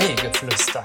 [0.00, 0.82] Kaffeegeflüster.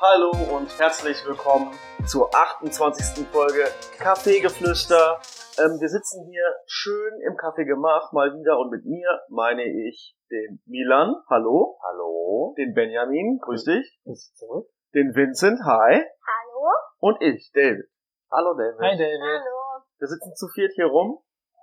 [0.00, 1.70] Hallo und herzlich willkommen
[2.04, 3.28] zur 28.
[3.30, 5.20] Folge Kaffeegeflüster.
[5.58, 6.42] Ähm, wir sitzen hier
[6.80, 11.76] schön im Kaffeegemach mal wieder und mit mir meine ich den Milan, hallo.
[11.82, 12.54] Hallo.
[12.56, 13.98] Den Benjamin, grüß dich.
[14.04, 14.68] Grüß zurück.
[14.94, 15.98] Den Vincent, hi.
[15.98, 16.70] Hallo?
[17.00, 17.90] Und ich, David.
[18.30, 18.78] Hallo David.
[18.80, 19.20] Hi David.
[19.20, 19.82] Hallo.
[19.98, 21.18] Wir sitzen zu viert hier rum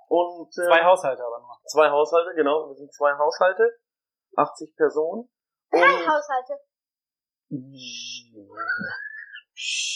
[0.08, 1.56] und äh, Zwei Haushalte aber nur.
[1.66, 2.68] zwei Haushalte, genau.
[2.68, 3.64] Wir sind zwei Haushalte,
[4.36, 5.30] 80 Personen.
[5.70, 6.60] Drei Und Haushalte.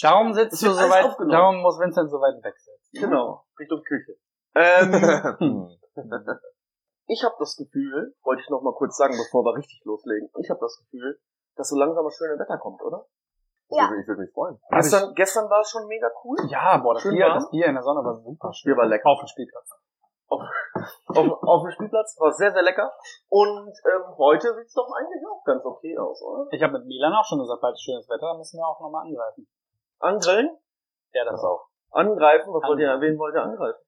[0.02, 3.05] Darum sitzt du so weit, darum muss Vincent so weit weg sitzen.
[3.05, 4.16] genau, Richtung Küche.
[4.55, 5.71] Ähm,
[7.07, 10.51] ich habe das Gefühl, wollte ich noch mal kurz sagen, bevor wir richtig loslegen, ich
[10.51, 11.21] habe das Gefühl,
[11.57, 13.07] dass so langsam das schöne Wetter kommt, oder?
[13.71, 13.87] Ja.
[14.01, 14.59] Ich würde mich freuen.
[14.71, 16.37] Gestern, gestern war es schon mega cool.
[16.49, 17.39] Ja, boah, das Schön Bier, warm.
[17.39, 18.73] das Bier in der Sonne war super schön.
[18.73, 19.09] Bier war lecker.
[19.09, 19.71] Auf dem Spielplatz.
[20.27, 20.43] Auf,
[21.15, 22.93] auf dem Spielplatz war sehr, sehr lecker.
[23.29, 26.49] Und ähm, heute sieht's doch eigentlich auch ganz okay aus, oder?
[26.51, 28.80] Ich habe mit Milan auch schon gesagt, bald ist schönes Wetter, da müssen wir auch
[28.80, 29.46] nochmal angreifen.
[30.01, 30.51] Angrillen?
[31.13, 31.67] Ja, das auch.
[31.91, 32.52] Angreifen?
[32.52, 33.79] Was wollt ihr, wen wollt ihr angreifen?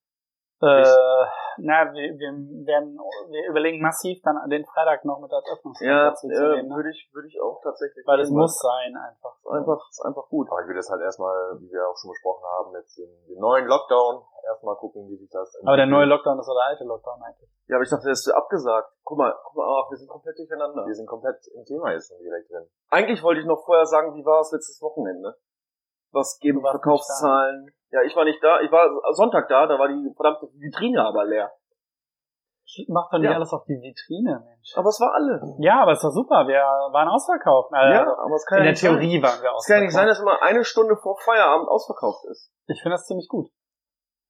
[0.63, 1.27] Äh,
[1.59, 2.33] na, wir, wir
[2.65, 6.57] werden, wir überlegen massiv dann den Freitag noch mit als Ja, Öffnungstag dazu zu äh,
[6.57, 6.77] nehmen, ne?
[6.77, 8.07] würde ich, würde ich auch tatsächlich.
[8.07, 9.37] weil es muss sein einfach.
[9.43, 10.49] Ist einfach, ist einfach gut.
[10.51, 13.39] Aber ich will das halt erstmal, wie wir auch schon besprochen haben, jetzt den, den
[13.39, 16.25] neuen Lockdown erstmal gucken, wie sich das Aber der neue entwickelt.
[16.25, 17.51] Lockdown ist oder der alte Lockdown eigentlich.
[17.67, 18.89] Ja, aber ich dachte, der ist abgesagt.
[19.05, 20.87] Guck mal, guck mal, ach, wir sind komplett durcheinander.
[20.87, 22.67] Wir sind komplett im Thema jetzt schon direkt drin.
[22.91, 25.37] Eigentlich wollte ich noch vorher sagen, wie war es letztes Wochenende?
[26.13, 27.73] Was geben Verkaufszahlen?
[27.91, 28.61] Ja, ich war nicht da.
[28.61, 31.51] Ich war Sonntag da, da war die verdammte Vitrine aber leer.
[32.89, 33.37] Macht doch nicht Ja.
[33.37, 34.73] alles auf die Vitrine, Mensch.
[34.77, 35.43] Aber es war alle.
[35.59, 36.47] Ja, aber es war super.
[36.49, 37.69] Wir waren ausverkauft.
[37.75, 38.91] Also, ja, aber es kann in ja der nicht sein.
[38.97, 40.09] Theorie waren wir Es kann ja nicht sein, ausverkauft.
[40.09, 42.51] dass immer eine Stunde vor Feierabend ausverkauft ist.
[42.69, 43.51] Ich finde das ziemlich gut.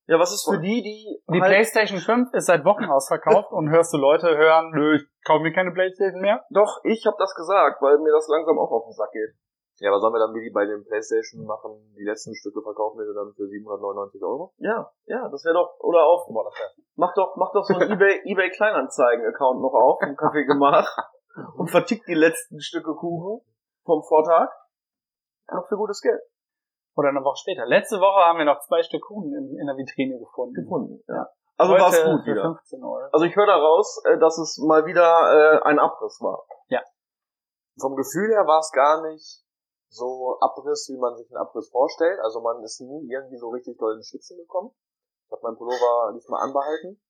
[0.09, 3.71] Ja, was ist für die, die, Die halt, PlayStation 5 ist seit Wochen ausverkauft und
[3.71, 6.43] hörst du Leute hören, nö, ich kaufe mir keine PlayStation mehr.
[6.51, 9.31] doch, ich habe das gesagt, weil mir das langsam auch auf den Sack geht.
[9.81, 12.99] Ja, aber sollen wir dann wie die bei den Playstation machen, die letzten Stücke verkaufen
[12.99, 14.53] wir dann für 799 Euro?
[14.59, 17.75] Ja, ja, das wäre doch, oder auf, Boah, das wär- mach doch, mach doch so
[17.79, 20.87] einen eBay, eBay Kleinanzeigen-Account noch auf, im Kaffee gemacht
[21.57, 23.41] und vertickt die letzten Stücke Kuchen
[23.85, 24.51] vom Vortag.
[25.51, 26.21] Noch für gutes Geld
[26.97, 27.67] Oder eine Woche später.
[27.67, 30.55] Letzte Woche haben wir noch zwei Stück Kuchen in, in der Vitrine gefunden.
[30.55, 31.03] gefunden.
[31.09, 31.29] Ja.
[31.59, 32.43] Also Heute war's gut wieder.
[32.43, 33.09] 15 Euro.
[33.13, 35.03] Also ich höre daraus, äh, dass es mal wieder
[35.59, 36.45] äh, ein Abriss war.
[37.81, 39.43] Vom Gefühl her war es gar nicht
[39.93, 42.19] so Abriss, wie man sich einen Abriss vorstellt.
[42.21, 44.73] Also man ist nie irgendwie so richtig doll in Schwitzen gekommen.
[45.27, 47.01] Ich habe meinen Pullover diesmal anbehalten.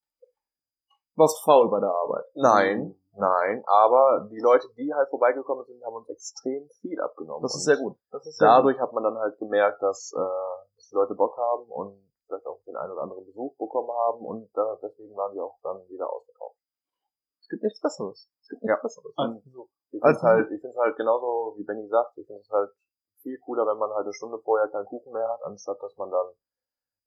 [1.14, 2.24] Was faul bei der Arbeit.
[2.34, 7.42] Nein, nein, aber die Leute, die halt vorbeigekommen sind, haben uns extrem viel abgenommen.
[7.42, 7.96] Das ist sehr gut.
[8.10, 8.56] Das ist sehr gut.
[8.56, 12.46] dadurch hat man dann halt gemerkt, dass, äh, dass die Leute Bock haben und vielleicht
[12.46, 15.86] auch den einen oder anderen Besuch bekommen haben und da, deswegen waren wir auch dann
[15.88, 16.56] wieder ausverkauft.
[17.40, 18.30] Es gibt nichts Besseres.
[18.40, 18.68] Es gibt Ja.
[18.72, 19.12] nichts Besseres.
[19.16, 19.68] Also, so.
[19.92, 22.70] Ich finde Also- halt, ich finde halt genauso wie Benny sagt, ich finde es halt
[23.22, 26.10] viel cooler, wenn man halt eine Stunde vorher keinen Kuchen mehr hat, anstatt dass man
[26.10, 26.26] dann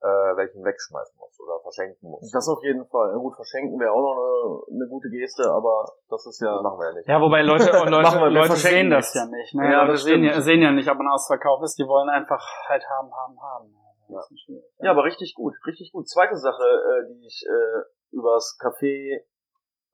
[0.02, 2.30] äh, welchen wegschmeißen muss oder verschenken muss.
[2.30, 3.12] Das auf jeden Fall.
[3.12, 6.54] Ja, gut, verschenken wäre auch noch eine, eine gute Geste, aber das ist ja.
[6.54, 7.08] Das machen wir ja nicht.
[7.08, 9.56] Ja, wobei Leute, und Leute, Machen wir, Leute sehen das ja nicht.
[9.56, 9.66] Ne?
[9.72, 11.80] Ja, Leute das sehen ja, sehen ja nicht, ob man ausverkauft ist.
[11.80, 13.76] Die wollen einfach halt haben, haben, haben.
[14.08, 14.22] Ja.
[14.80, 16.08] Ja, aber richtig gut, richtig gut.
[16.08, 19.24] Zweite Sache, äh, die ich äh, übers Café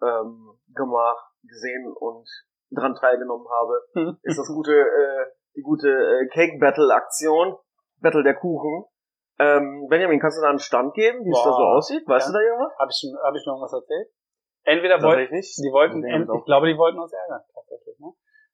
[0.02, 2.28] ähm, gemacht, gesehen und
[2.72, 7.56] dran teilgenommen habe, ist das gute, äh, die gute äh, Cake Battle Aktion,
[8.02, 8.86] Battle der Kuchen.
[9.40, 12.08] Ähm, Benjamin, kannst du da einen Stand geben, wie es da so aussieht?
[12.08, 12.32] Weißt Ja.
[12.32, 12.74] du da irgendwas?
[12.78, 14.08] Habe ich, hab ich noch was erzählt?
[14.64, 15.58] Entweder wollten, nicht.
[15.58, 17.98] die wollten, Nee, ich glaube, die wollten uns ärgern, tatsächlich.
[18.00, 18.14] Ne?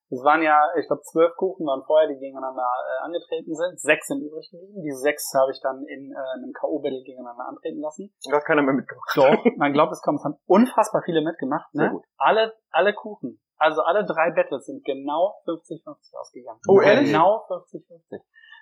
[0.09, 3.77] Es waren ja, ich glaube, zwölf Kuchen waren vorher, die gegeneinander äh, angetreten sind.
[3.77, 4.79] Sechs sind übrig geblieben.
[4.81, 8.15] Diese sechs habe ich dann in äh, einem K.O.-Battle gegeneinander antreten lassen.
[8.31, 9.11] Da hat keiner mehr mitgemacht.
[9.19, 11.67] Doch, man glaubt es kaum, es haben unfassbar viele mitgemacht.
[11.73, 11.99] Sehr Ne?
[11.99, 12.05] gut.
[12.15, 16.59] Alle, alle Kuchen, also alle drei Battles sind genau 50-50 ausgegangen.
[16.67, 17.07] Oh, ehrlich?
[17.11, 18.21] Genau 50-50.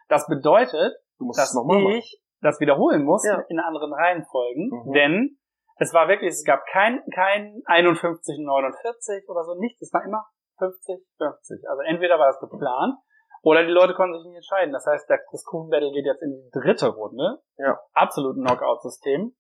[0.09, 0.94] Das bedeutet,
[1.36, 1.88] dass machen.
[1.92, 3.42] ich das wiederholen muss Ja.
[3.50, 4.94] in anderen Reihenfolgen, Mhm.
[4.94, 5.38] denn
[5.77, 10.25] es war wirklich, es gab kein, kein 51, 49 oder so, nichts, es war immer
[10.59, 11.68] 50, 50.
[11.69, 12.95] Also entweder war das geplant
[13.44, 14.71] oder die Leute konnten sich nicht entscheiden.
[14.74, 17.42] Das heißt, das Kuchenbattle geht jetzt in die dritte Runde.
[17.57, 17.80] Ja.
[17.94, 19.36] Absolut Knockout-System.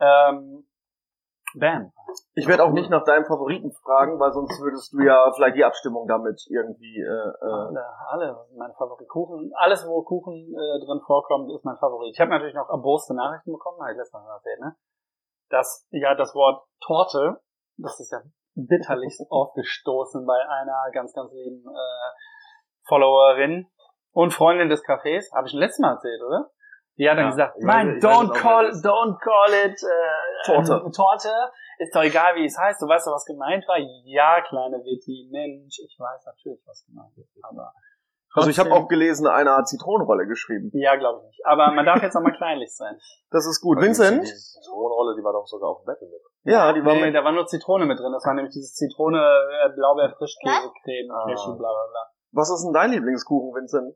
[0.00, 0.66] Ähm,
[1.54, 1.92] bam.
[2.34, 5.64] Ich werde auch nicht nach deinem Favoriten fragen, weil sonst würdest du ja vielleicht die
[5.64, 9.08] Abstimmung damit irgendwie äh, äh, Alle, alle, meine Favorit.
[9.08, 12.12] Kuchen, alles, wo Kuchen äh, drin vorkommt, ist mein Favorit.
[12.14, 14.76] Ich habe natürlich noch erboste Nachrichten bekommen, habe ich letztes Mal erzählt, ne?
[15.48, 17.40] Dass, ja, das Wort Torte,
[17.76, 18.20] das ist ja
[18.54, 23.68] bitterlichst aufgestoßen bei einer ganz, ganz lieben äh, Followerin
[24.12, 25.32] und Freundin des Cafés.
[25.34, 26.50] Habe ich schon letztes Mal erzählt, oder?
[26.98, 27.30] Die hat dann Ja.
[27.30, 30.82] gesagt, weiß don't call, don't call it äh, Torte.
[30.84, 31.32] ähm, Torte.
[31.78, 32.80] Ist doch egal, wie es heißt.
[32.82, 33.78] Du weißt doch, was gemeint war.
[34.04, 37.32] Ja, kleine Vitti, Mensch, ich weiß natürlich, was gemeint ist.
[37.42, 37.72] Aber
[38.34, 40.70] Also ich habe auch gelesen, einer hat Zitronenrolle geschrieben.
[40.74, 41.46] Ja, glaube ich nicht.
[41.46, 42.96] Aber man darf jetzt noch mal kleinlich sein.
[43.30, 43.76] Das ist gut.
[43.78, 44.22] Weil die- Vincent?
[44.22, 46.20] Die Zitronenrolle, die war doch sogar auf dem Battle mit.
[46.44, 47.14] Ja, die war Nee, mit.
[47.14, 48.12] da war nur Zitrone mit drin.
[48.12, 51.24] Das war nämlich dieses Zitrone, äh, Blaubeer, Frischkäse, Creme, Ah.
[51.28, 52.02] Cashew, bla bla bla.
[52.32, 53.94] Was ist denn dein Lieblingskuchen, Vincent?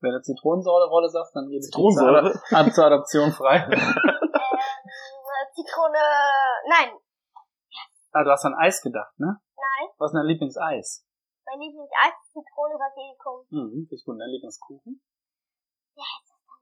[0.00, 2.32] Wenn du Zitronensäure-Rolle sagst, dann gebe ich die Zitronensäure?
[2.32, 3.68] zur, Ad- zur Adoption frei.
[5.40, 5.98] Ähm, Zitrone,
[6.68, 6.90] nein,
[8.12, 9.40] ah, du hast an Eis gedacht, ne?
[9.56, 9.88] nein.
[9.98, 11.06] Was ist dein Lieblingseis?
[11.46, 13.46] Mein Lieblingseis ist Zitrone, Basilikum.
[13.50, 14.20] Mhm, ich gut.
[14.20, 15.02] Dein Lieblingskuchen?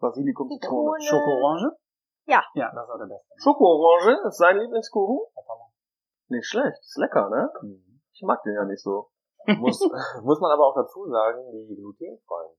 [0.01, 1.01] Basilikum, Zitrone.
[1.01, 1.77] Schoko-Orange?
[2.27, 2.45] Ja.
[2.55, 3.35] Ja, das ist auch der beste.
[3.43, 5.19] Schoko-Orange ist sein Lieblingskuchen?
[6.29, 6.79] Nicht schlecht.
[6.81, 7.51] Ist lecker, ne?
[7.63, 8.01] Mhm.
[8.13, 9.11] Ich mag den ja nicht so.
[9.59, 9.81] Muss,
[10.23, 12.55] muss man aber auch dazu sagen, die glutenfreien,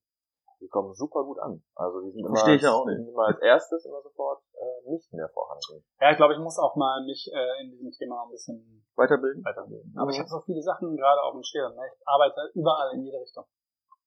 [0.60, 1.64] die kommen super gut an.
[1.76, 5.84] Also die sind immer, als, immer als erstes immer sofort äh, nicht mehr vorhanden.
[6.00, 9.44] Ja, ich glaube, ich muss auch mal mich äh, in diesem Thema ein bisschen Weiterbilden?
[9.44, 9.96] weiterbilden.
[9.98, 11.74] Aber ich habe so viele Sachen gerade auf dem Schirm.
[11.76, 11.82] Ne?
[11.88, 13.46] Ich arbeite überall in jede Richtung.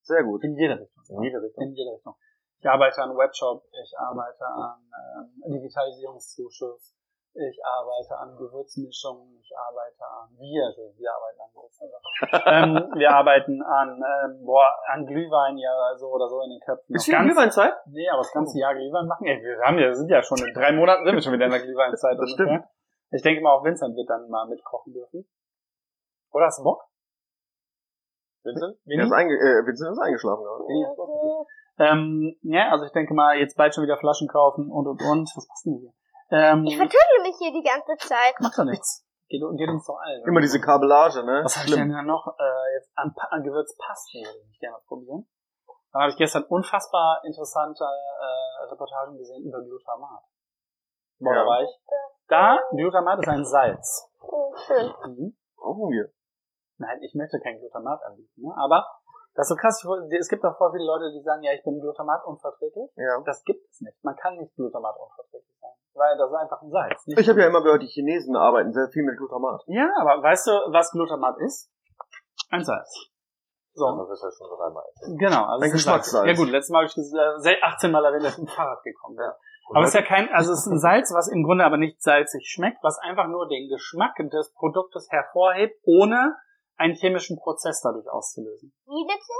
[0.02, 0.44] Sehr gut.
[0.44, 1.16] In jede Richtung.
[1.16, 1.64] In jede Richtung.
[1.64, 2.14] In jede Richtung.
[2.62, 6.94] Ich arbeite an Webshop, ich arbeite an ähm, Digitalisierungszuschuss,
[7.34, 12.92] ich arbeite an Gewürzmischungen, ich arbeite an wir, also wir arbeiten an Gewürzmischungen.
[12.92, 16.94] ähm, wir arbeiten an ähm, boah, an Glühwein ja so oder so in den Köpfen.
[16.94, 17.72] Ist viel Glühweinzeit?
[17.86, 19.26] Nee, aber das ganze Jahr Glühwein machen.
[19.26, 21.52] Ey, wir haben ja, sind ja schon in drei Monaten sind wir schon wieder in
[21.52, 22.18] der Glühweinzeit.
[22.18, 22.68] Das ungefähr.
[23.12, 25.26] Ich denke mal, auch Vincent wird dann mal mitkochen dürfen.
[26.32, 26.84] Oder hast du Bock?
[28.42, 28.76] Vincent?
[28.84, 30.64] Ist einge äh, Vincent ist eingeschlafen gerade.
[31.78, 35.30] Ähm, ja, also ich denke mal, jetzt bald schon wieder Flaschen kaufen und und und.
[35.36, 35.92] Was passt denn hier?
[36.32, 38.34] Ähm, Ich vertüdel mich hier die ganze Zeit.
[38.40, 39.04] macht doch nichts.
[39.28, 40.24] Geht, geht uns doch allen.
[40.26, 41.40] Immer diese Kabellage, ne?
[41.44, 45.26] Was habe ich denn da noch äh, jetzt an, an Gewürzpasten würde ich gerne probieren.
[45.92, 50.22] Dann habe ich gestern unfassbar interessante äh, Reportagen gesehen über Glutamat.
[51.18, 51.40] Boah, Ja.
[51.42, 51.70] da war ich.
[52.28, 54.08] Da, Glutamat ist ein Salz.
[54.20, 54.86] Oh, schön.
[55.06, 55.36] Mhm.
[55.56, 56.10] Brauchen wir.
[56.78, 58.40] Nein, ich möchte kein Glutamat anbieten.
[58.42, 58.54] Ne?
[58.56, 58.86] Aber
[59.34, 59.84] das ist so krass.
[60.18, 62.90] Es gibt auch voll viele Leute, die sagen, ja, ich bin Glutamat unverträglich.
[62.96, 63.20] Ja.
[63.24, 63.96] Das gibt es nicht.
[64.04, 65.70] Man kann nicht Glutamat unverträglich sein.
[65.94, 67.06] Weil das ist einfach ein Salz.
[67.06, 69.62] nicht Ich habe ja immer gehört, die Chinesen arbeiten sehr viel mit Glutamat.
[69.66, 71.70] Ja, aber weißt du, was Glutamat ist?
[72.50, 73.12] Ein Salz.
[73.74, 73.86] So.
[73.86, 74.84] Also das ist ja schon dreimal.
[75.16, 75.72] Genau, also Ein.
[75.72, 76.26] Geschmackssalz.
[76.26, 78.54] Ja gut, letztes Mal habe ich gesagt, äh, 18 Mal erwähnt, dass ich mit dem
[78.54, 79.30] Fahrrad gekommen bin.
[79.70, 82.02] Aber es ist ja kein, also es ist ein Salz, was im Grunde aber nicht
[82.02, 86.36] salzig schmeckt, was einfach nur den Geschmack des Produktes hervorhebt, ohne
[86.76, 88.72] einen chemischen Prozess dadurch auszulösen.
[88.86, 89.34] Wie bitte?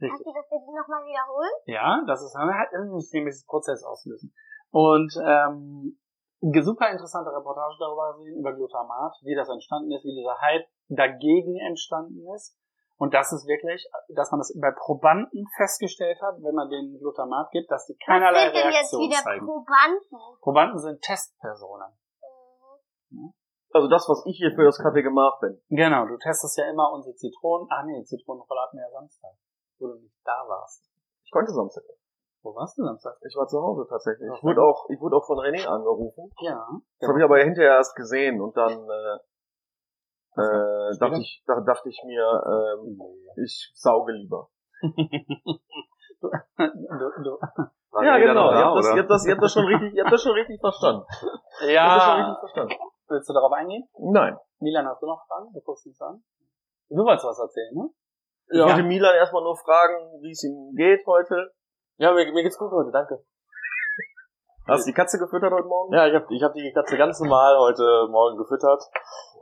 [0.00, 0.10] Richtig.
[0.10, 1.54] Kannst du das bitte nochmal wiederholen?
[1.66, 4.32] Ja, das ist halt ein chemisches Prozess auslösen.
[4.70, 5.98] Und ähm,
[6.40, 11.58] super interessante Reportage darüber gesehen, über Glutamat, wie das entstanden ist, wie dieser Hype dagegen
[11.66, 12.56] entstanden ist.
[12.98, 17.50] Und das ist wirklich, dass man das bei Probanden festgestellt hat, wenn man denen Glutamat
[17.52, 19.46] gibt, dass die keinerlei Was sind denn jetzt Reaktion wieder zeigen.
[19.46, 20.40] Probanden?
[20.42, 21.92] Probanden sind Testpersonen.
[23.10, 23.32] Mhm.
[23.78, 25.54] Also das, was ich hier für das Kaffee gemacht bin.
[25.70, 27.68] Genau, du testest ja immer unsere Zitronen.
[27.70, 29.30] Ah nee, Zitronenrolle hatten wir ja Samstag,
[29.78, 30.90] wo du nicht da warst.
[31.22, 31.84] Ich konnte Samstag.
[31.86, 32.02] nicht.
[32.42, 33.14] Wo warst du Samstag?
[33.22, 34.28] Ich war zu Hause tatsächlich.
[34.34, 36.28] Ich wurde auch, ich wurde auch von René angerufen.
[36.40, 36.66] Ja.
[36.98, 39.18] Das habe ich aber hinterher erst gesehen und dann äh,
[40.42, 43.00] äh, dachte ich, da, dachte ich mir, ähm,
[43.44, 44.50] ich sauge lieber.
[44.82, 44.90] du,
[47.22, 47.38] du,
[47.90, 48.50] War ja, genau.
[48.50, 50.12] noch Ihr da, habt, das, ihr, habt das, ihr habt das schon richtig, ihr habt
[50.12, 51.04] das schon richtig verstanden.
[51.62, 52.74] Ihr habt das schon ja, richtig verstanden.
[53.08, 53.88] Willst du darauf eingehen?
[53.98, 54.36] Nein.
[54.60, 55.52] Milan, hast du noch Fragen?
[55.52, 56.22] Du guckst uns an.
[56.88, 57.90] Du wolltest was erzählen, ne?
[58.50, 61.52] Ich wollte Milan erstmal nur fragen, wie es ihm geht heute.
[61.98, 63.22] Ja, mir, mir geht's gut heute, danke.
[64.66, 65.94] Hast du die Katze gefüttert heute Morgen?
[65.94, 68.82] Ja, ich habe ich hab die Katze ganz normal heute Morgen gefüttert.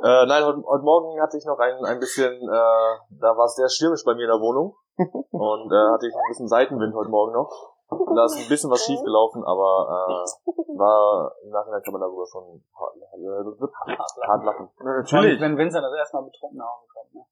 [0.02, 3.56] Äh, nein, heute, heute Morgen hatte ich noch ein, ein bisschen, äh, da war es
[3.56, 4.76] sehr stürmisch bei mir in der Wohnung.
[5.30, 7.75] Und äh, hatte ich ein bisschen Seitenwind heute Morgen noch.
[7.88, 12.02] Und da ist ein bisschen was schief gelaufen, aber äh, war im Nachhinein kann man
[12.02, 12.94] darüber schon hart,
[13.98, 14.68] hart, hart lachen.
[14.78, 15.12] Na, Natürlich.
[15.12, 15.40] natürlich.
[15.40, 17.22] Wenn Vincent das erstmal betrunken nach Hause kommt, ne?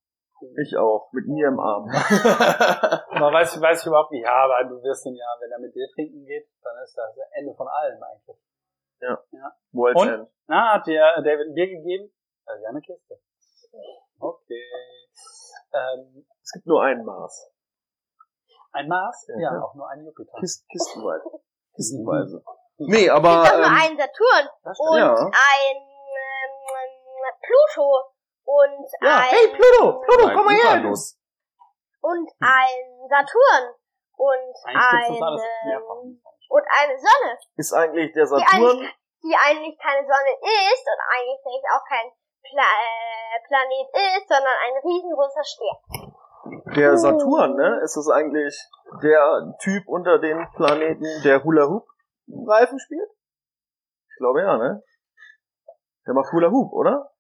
[0.63, 1.09] Ich auch.
[1.13, 1.89] Mit mir im Arm.
[1.91, 4.25] Aber weiß, weiß ich überhaupt nicht.
[4.25, 7.17] Ja, aber du wirst ihn ja, wenn er mit dir trinken geht, dann ist das
[7.33, 8.37] Ende von allem eigentlich.
[9.73, 10.09] World's Und?
[10.09, 10.29] End.
[10.47, 12.13] Na, hat dir David ein Bier gegeben?
[12.47, 13.19] Äh, ja, eine Kiste.
[14.19, 14.63] Okay.
[15.73, 17.54] Ähm, Es gibt nur ein Maß.
[18.75, 19.27] Ein Maß?
[19.29, 20.33] Ja, Ja, auch nur ein Jupiter.
[20.41, 21.25] Kist, kistenweise.
[21.75, 22.43] Kistenweise.
[22.79, 22.87] Mhm.
[22.91, 25.15] Nee, Es aber gibt doch nur ähm, einen Saturn und Ja.
[25.15, 26.95] ein ähm,
[27.43, 28.03] Pluto
[28.45, 30.73] und ja, ein hey Pluto, Pluto, komm mal her.
[30.81, 31.19] Uranus.
[32.01, 33.75] und ein Saturn
[34.17, 38.47] und ein ähm, und eine Sonne, Ist eigentlich der die Saturn?
[38.53, 42.07] eigentlich, die eigentlich keine Sonne ist und eigentlich auch kein
[42.45, 43.89] Pla äh, Planet
[44.19, 46.15] ist, sondern ein riesengroßer Stern.
[46.77, 47.81] Der Saturn, ne?
[47.83, 48.55] Ist das eigentlich
[49.03, 51.87] der Typ unter den Planeten, der Hula Hoop
[52.47, 53.09] Reifen spielt?
[54.11, 54.83] Ich glaube ja, ne?
[56.07, 57.11] Der macht Hula Hoop, oder?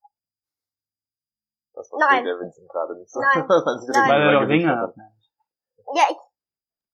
[1.72, 2.24] Das versteht Nein.
[2.24, 3.20] der Vincent gerade nicht so.
[3.20, 3.46] Nein.
[3.48, 3.48] Nein.
[4.08, 4.96] Weil er doch Ringe hat.
[4.96, 5.12] ne?
[5.94, 6.18] Ja, ich.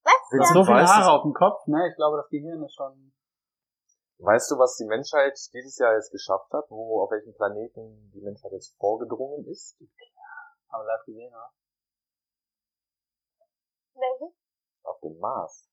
[0.03, 0.15] Was?
[0.31, 1.89] Vincent So viele Haare auf dem Kopf, ne?
[1.89, 3.13] Ich glaube, das Gehirn ist schon.
[4.23, 6.65] Weißt du, was die Menschheit dieses Jahr jetzt geschafft hat?
[6.69, 9.77] Wo, auf welchem Planeten die Menschheit jetzt vorgedrungen ist?
[10.69, 11.51] Aber live gesehen, oder?
[13.95, 14.33] Welche?
[14.85, 15.69] Auf dem Mars.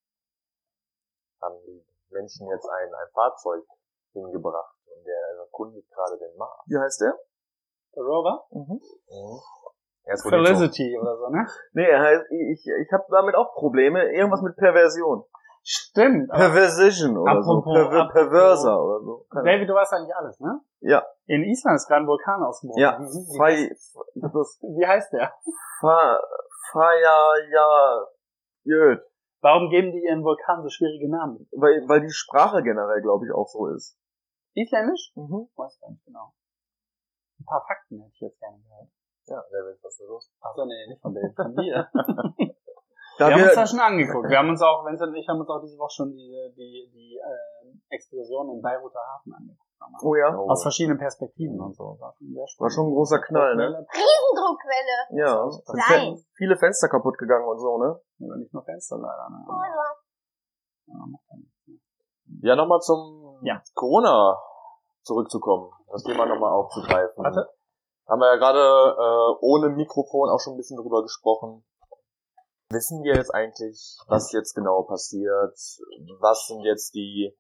[1.41, 3.63] Haben die Menschen jetzt ein, ein Fahrzeug
[4.13, 6.63] hingebracht und der erkundet gerade den Mars.
[6.65, 7.13] Wie heißt der?
[7.95, 8.47] Der Rover?
[8.51, 8.81] Mhm.
[9.09, 9.39] Mhm.
[10.29, 11.45] Felicity oder so, ne?
[11.73, 14.09] Nee, er heißt, ich, ich habe damit auch Probleme.
[14.13, 15.25] Irgendwas mit Perversion.
[15.69, 16.29] Stimmt.
[16.29, 17.61] Perversition oder so.
[17.61, 19.27] Perver Perverser oder so.
[19.33, 20.61] David, du weißt eigentlich alles, ne?
[20.79, 21.05] Ja.
[21.25, 22.81] In Island ist gerade ein Vulkan ausgebrochen.
[22.81, 23.67] Ja, Wie,
[24.15, 25.33] ich hab das wie heißt der?
[25.81, 26.21] Fa,
[26.71, 28.05] Feier, ja,
[28.63, 29.03] Jöt.
[29.41, 31.49] Warum geben die ihren Vulkan so schwierige Namen?
[31.51, 33.99] Weil, weil die Sprache generell, glaube ich, auch so ist.
[34.53, 35.11] Isländisch?
[35.15, 35.49] Mhm.
[35.57, 36.31] Weiß gar nicht genau.
[37.41, 38.87] Ein paar Fakten hätte ich jetzt gerne gehört.
[39.25, 40.31] Ja, will was ist los.
[40.39, 41.91] Achso, nee, nicht von David, von dir.
[43.17, 44.29] Da wir haben uns das schon angeguckt.
[44.29, 46.89] Wir haben uns auch, Vincent und ich haben uns auch diese Woche schon die, die,
[46.93, 50.03] die äh, Explosion im Beiruter Hafen angeguckt.
[50.03, 51.97] oh ja, Aus verschiedenen Perspektiven und so.
[51.99, 53.85] War schon, war schon ein großer Knall, ne?
[53.89, 54.97] Riesendruckquelle.
[55.17, 56.25] Ja, sind Nein.
[56.35, 57.99] viele Fenster kaputt gegangen und so, ne?
[58.21, 59.29] Aber nicht nur Fenster leider.
[59.29, 59.45] Ne?
[59.47, 61.79] Ja, ja ne?
[62.41, 63.61] Ja, nochmal zum Ja.
[63.73, 64.37] Corona
[65.01, 65.71] zurückzukommen.
[65.91, 67.23] Das Thema nochmal aufzugreifen.
[67.23, 67.49] Warte.
[68.07, 71.65] Haben wir ja gerade äh, ohne Mikrofon auch schon ein bisschen drüber gesprochen.
[72.69, 75.55] Wissen wir jetzt eigentlich, was jetzt genau passiert?
[76.19, 77.33] Was sind jetzt die,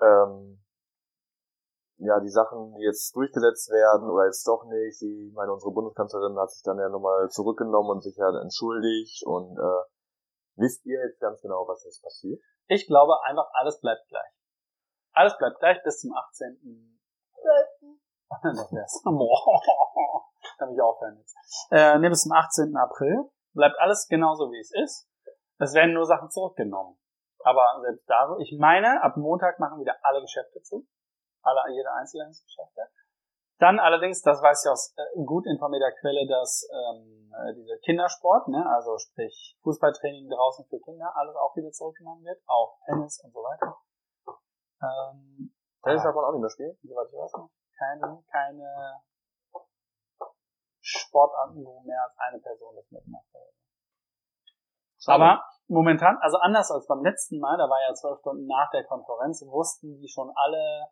[0.00, 0.62] ähm,
[1.98, 5.02] ja, die Sachen, die jetzt durchgesetzt werden oder jetzt doch nicht?
[5.02, 9.58] Ich meine, unsere Bundeskanzlerin hat sich dann ja nochmal zurückgenommen und sich ja entschuldigt und
[9.58, 9.82] äh,
[10.54, 12.40] wisst ihr jetzt ganz genau, was jetzt passiert?
[12.68, 14.32] Ich glaube einfach, alles bleibt gleich.
[15.12, 17.00] Alles bleibt gleich bis zum 18.
[17.34, 17.98] 12.
[18.44, 19.02] das wär's.
[19.02, 19.60] Boah.
[20.58, 21.34] Kann ich aufhören jetzt.
[21.72, 22.76] Äh, nee, bis zum 18.
[22.76, 25.08] April bleibt alles genauso wie es ist.
[25.58, 26.96] Es werden nur Sachen zurückgenommen.
[27.42, 30.86] Aber selbst da, ich meine, ab Montag machen wieder alle Geschäfte zu.
[31.42, 32.82] Alle, jede einzelne Geschäfte.
[33.58, 38.48] Dann allerdings, das weiß ich aus äh, gut informierter Quelle, dass ähm, äh, dieser Kindersport,
[38.48, 43.32] ne, also sprich Fußballtraining draußen für Kinder, alles auch wieder zurückgenommen wird, auch Tennis und
[43.32, 43.78] so weiter.
[44.82, 46.76] Ähm, Tennis darf man auch nicht mehr spielen?
[46.82, 47.32] soweit ich weiß
[47.78, 49.00] keine, keine
[50.86, 53.26] Sportarten, wo mehr als eine Person das mitmacht.
[55.06, 58.84] Aber momentan, also anders als beim letzten Mal, da war ja zwölf Stunden nach der
[58.84, 60.88] Konferenz, wussten die schon alle,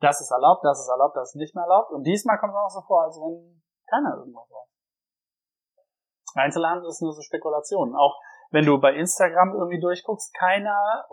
[0.00, 1.90] das ist erlaubt, das ist erlaubt, das ist nicht mehr erlaubt.
[1.90, 4.68] Und diesmal kommt es auch so vor, als wenn keiner irgendwas weiß.
[6.36, 7.96] Einzelhandel ist nur so Spekulation.
[7.96, 8.16] Auch
[8.50, 11.06] wenn du bei Instagram irgendwie durchguckst, keiner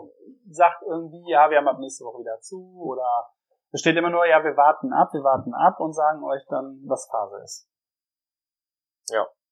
[0.48, 3.30] sagt irgendwie, ja, wir haben ab nächste Woche wieder zu oder
[3.72, 6.80] es steht immer nur, ja, wir warten ab, wir warten ab und sagen euch dann,
[6.86, 7.68] was Phase ist.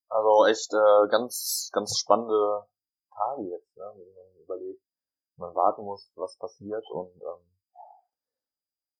[0.08, 2.66] Also echt äh, ganz, ganz spannende
[3.12, 3.84] Tage jetzt, ne?
[3.96, 4.82] wenn man überlegt,
[5.36, 7.42] man warten muss, was passiert und ähm,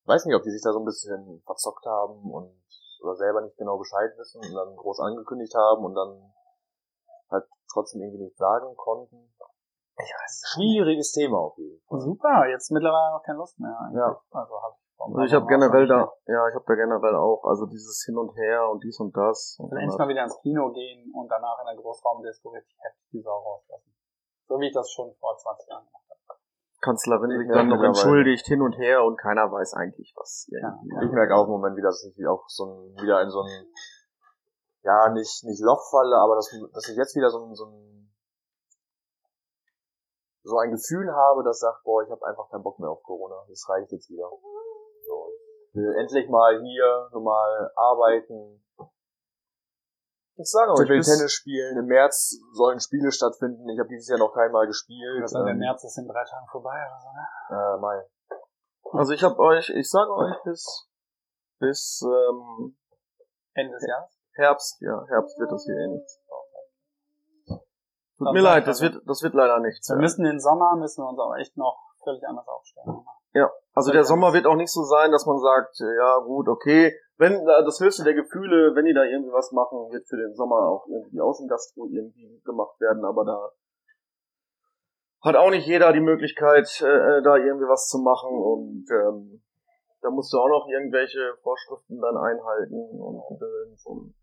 [0.07, 2.61] weiß nicht, ob die sich da so ein bisschen verzockt haben und
[3.03, 6.33] oder selber nicht genau Bescheid wissen und dann groß angekündigt haben und dann
[7.31, 9.35] halt trotzdem irgendwie nichts sagen konnten.
[9.97, 12.01] Ich weiß Schwieriges Thema auf jeden Fall.
[12.01, 13.79] Super, jetzt mittlerweile auch keine Lust mehr.
[13.79, 14.01] eigentlich.
[14.01, 14.21] Ja.
[14.31, 17.67] Also hab ich Also ich habe generell da, ja, ich habe da generell auch, also
[17.67, 19.57] dieses Hin und Her und dies und das.
[19.59, 22.77] Und Ich will endlich mal wieder ins Kino gehen und danach in der Großraumdisco richtig
[22.81, 23.95] heftig die Sau rauslassen.
[24.49, 26.39] So wie ich das schon vor 20 Jahren gemacht habe.
[26.81, 30.79] Kanzlerin sich Ja, dann noch entschuldigt, hin und her und keiner weiß eigentlich, was Ja.
[30.83, 31.07] irgendwie.
[31.07, 33.67] Ich merke auch im Moment wieder, dass ich auch so ein, wieder in so ein,
[34.83, 38.15] ja, nicht, nicht Loch falle, aber dass, dass ich jetzt wieder so ein, so ein,
[40.45, 43.47] so ein Gefühl habe, das sagt, boah, ich habe einfach keinen Bock mehr auf Corona.
[43.49, 44.29] Das reicht jetzt wieder.
[45.75, 48.63] Ich will endlich mal hier normal arbeiten.
[50.37, 51.79] Ich sage Ich euch, will bis, Tennis spielen.
[51.79, 53.69] Im März sollen Spiele stattfinden.
[53.69, 55.21] Ich habe dieses Jahr noch keinmal gespielt.
[55.21, 57.75] Das der Ähm, März ist in drei Tagen vorbei oder so, ne?
[57.75, 58.07] äh, Mai.
[58.93, 60.89] also ich habe euch, ich sage euch bis
[61.59, 62.77] bis ähm,
[63.55, 64.17] Ende des Jahres.
[64.35, 66.21] Herbst, ja, Herbst wird das hier eh nichts.
[68.17, 68.95] Tut mir leid, ich das also.
[68.95, 69.89] wird das wird leider nichts.
[69.89, 70.01] Wir ja.
[70.01, 73.05] müssen den Sommer, müssen wir uns auch echt noch völlig anders aufstellen.
[73.75, 77.45] Also der Sommer wird auch nicht so sein, dass man sagt, ja gut, okay, wenn
[77.45, 80.69] da- das höchste der Gefühle, wenn die da irgendwie was machen, wird für den Sommer
[80.69, 83.51] auch irgendwie Außengastro irgendwie gemacht werden, aber da
[85.23, 89.43] hat auch nicht jeder die Möglichkeit, äh, da irgendwie was zu machen und ähm,
[90.03, 94.15] da musst du auch noch irgendwelche Vorschriften dann einhalten und Gedöns und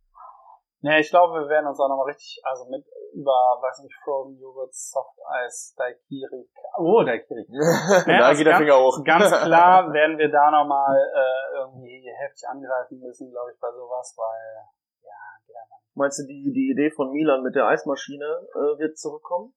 [0.81, 2.83] Ja, ich glaube, wir werden uns auch nochmal richtig, also mit
[3.13, 7.45] über, weiß nicht, Frozen Joghurt, Soft Eis, Daikiri, oh, Daikiri.
[8.07, 9.03] da also geht der ganz- Finger hoch.
[9.03, 14.15] Ganz klar werden wir da nochmal äh, irgendwie heftig angreifen müssen, glaube ich, bei sowas,
[14.17, 14.65] weil,
[15.03, 15.95] ja, nicht.
[15.95, 19.53] Meinst du, die, die Idee von Milan mit der Eismaschine äh, wird zurückkommen?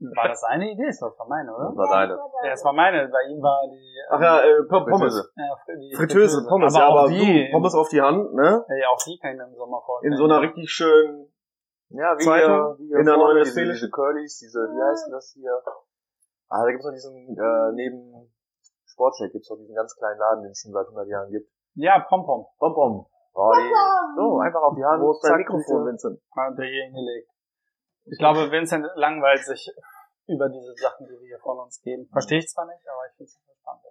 [0.00, 0.86] War das seine Idee?
[0.86, 1.68] Das war meine, oder?
[1.68, 2.14] Das war deine.
[2.16, 4.88] Ja, das war meine, bei ihm war die, Ach ja, äh, Pommes.
[4.88, 5.30] Fritteuse.
[5.36, 8.64] ja, die Fritteuse, Pommes, aber ja, auch aber die, du, Pommes auf die Hand, ne?
[8.80, 10.12] Ja, auch die kann ich mir im Sommer vorstellen.
[10.12, 11.28] In so einer richtig schönen,
[11.90, 13.86] Ja, wie Zeitung hier, wie hier in der Neuen diese, Westfälischen.
[13.86, 15.52] diese Curlys, diese, wie heißen das hier?
[16.48, 18.32] Ah, da gibt's noch diesen, äh, neben
[18.86, 21.48] Sportcheck gibt's noch diesen ganz kleinen Laden, den es schon seit 100 Jahren gibt.
[21.74, 22.46] Ja, Pompom.
[22.58, 23.06] Pompom.
[23.32, 25.00] Oh, die, so, einfach auf die Hand.
[25.02, 25.86] wo ist dein Mikrofon.
[25.86, 26.20] Vincent?
[26.34, 27.28] Hat er hier hingelegt.
[28.10, 29.70] Ich glaube, Vincent langweilt sich
[30.26, 32.08] über diese Sachen, die wir hier von uns geben.
[32.10, 33.84] Verstehe ich zwar nicht, aber ich finde es spannend.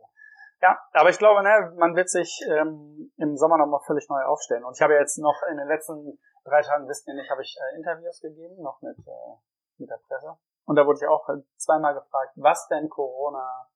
[0.62, 4.66] Ja, aber ich glaube, ne, man wird sich ähm, im Sommer nochmal völlig neu aufstellen.
[4.66, 7.56] Und ich habe jetzt noch in den letzten drei Tagen, wisst ihr nicht, habe ich
[7.58, 9.36] äh, Interviews gegeben, noch mit, äh,
[9.78, 10.36] mit der Presse.
[10.66, 13.68] Und da wurde ich auch äh, zweimal gefragt, was denn Corona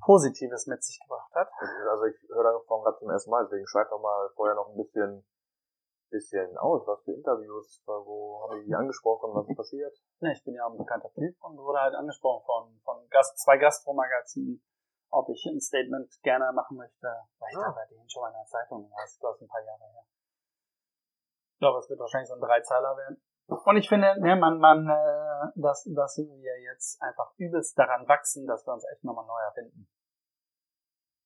[0.00, 1.50] Positives mit sich gebracht hat.
[1.90, 4.76] Also ich höre davon gerade zum ersten Mal, deswegen schreib doch mal vorher noch ein
[4.76, 5.26] bisschen,
[6.10, 9.96] bisschen aus, was für Interviews, wo haben die angesprochen, was ist passiert?
[10.20, 13.58] Ne, ich bin ja ein bekannter Typ und wurde halt angesprochen von, von Gast, zwei
[13.58, 14.62] Gastromagazinen,
[15.10, 17.06] ob ich ein Statement gerne machen möchte,
[17.38, 17.72] weil ich da Ah.
[17.72, 18.90] bei denen schon mal in der Zeitung.
[18.96, 20.04] Das ist, glaube ich, ein paar Jahre her.
[21.54, 23.22] Ich glaube, es wird wahrscheinlich so ein Dreizeiler werden.
[23.48, 28.46] Und ich finde, ne, man, man, äh, dass, dass wir jetzt einfach übelst daran wachsen,
[28.46, 29.88] dass wir uns echt nochmal neu erfinden.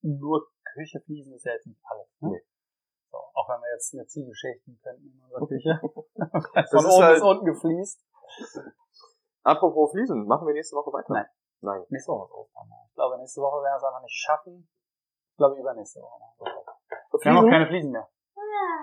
[0.03, 2.09] Nur Küche fließen ist ja jetzt nicht alles.
[2.21, 2.29] Ne?
[2.31, 2.43] Nee.
[3.11, 5.81] So, auch wenn wir jetzt eine Ziege schächten könnten in unserer Küche.
[5.83, 8.07] Von ist oben halt- bis unten gefliest.
[9.43, 11.13] Apropos Fliesen, machen wir nächste Woche weiter?
[11.13, 11.27] Nein.
[11.61, 11.85] Nein.
[11.89, 12.69] Nächste Woche ist Ostern.
[12.89, 14.69] Ich glaube, nächste Woche werden wir es einfach nicht schaffen.
[15.33, 16.19] Ich glaube, übernächste Woche.
[16.21, 17.25] machen wir es.
[17.25, 18.09] Wir haben auch keine Fliesen mehr.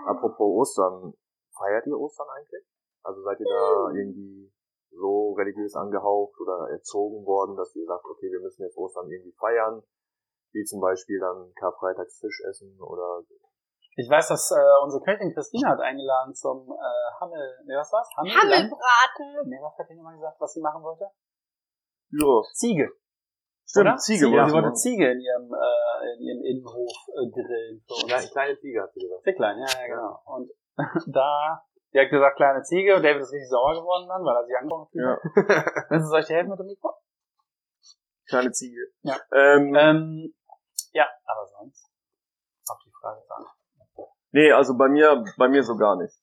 [0.05, 1.13] Apropos Ostern,
[1.57, 2.65] feiert ihr Ostern eigentlich?
[3.03, 4.51] Also seid ihr da irgendwie
[4.91, 9.33] so religiös angehaucht oder erzogen worden, dass ihr sagt, okay, wir müssen jetzt Ostern irgendwie
[9.39, 9.83] feiern,
[10.53, 13.21] wie zum Beispiel dann Karfreitags Fisch essen oder
[13.97, 17.57] Ich weiß, dass äh, unsere Köchin Christina hat eingeladen zum äh, Hammel.
[17.65, 18.07] Ne, was war's?
[18.15, 18.31] Hammel?
[18.31, 19.49] Hammelbraten.
[19.49, 21.09] Ne, was hat die nochmal gesagt, was sie machen wollte?
[22.11, 22.53] Gyros.
[22.53, 22.91] Ziege.
[23.65, 23.97] Stimmt, oder?
[23.97, 24.73] Ziege Sie wollt's wollte.
[24.73, 28.05] Ziege in ihrem, äh, in ihrem Innenhof äh, grillen für uns.
[28.05, 29.23] Kleine, kleine Ziege, hat sie gesagt.
[29.23, 30.21] Sehr klein, ja, ja, genau.
[30.25, 30.51] Und
[31.07, 34.45] da, die hat gesagt, kleine Ziege, und David ist richtig sauer geworden dann, weil er
[34.45, 35.89] sich angefangen Ja, hat.
[35.89, 36.93] Willst du euch helfen mit dem Mikro?
[38.29, 38.91] kleine Ziege.
[39.01, 39.17] Ja.
[39.33, 40.33] Ähm, Ähm,
[40.93, 41.89] ja, aber sonst.
[42.69, 43.56] Auf die Frage zu antworten.
[44.37, 46.15] Nee, also bei mir, bei mir so gar nicht.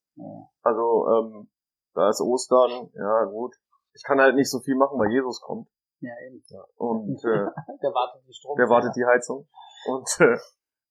[0.62, 1.50] Also, ähm,
[1.94, 3.54] da ist Ostern, ja gut.
[3.92, 5.68] Ich kann halt nicht so viel machen, weil Jesus kommt.
[6.00, 6.42] Ja, eben.
[6.76, 7.46] Und äh,
[7.82, 8.56] Der wartet die Strom.
[8.56, 9.48] der wartet die Heizung.
[9.86, 10.38] Und äh,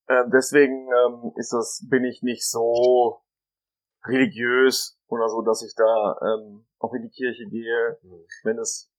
[0.06, 3.20] äh, deswegen ähm, ist das, bin ich nicht so
[4.06, 8.24] religiös oder so, dass ich da ähm, auch in die Kirche gehe, Hm.
[8.44, 8.90] wenn es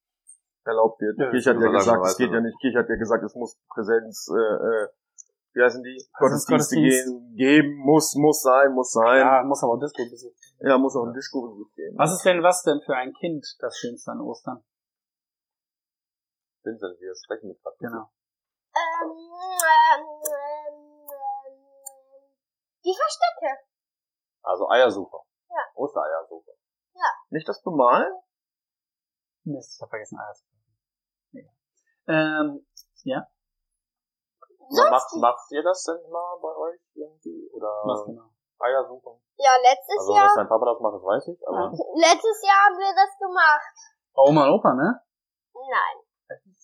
[0.65, 1.17] erlaubt wird.
[1.19, 2.59] Ja, Kirche hat ja gesagt, es geht ja nicht.
[2.59, 4.88] Kirche hat ja gesagt, es muss Präsenz, äh, äh,
[5.56, 5.96] wie heißen die?
[6.20, 7.06] Gottesdienste Gottesdienst.
[7.06, 9.20] gehen, geben, muss, muss sein, muss sein.
[9.20, 10.36] Ja, muss aber auch Disco besuchen.
[10.60, 11.98] Ja, muss auch ein Disco-Besuch gehen.
[11.98, 14.63] Was ist denn, was denn für ein Kind das Schönste an Ostern?
[16.63, 17.78] Vincent, wir sprechen mit gerade.
[17.80, 18.12] Genau.
[18.76, 20.78] Ähm, ähm, ähm,
[22.84, 23.63] die Verstecke.
[24.44, 25.24] Also Eiersucher.
[25.50, 25.63] Ja.
[25.76, 26.52] Ostereiersucher.
[27.30, 28.13] Nicht das Bemalen?
[29.44, 30.78] Mist, ich habe vergessen, Eier zu kaufen.
[31.34, 31.54] Egal.
[32.08, 32.65] Ähm,
[33.06, 33.35] Aber
[34.69, 37.49] macht, macht ihr das denn mal bei euch irgendwie?
[37.54, 38.30] Oder was genau?
[38.60, 39.21] Eiersuchen?
[39.38, 42.60] Ja, letztes Also, Jahr, dass dein Papa das macht, das weiß ich, aber letztes Jahr
[42.65, 43.75] haben wir das gemacht.
[44.15, 45.01] Bei Oma und Opa, ne?
[45.54, 45.97] Nein.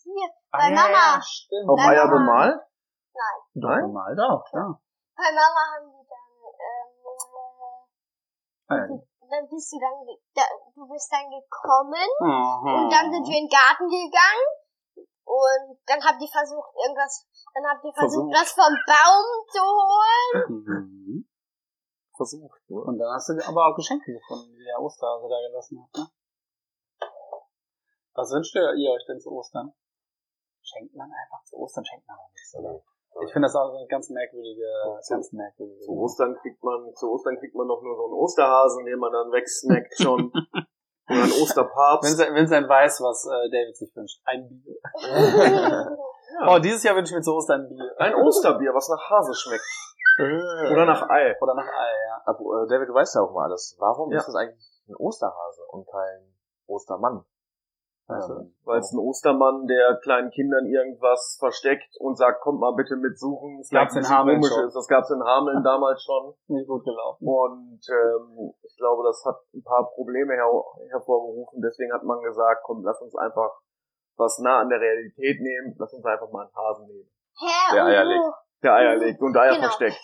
[0.04, 1.16] Hier, Ah, Bei ja, Mama.
[1.16, 1.70] Ja, stimmt.
[1.70, 2.60] Auf Nein, Eier bemalt?
[3.14, 3.82] Doch, Nein?
[3.82, 4.82] normal, doch, klar.
[5.16, 6.96] bei Mama haben die dann, ähm,
[8.68, 8.84] Ah, ja.
[8.88, 9.00] äh,
[9.32, 9.96] dann bist du dann,
[10.76, 12.68] du bist dann gekommen Mhm.
[12.76, 14.48] und dann sind wir in den Garten gegangen
[15.24, 18.36] und dann habt ihr versucht, irgendwas, dann habt ihr versucht, Versucht.
[18.36, 20.38] was vom Baum zu holen.
[20.50, 21.30] Mhm.
[22.16, 22.86] Versucht, nur.
[22.86, 26.08] Und dann hast du aber auch Geschenke gefunden, die der Osterhase da gelassen hat, ne?
[28.14, 29.74] Was wünscht ihr ihr euch denn zu Ostern?
[30.62, 32.84] Schenkt man einfach zu Ostern, schenkt man aber nichts, oder?
[33.26, 34.68] Ich finde das auch so eine ganz merkwürdige,
[35.10, 35.82] ganz merkwürdige.
[35.82, 39.12] Zu Ostern kriegt man, zu Ostern kriegt man doch nur so einen Osterhasen, den man
[39.12, 40.32] dann wegsnackt schon.
[41.12, 42.10] Oder einen Osterpapst.
[42.10, 44.19] Vincent, Vincent weiß, was äh, David sich wünscht.
[44.26, 44.78] Ein Bier.
[46.47, 47.93] Oh, dieses Jahr wünsche ich mir zu Ostern ein Bier.
[47.97, 49.63] Ein Osterbier, was nach Hase schmeckt.
[50.71, 51.36] Oder nach Ei.
[51.39, 52.21] Oder nach Ei, ja.
[52.26, 53.76] Aber, äh, David, du weißt ja auch mal alles.
[53.80, 54.17] Warum Ja.
[54.19, 56.34] ist das eigentlich ein Osterhase und kein
[56.67, 57.26] Ostermann?
[58.12, 62.95] Ähm, Weil es ein Ostermann, der kleinen Kindern irgendwas versteckt und sagt, kommt mal bitte
[62.97, 63.58] mit suchen.
[63.60, 64.67] Das Gab's in Hameln schon.
[64.67, 64.76] ist.
[64.76, 66.34] Das gab's in Hameln damals schon.
[66.47, 67.26] Nicht gut gelaufen.
[67.26, 70.50] Und ähm, ich glaube, das hat ein paar Probleme her
[70.91, 71.62] hervorgerufen.
[71.62, 73.52] Deswegen hat man gesagt, komm, lass uns einfach
[74.17, 75.76] was nah an der Realität nehmen.
[75.80, 77.10] Lass uns einfach mal einen Hasen nehmen.
[77.39, 77.76] Hä?
[77.76, 78.26] Der Eier und legt.
[78.63, 79.62] Der Eier legt und Eier Genau.
[79.63, 80.00] versteckt.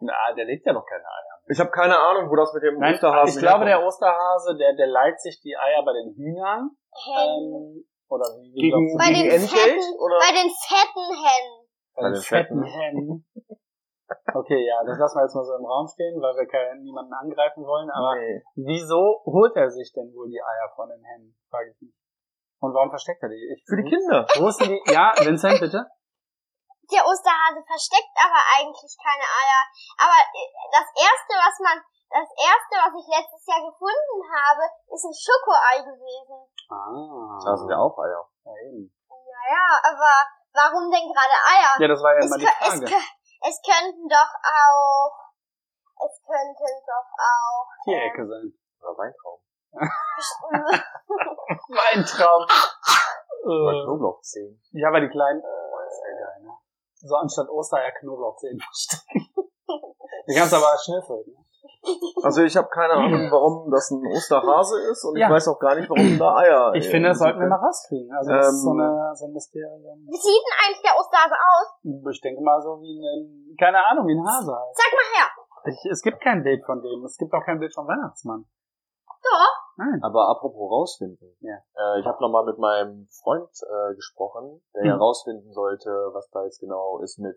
[0.00, 1.40] Na, der legt ja noch keine Eier.
[1.48, 3.88] Ich habe keine Ahnung, wo das mit dem Nein, Osterhasen ich glaube, der herkommt.
[3.88, 6.70] Osterhase, der, der leiht sich die Eier bei den Hühnern.
[7.06, 8.98] Ähm, oder wie, wie gegen, glaubst?
[8.98, 10.16] Bei gegen den Entgelt fetten- oder?
[10.20, 11.56] Bei den fetten Hennen.
[11.94, 12.80] Bei Bei den den fetten fetten.
[12.80, 13.26] Hennen.
[14.34, 17.12] Okay, ja, das lassen wir jetzt mal so im Raum stehen, weil wir keinen, niemanden
[17.14, 17.90] angreifen wollen.
[17.90, 18.42] Aber nee.
[18.54, 21.34] wieso holt er sich denn wohl die Eier von den Hennen?
[21.50, 21.94] Frage ich mich.
[22.60, 23.42] Und warum versteckt er die?
[23.54, 24.26] Ich, Für die Kinder.
[24.38, 24.92] Wo ist denn die?
[24.92, 25.86] Ja, Vincent, bitte.
[26.92, 29.62] Der Osterhase versteckt aber eigentlich keine Eier.
[29.98, 31.76] Aber äh, das erste, was man,
[32.10, 34.62] das erste, was ich letztes Jahr gefunden habe,
[34.94, 36.38] ist ein Schokoei gewesen.
[36.70, 37.38] Ah.
[37.42, 38.22] Da sind ja auch Eier.
[38.46, 38.86] Ja, eben.
[39.10, 40.12] Naja, aber
[40.54, 41.74] warum denn gerade Eier?
[41.82, 42.86] Ja, das war ja es, immer die es, Frage.
[42.86, 43.10] kö-
[43.50, 45.14] es könnten doch auch,
[46.06, 48.54] es könnten doch auch, Vierecke sein.
[48.80, 49.42] Oder Weintrauben.
[49.76, 50.80] ähm,
[51.68, 52.42] Weintraum.
[53.44, 54.60] Oder Äh, Knoblauchzehen.
[54.72, 56.52] ja, aber die kleinen, oh, das ist ja geil, ne?
[57.06, 59.26] So anstatt Ostereier Knoblauchzehen verstecken.
[60.28, 61.24] Die kannst du aber schnüffeln.
[61.26, 61.36] Ne?
[62.22, 65.26] Also ich habe keine Ahnung, warum das ein Osterhase ist und Ja.
[65.28, 66.74] ich weiß auch gar nicht, warum da Eier.
[66.74, 68.10] Ich finde, das sollten wir mal rauskriegen.
[68.10, 70.02] Also das ist so, Ähm, eine, so ein Mysterium.
[70.10, 71.66] wie sieht denn eigentlich der Osterhase aus?
[72.10, 74.74] Ich denke mal so wie ein, keine Ahnung, wie ein Hase halt.
[74.74, 75.26] Sag mal her.
[75.70, 77.04] Ich, es gibt kein Bild von dem.
[77.04, 78.46] Es gibt auch kein Bild vom Weihnachtsmann.
[79.06, 79.65] Doch.
[79.76, 80.00] Nein.
[80.02, 81.36] Aber apropos rausfinden.
[81.40, 81.56] Ja.
[81.76, 84.88] Äh, ich habe nochmal mit meinem Freund äh, gesprochen, der Hm.
[84.88, 87.36] ja rausfinden sollte, was da jetzt genau ist mit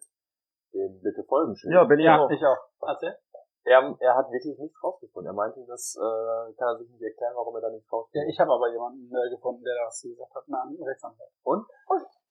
[0.74, 1.74] dem Bitte folgen Schild.
[1.74, 2.30] Ja, bin ich Ja, auch.
[2.30, 2.58] ich auch.
[2.88, 3.18] Erzähl.
[3.66, 5.30] Er, er hat wirklich nichts rausgefunden.
[5.30, 8.30] Er meinte, das äh, kann er sich nicht erklären, warum er da nichts Ja, rausfindet.
[8.34, 10.44] ich habe aber jemanden äh, gefunden, der das gesagt hat.
[10.48, 11.32] Na, einen Rechtsanwalt.
[11.44, 11.66] Und?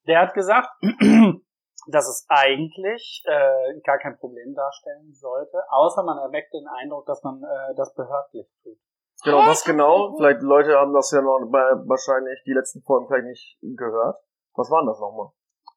[0.06, 0.68] Der hat gesagt,
[1.92, 7.22] dass es eigentlich äh, gar kein Problem darstellen sollte, außer man erweckt den Eindruck, dass
[7.22, 8.78] man äh, das behördlich tut.
[9.24, 10.14] Genau, was genau?
[10.16, 14.16] Vielleicht Leute haben das ja noch bei, wahrscheinlich die letzten Folgen vielleicht nicht gehört.
[14.54, 15.30] Was war denn das nochmal?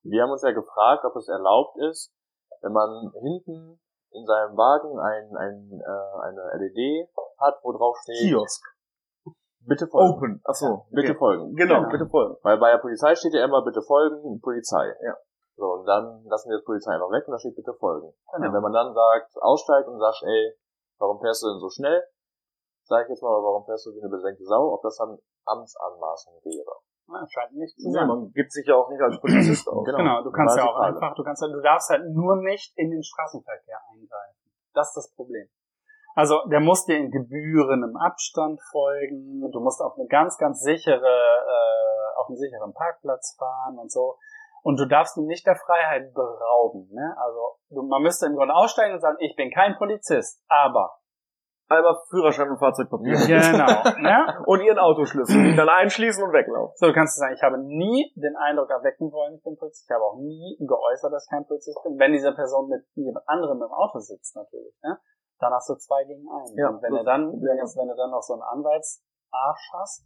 [0.03, 2.13] Wir haben uns ja gefragt, ob es erlaubt ist,
[2.61, 3.79] wenn man hinten
[4.11, 8.61] in seinem Wagen ein, ein, äh, eine LED hat, wo drauf steht, Kiosk.
[9.65, 10.13] bitte folgen.
[10.13, 10.41] Open.
[10.43, 10.85] Achso.
[10.91, 11.55] Bitte folgen.
[11.55, 11.89] Genau, Genau.
[11.89, 12.37] bitte folgen.
[12.43, 14.93] Weil bei der Polizei steht ja immer, bitte folgen, Polizei.
[15.03, 15.15] Ja.
[15.55, 18.13] So, und dann lassen wir das Polizei einfach weg und da steht, bitte folgen.
[18.33, 18.47] Genau.
[18.47, 20.53] Und wenn man dann sagt, aussteigt und sagt, ey,
[20.99, 22.03] warum fährst du denn so schnell?
[22.91, 24.73] Sag ich jetzt mal, warum fährst du wie eine besenkte Sau?
[24.75, 25.15] Ob das dann
[25.47, 26.75] Amtsanmaßung wäre.
[27.07, 28.07] Na, scheint nicht zu Ja, sein.
[28.07, 29.85] man gibt sich ja auch nicht als Polizist aus.
[29.85, 29.97] Genau.
[29.97, 30.95] Genau, du kannst ja auch Frage.
[30.95, 34.51] einfach, du kannst ja, du darfst halt nur nicht in den Straßenverkehr eingreifen.
[34.75, 35.47] Das ist das Problem.
[36.15, 40.99] Also, der muss dir in gebührendem Abstand folgen, du musst auf eine ganz, ganz sichere,
[40.99, 44.17] äh, auf einen sicheren Parkplatz fahren und so.
[44.63, 47.15] Und du darfst ihm nicht der Freiheit berauben, ne?
[47.17, 50.97] Also, du, man müsste im Grunde aussteigen und sagen, ich bin kein Polizist, aber.
[51.71, 53.15] Einmal Führerschein und Fahrzeugpapier.
[53.15, 53.71] Genau,
[54.03, 54.43] ne?
[54.45, 55.39] Und ihren Autoschlüssel.
[55.39, 56.75] ihn dann einschließen und weglaufen.
[56.75, 59.87] So, du kannst sagen, ich habe nie den Eindruck erwecken wollen, ich bin Polizist.
[59.89, 61.97] Ich habe auch nie geäußert, dass ich kein Polizist bin.
[61.97, 64.99] Wenn diese Person mit jemand anderem im Auto sitzt, natürlich, ne?
[65.39, 66.57] Dann hast du zwei gegen einen.
[66.59, 69.65] Ja, und wenn das- du dann, wenn, es, wenn du dann noch so einen Anwaltsarsch
[69.79, 70.05] hast,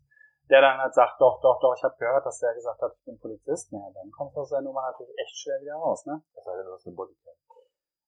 [0.51, 3.05] der dann halt sagt, doch, doch, doch, ich habe gehört, dass der gesagt hat, ich
[3.05, 6.21] bin Polizist, ja, dann kommst du aus der Nummer natürlich echt schwer wieder raus, ne?
[6.37, 7.33] Sei denn, du hast eine Bodycam.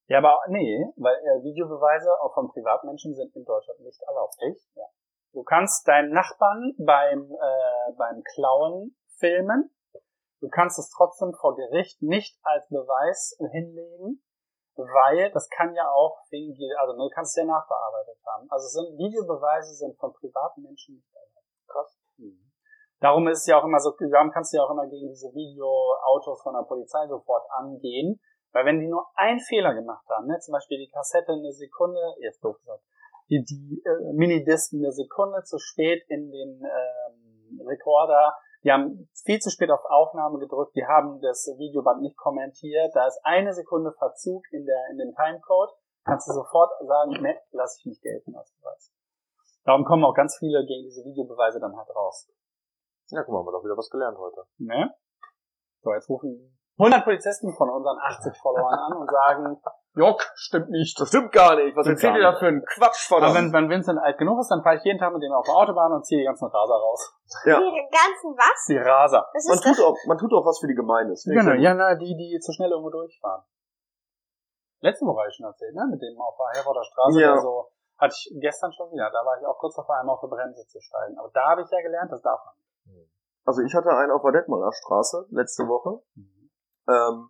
[0.08, 4.36] Ja, aber nee, weil äh, Videobeweise auch von Privatmenschen sind in Deutschland nicht erlaubt.
[4.40, 4.76] Echt?
[4.76, 4.86] Ja.
[5.34, 9.70] Du kannst deinen Nachbarn beim, äh, beim Klauen filmen.
[10.40, 14.24] Du kannst es trotzdem vor Gericht nicht als Beweis hinlegen,
[14.76, 18.48] weil das kann ja auch wegen dir, also du kannst es ja nachbearbeitet haben.
[18.50, 21.48] Also sind Videobeweise sind von privaten Menschen nicht erlaubt.
[21.68, 22.00] Krass.
[22.18, 22.52] Mhm.
[23.00, 25.34] Darum ist es ja auch immer so, darum kannst du ja auch immer gegen diese
[25.34, 28.20] Videoautos von der Polizei sofort angehen,
[28.52, 32.00] weil wenn die nur einen Fehler gemacht haben, ne, zum Beispiel die Kassette eine Sekunde,
[32.22, 32.84] jetzt doof gesagt,
[33.30, 39.40] die, die äh, Minidisc eine Sekunde zu spät in den ähm, Rekorder, die haben viel
[39.40, 43.94] zu spät auf Aufnahme gedrückt, die haben das Videoband nicht kommentiert, da ist eine Sekunde
[43.94, 45.72] Verzug in der in dem Timecode,
[46.06, 48.94] kannst du sofort sagen, ne, lass ich nicht gelten als Beweis.
[49.64, 52.30] Darum kommen auch ganz viele gegen diese Videobeweise dann halt raus.
[53.10, 54.44] Ja, guck mal, haben wir doch wieder was gelernt heute.
[54.58, 54.94] Ne?
[55.82, 59.60] So, jetzt rufen 100 Polizisten von unseren 80 Followern an und sagen,
[59.98, 60.94] Jock, stimmt nicht.
[61.02, 61.76] Das stimmt gar nicht.
[61.76, 64.52] Was erzählt ihr da für einen Quatsch von Aber wenn, wenn Vincent alt genug ist,
[64.52, 66.76] dann fahre ich jeden Tag mit dem auf der Autobahn und ziehe die ganzen Raser
[66.78, 67.02] raus.
[67.46, 67.58] Ja.
[67.58, 68.66] Die ganzen was?
[68.70, 69.26] Die Raser.
[69.50, 71.18] Man tut, auch, man tut auch was für die Gemeinde.
[71.26, 73.42] Genau, ja, na, die, die zu schnell irgendwo durchfahren.
[74.82, 75.82] Letzte Woche habe ich schon erzählt, ne?
[75.90, 77.34] Mit dem auf der Herforder Straße, Ja.
[77.34, 77.66] der so,
[77.98, 79.10] hatte ich gestern schon wieder.
[79.10, 81.18] Da war ich auch kurz davor, einmal auf die Bremse zu steigen.
[81.18, 82.54] Aber da habe ich ja gelernt, das darf man.
[82.94, 83.10] nicht.
[83.46, 86.04] Also ich hatte einen auf der Detmolder Straße letzte Woche.
[86.88, 87.30] Ähm,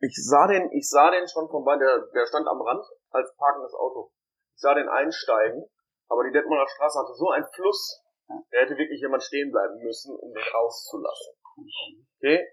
[0.00, 3.34] ich sah den, ich sah den schon von bei der, der stand am Rand als
[3.36, 4.10] parkendes Auto.
[4.54, 5.64] Ich sah den einsteigen,
[6.08, 8.02] aber die Detmolder Straße hatte so einen Fluss,
[8.52, 11.34] der hätte wirklich jemand stehen bleiben müssen, um den rauszulassen.
[12.18, 12.46] Okay?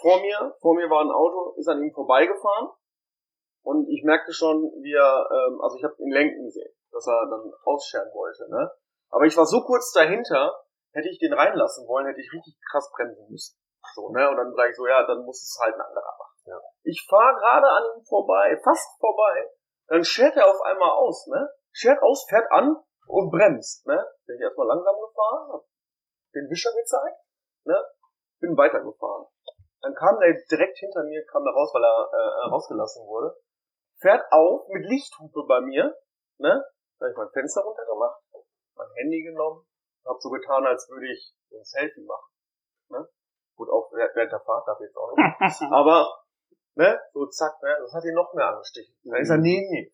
[0.00, 2.70] Vor mir, vor mir war ein Auto, ist an ihm vorbeigefahren
[3.62, 7.26] und ich merkte schon, wie er, ähm, also ich habe ihn lenken sehen, dass er
[7.30, 8.70] dann ausscheren wollte, ne?
[9.10, 10.52] Aber ich war so kurz dahinter,
[10.92, 13.56] hätte ich den reinlassen wollen, hätte ich richtig krass bremsen müssen.
[13.92, 14.28] So, ne?
[14.30, 16.40] Und dann sage ich so, ja, dann muss es halt ein anderer machen.
[16.46, 16.60] Ja.
[16.82, 19.50] Ich fahre gerade an ihm vorbei, fast vorbei,
[19.88, 21.48] dann schert er auf einmal aus, ne?
[21.72, 23.96] Schert aus, fährt an und bremst, ne?
[24.26, 25.64] Bin ich erstmal langsam gefahren, hab
[26.34, 27.20] den Wischer gezeigt,
[27.64, 27.76] ne?
[28.40, 29.26] Bin weitergefahren.
[29.80, 33.36] Dann kam der direkt hinter mir, kam da raus, weil er äh, rausgelassen wurde.
[34.00, 35.94] Fährt auf mit Lichthupe bei mir,
[36.38, 36.64] ne?
[36.98, 38.22] Da hab ich mein Fenster runtergemacht,
[38.76, 39.66] mein Handy genommen,
[40.04, 42.33] hab so getan, als würde ich ein Selfie machen?
[43.56, 45.72] Gut, auch während der Fahrt darf ich jetzt auch nicht.
[45.72, 46.10] Aber,
[46.74, 48.94] ne, so zack, ne, das hat ihn noch mehr angestichen.
[49.04, 49.90] Dann ist er neben mir.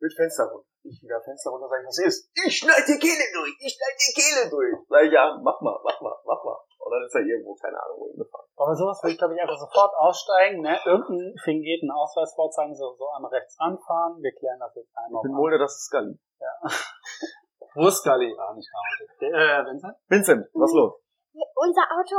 [0.00, 0.66] Mit Fenster runter.
[0.82, 2.30] Ich wieder Fenster runter, sag ich, was ist?
[2.34, 4.74] Ich schneid die Kehle durch, ich schneid die Kehle durch.
[4.90, 6.58] Sag ich, ja, mach mal, mach mal, mach mal.
[6.82, 8.46] Und dann ist er irgendwo, keine Ahnung, wohin gefahren.
[8.56, 10.74] Aber sowas würde ich, glaube ich, einfach sofort aussteigen, ne?
[10.84, 15.22] Irgendein fingierten Ausweis vorzeigen, so, so einmal rechts ranfahren, wir klären das jetzt einmal.
[15.22, 16.18] Ich bin Mulder, das ist Scully.
[17.74, 18.34] Wo ist Scully?
[18.36, 19.22] Ah, nicht gearbeitet.
[19.22, 19.96] Äh, Vincent?
[20.08, 21.01] Vincent, was los?
[21.34, 22.16] Unser Auto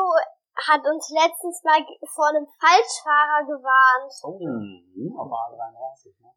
[0.56, 1.82] hat uns letztens mal
[2.14, 4.14] vor einem Falschfahrer gewarnt.
[4.24, 4.38] Oh.
[4.40, 5.18] Mhm.
[5.18, 6.30] Auf A33, ne?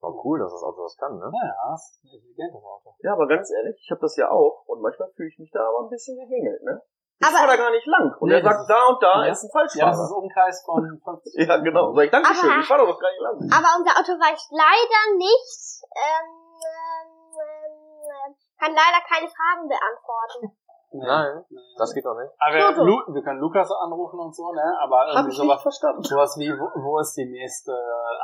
[0.00, 1.30] War cool, dass das Auto das kann, ne?
[1.30, 2.94] Naja, ist ein intelligentes Auto.
[3.00, 5.66] Ja, aber ganz ehrlich, ich habe das ja auch und manchmal fühle ich mich da
[5.66, 6.82] aber ein bisschen gegängelt, ne?
[7.18, 8.12] Ich Aber- fahre da gar nicht lang.
[8.20, 9.32] Und Nee, er das sagt, ist- da und da Ja.
[9.32, 10.16] ist ein Ja, das ist Falschfahrer.
[10.20, 11.32] Umkreis von 50.
[11.48, 11.94] Ja, genau.
[11.96, 13.36] Sag ich, Dankeschön, Aber- ich fahre doch gar nicht lang.
[13.56, 15.60] Aber unser Auto weicht leider nicht,
[15.96, 16.28] ähm,
[16.60, 20.52] ähm, ähm, kann leider keine Fragen beantworten.
[20.98, 21.44] Nein,
[21.76, 22.32] das geht doch nicht.
[22.38, 22.84] Aber.
[22.84, 24.62] Lu wir können Lukas anrufen und so, ne?
[24.80, 26.02] Aber Hab irgendwie ich sowas, verstanden.
[26.02, 27.72] sowas wie, wo, wo ist die nächste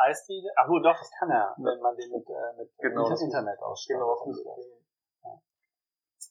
[0.06, 0.48] Eisdiele?
[0.56, 3.60] Ach wo, doch, das kann er, wenn man den mit, äh, mit Genau, muss- Internet
[3.62, 4.00] ausstattet.
[4.00, 4.44] Genau, das muss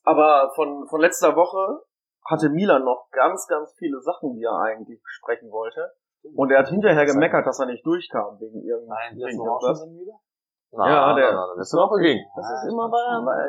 [0.04, 1.84] Aber von, von letzter Woche
[2.26, 5.92] hatte Milan noch ganz, ganz viele Sachen, die er eigentlich besprechen wollte.
[6.36, 9.18] Und er hat hinterher gemeckert, dass er nicht durchkam wegen irgendeinem.
[9.18, 9.88] Nein, wegen irgendwas.
[10.72, 12.20] Ja, der- na, na, letzte Woche ging.
[12.36, 13.26] Das ist immer nicht.
[13.26, 13.44] bei,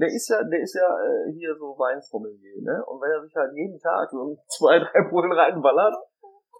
[0.00, 2.82] der ist ja, der ist ja äh, hier so Weinsommelier, ne?
[2.86, 5.94] Und wenn er sich halt jeden Tag so zwei, drei Bullen reinballert,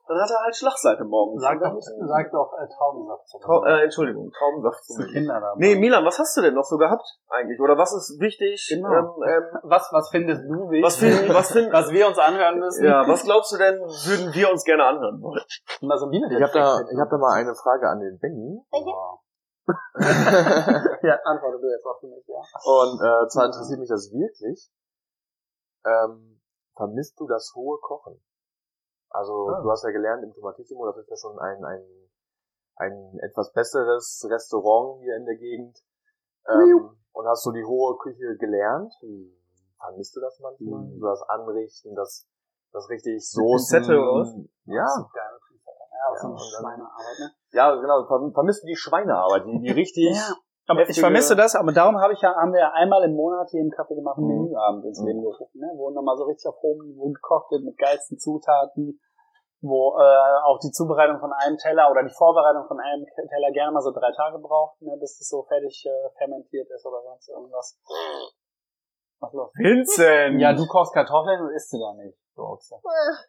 [0.04, 1.40] dann hat er halt Schlagseite morgens.
[1.40, 5.12] Sag doch, ist- sag doch äh, Traubensaft zu Trau äh, Entschuldigung, Traubensaft zu sommelier.
[5.14, 5.54] Kinder da.
[5.56, 7.58] Nee, Milan, was hast du denn noch so gehabt eigentlich?
[7.60, 8.66] Oder was ist wichtig?
[8.68, 8.88] Genau.
[8.90, 10.84] Ähm, ähm, was, was findest du wichtig?
[10.84, 12.84] was finden, was finden, was wir uns anhören müssen?
[12.84, 15.40] ja, was glaubst du denn, würden wir uns gerne anhören wollen?
[15.80, 18.18] Mal so ein Bielefeld- Ich habe da, ich hab da mal eine Frage an den
[18.18, 18.60] Benny.
[18.70, 19.20] Wow.
[21.02, 22.40] ja, antworte du jetzt für mich, ja.
[22.64, 24.70] Und äh, zwar interessiert mich das wirklich.
[25.84, 26.40] Ähm,
[26.76, 28.22] vermisst du das hohe Kochen?
[29.10, 29.60] Also Ah.
[29.62, 32.10] du hast ja gelernt im Tomatissimo, das ist ja schon ein, ein,
[32.76, 35.78] ein etwas besseres Restaurant hier in der Gegend.
[36.48, 38.92] Ähm, und hast du die hohe Küche gelernt?
[39.78, 40.82] Vermisst du das manchmal?
[40.84, 40.98] Mhm.
[40.98, 42.26] So das Anrichten, das,
[42.72, 43.82] das richtig Soßen.
[43.82, 44.34] Pinzette oder was?
[44.64, 45.78] Ja, Geile Pinzette.
[45.90, 47.30] Ja, das Ja, ist und eine Schweinearbeit, ne?
[47.52, 48.04] Ja, genau.
[48.08, 50.14] Verm- Vermisst du die Schweinearbeit, die, die richtig.
[50.16, 50.34] Ja.
[50.68, 53.50] Aber ich vermisse das, aber darum habe ich ja, haben wir ja einmal im Monat
[53.50, 54.42] hier im Café gemacht einen Mhm.
[54.46, 55.06] Menüabend ins Mhm.
[55.08, 55.66] Leben gerufen, ne?
[55.74, 59.00] wo nochmal so richtig auf hohem Niveau gekocht wird mit geilsten Zutaten,
[59.60, 63.72] wo äh, auch die Zubereitung von einem Teller oder die Vorbereitung von einem Teller gerne
[63.72, 67.28] mal so drei Tage braucht, ne, bis es so fertig äh, fermentiert ist oder sonst
[67.28, 67.78] irgendwas.
[69.18, 69.50] Was los?
[69.58, 70.40] Vincent!
[70.40, 72.76] Ja, du kochst Kartoffeln und isst sie da nicht, du Ochse.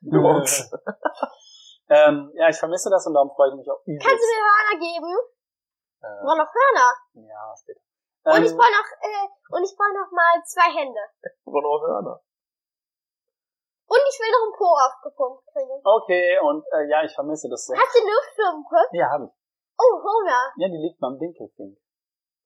[0.02, 0.70] du Ochs.
[1.90, 4.08] ähm, ja, ich vermisse das und darum freue ich mich auch übelst.
[4.08, 5.12] Kannst du mir Hörner geben?
[6.00, 6.90] Ich äh, brauche noch Hörner.
[7.28, 7.82] ja, später.
[8.24, 11.00] Und ich Ähm, brauche noch, äh, und ich brauche noch mal zwei Hände.
[11.44, 12.24] Von Hörner.
[13.86, 15.82] Und ich will noch einen Po aufgepumpt kriegen.
[15.84, 17.76] okay, und äh, ja, ich vermisse das so.
[17.76, 18.80] Hast du Luftpumpe?
[18.96, 19.32] Ja, habe ich.
[19.78, 20.54] Oh, Hörner.
[20.58, 21.78] Ja, die liegt beim Dinkelfink.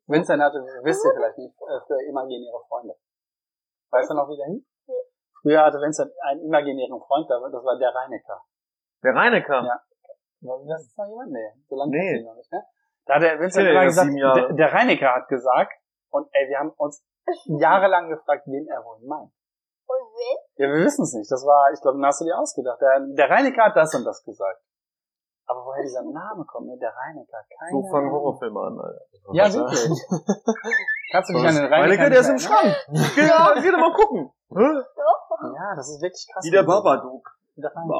[0.07, 2.95] Vincent hatte, wisst ihr vielleicht nicht, äh, früher imaginäre Freunde.
[3.91, 4.63] Weißt du noch, wie der hieß?
[4.87, 5.03] Nee.
[5.41, 8.41] Früher hatte Vincent einen imaginären Freund, das war der Reinecker.
[9.03, 9.63] Der Reinecker.
[9.63, 9.79] Ja.
[10.41, 11.31] Das ist noch jemand?
[11.31, 12.23] Nee, so lange Nee.
[12.23, 12.63] noch nicht, ne?
[13.05, 15.73] Da hat der Vincent immer ja, gesagt, der, der Reinecker hat gesagt,
[16.09, 17.03] und ey, wir haben uns
[17.45, 19.31] jahrelang gefragt, wen er wohl meint.
[19.87, 20.37] Und wen?
[20.57, 21.31] Ja, wir wissen es nicht.
[21.31, 22.79] Das war, ich glaube, den hast du dir ausgedacht.
[22.81, 24.61] Der, der Reinecker hat das und das gesagt.
[25.47, 26.77] Aber woher dieser Name kommt, ne?
[26.77, 28.11] Der Reinecker, keine So fangen.
[28.11, 29.01] Horrorfilme an, Alter.
[29.31, 29.79] Ja, wirklich.
[31.11, 32.37] Kannst du dich an den Reinecker Reinecker, der ist im?
[32.39, 32.75] Schrank.
[33.15, 33.55] Geh, Ja.
[33.55, 34.29] geh doch mal gucken.
[34.51, 34.67] Hä?
[35.55, 36.43] Ja, das ist wirklich krass.
[36.43, 36.63] Wie der.
[36.63, 37.36] Babadook.
[37.57, 37.99] Der Reinecker.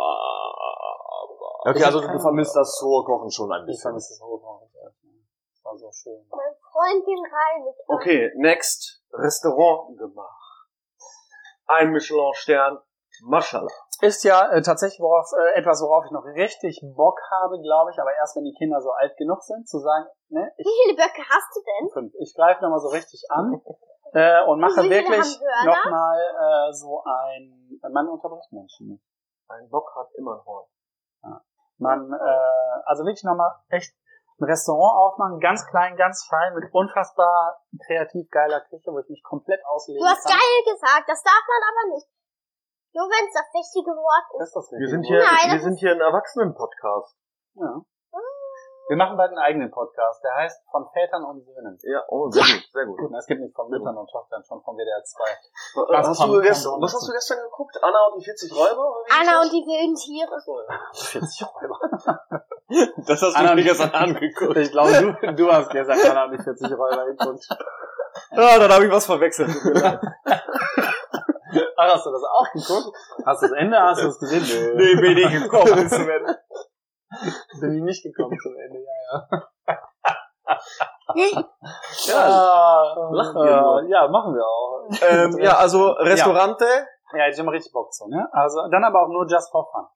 [1.70, 3.82] Okay, also du vermisst das hohe Kochen schon ein Ich bisschen.
[3.89, 4.70] vermisse das Hochhaus.
[4.74, 6.26] Das war so schön.
[6.30, 7.84] Mein Freund den Reiniger.
[7.88, 9.02] Okay, next.
[9.12, 10.43] Restaurant gemacht.
[11.67, 12.80] ein Michelin-Stern.
[13.24, 13.67] Mashallah.
[14.02, 17.98] Ist ja äh, tatsächlich worauf, äh, etwas, worauf ich noch richtig Bock habe, glaube ich,
[18.00, 20.96] aber erst wenn die Kinder so alt genug sind, zu sagen, ne, ich, Wie viele
[20.96, 21.89] Böcke hast du denn?
[21.89, 23.60] fünf, ich greife nochmal so richtig an
[24.13, 29.04] äh, und mache wirklich nochmal äh, so ein, man unterbricht Menschen nicht.
[29.49, 30.67] Ein Bock hat immer ein Horn.
[31.79, 33.93] Man, äh, also wirklich nochmal echt
[34.39, 39.23] ein Restaurant aufmachen, ganz klein, ganz fein, mit unfassbar kreativ geiler Küche, wo ich mich
[39.23, 40.38] komplett ausleben Du hast kann.
[40.38, 42.10] geil gesagt, das darf man aber nicht.
[42.93, 44.47] Nur wenn es das richtige Wort ist.
[44.47, 47.15] Ist das Wir sind hier, Nein, wir sind hier ein Erwachsenen-Podcast.
[47.55, 47.81] Ja.
[48.88, 51.78] Wir machen bald einen eigenen Podcast, der heißt Von Vätern und Söhnen.
[51.84, 52.97] Ja, oh, sehr gut, sehr gut.
[52.97, 55.23] Gut, es gibt nicht von Müttern und Tochtern, schon von WDR 2.
[55.91, 57.78] Was, hast du gestern, was hast du gestern geguckt?
[57.84, 59.04] Anna und die 40 Räuber?
[59.12, 59.45] Anna das?
[59.45, 60.34] und die wilden Tiere.
[60.34, 60.80] Achso, ja.
[60.93, 61.80] 40 Räuber.
[63.08, 64.58] Das hast Anna, du mir gestern angeguckt.
[64.58, 67.47] Ich glaube, du, du hast gestern Anna und die 40 Räuber geguckt.
[68.32, 69.50] Ah, dann habe ich was verwechselt.
[71.78, 72.97] Ach, hast du das auch geguckt?
[73.26, 73.80] Hast du das Ende?
[73.80, 74.76] Hast du es gesehen?
[74.76, 75.88] nee, bin ich gekommen.
[77.62, 79.28] Bin ich nicht gekommen zum Ende, ja,
[79.67, 79.84] ja.
[82.08, 83.84] Ja, Ah, lachen wir nur.
[83.89, 84.88] ja, machen wir auch.
[85.02, 86.65] ähm, ja, also Restaurante.
[87.13, 88.28] Ja, hätte ich immer richtig Bock zu, ne?
[88.32, 89.88] Also, dann aber auch nur just for fun.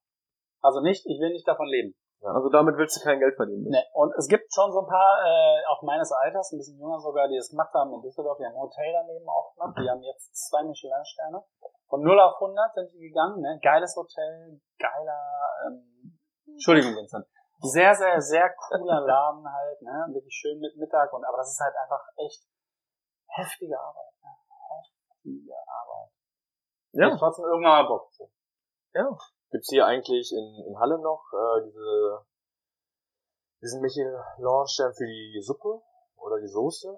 [0.62, 1.96] Also nicht, ich will nicht davon leben.
[2.24, 3.66] Also damit willst du kein Geld verdienen.
[3.68, 7.00] Ne, und es gibt schon so ein paar, äh, auch meines Alters, ein bisschen jünger
[7.00, 10.04] sogar, die das gemacht haben in Düsseldorf, die haben ein Hotel daneben aufgemacht, die haben
[10.04, 11.44] jetzt zwei Michelin-Sterne.
[11.90, 13.60] Von 0 auf 100 sind die gegangen, ne?
[13.64, 15.20] Geiles Hotel, geiler,
[15.66, 15.91] ähm,
[16.62, 17.26] Entschuldigung, Vincent.
[17.58, 20.06] Sehr, sehr, sehr cooler Laden halt, ne?
[20.14, 22.46] Wirklich schön mit Mittag und, aber das ist halt einfach echt
[23.26, 24.30] heftige Arbeit, ne?
[24.78, 26.12] Heftige Arbeit.
[26.94, 27.08] Ja.
[27.10, 28.30] Ich trotzdem irgendwann mal Bock zu.
[29.50, 32.26] Gibt's hier eigentlich in, in Halle noch äh, diese
[33.62, 35.82] diesen Michelin-Stern für die Suppe
[36.18, 36.94] oder die Soße?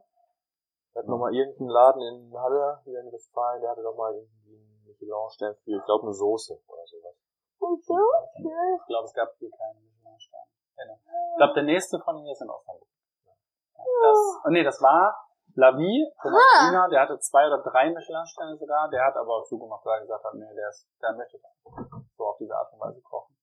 [0.93, 4.13] Da hat noch mal irgendein Laden in Halle hier in Westfalen, der hatte noch mal
[4.13, 7.15] irgendwie einen Michelin-Stern für, ich glaube, eine Soße oder sowas.
[7.63, 7.97] Und so?
[8.35, 10.47] Ich glaube, es gab hier keinen Michelin-Stern.
[10.75, 12.87] Ich glaube, der nächste von hier ist in Osnabrück.
[13.73, 15.15] Das, oh nee, das war
[15.55, 16.87] Lavi, Thomas Ah.
[16.89, 20.33] Der hatte zwei oder drei Michelin-Sterne sogar, der hat aber zugemacht, weil er gesagt hat,
[20.33, 21.39] nee, der, ist, der möchte
[22.17, 23.35] so auf diese Art und Weise kochen.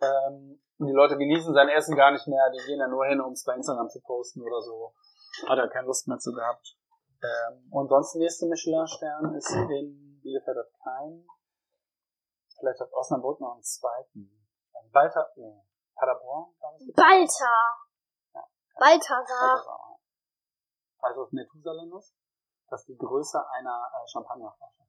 [0.00, 3.32] Ähm, die Leute genießen sein Essen gar nicht mehr, die gehen da nur hin, um
[3.32, 4.94] es bei Instagram zu posten oder so.
[5.46, 6.76] Hat er keine Lust mehr zu gehabt.
[7.22, 11.26] Ähm, und sonst der nächste Michelin-Stern ist in Bielefeld hat keinen.
[12.64, 14.48] Vielleicht hat Osnabrück noch einen zweiten.
[14.92, 15.60] Walter, nee,
[15.94, 16.94] Paderborn, glaube ich.
[16.96, 17.52] Balta.
[18.78, 19.60] Balthasar.
[19.60, 20.00] Paderborn.
[21.00, 22.16] Weißt du, was Methusalem ist?
[22.70, 24.82] Das ist die Größe einer äh, Champagnerflasche.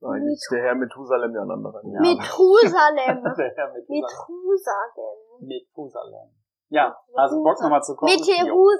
[0.00, 1.82] Nein, ist der Herr Methusalem ja ein anderer.
[1.84, 2.00] Ja.
[2.00, 3.22] Methusalem.
[3.36, 4.00] Der Herr Methusalem.
[4.00, 5.40] Methusalem.
[5.40, 6.30] Methusalem.
[6.70, 8.16] Ja, also Bock nochmal zu kochen.
[8.16, 8.70] Jo.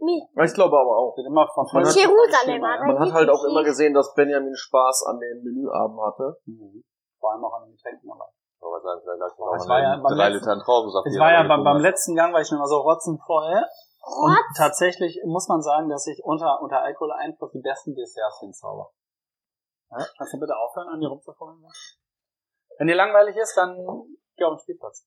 [0.00, 1.16] Ich glaube aber auch.
[1.18, 2.62] Immer von Man hat- Jerusalem.
[2.62, 2.86] Ja.
[2.86, 6.36] Man hat halt auch immer gesehen, dass Benjamin Spaß an den Menüabend hatte.
[6.46, 6.82] Mhm.
[7.18, 8.08] Vor allem auch an den Getränken
[8.82, 11.06] sagen, vielleicht lag Aber es war ja beim drei letzten- Litern Traubensaft.
[11.06, 11.82] Es war ja beim, beim hat.
[11.82, 13.64] letzten Gang, war ich schon immer so rotzenvoll.
[14.00, 18.90] Und tatsächlich muss man sagen, dass ich unter, unter Alkoholeinfluss die besten Desserts hinzauber.
[19.90, 19.98] Ja?
[20.16, 21.62] Kannst du bitte aufhören, an die rumzufallen?
[22.78, 23.76] Wenn dir langweilig ist, dann
[24.36, 25.06] geh auf den Spielplatz.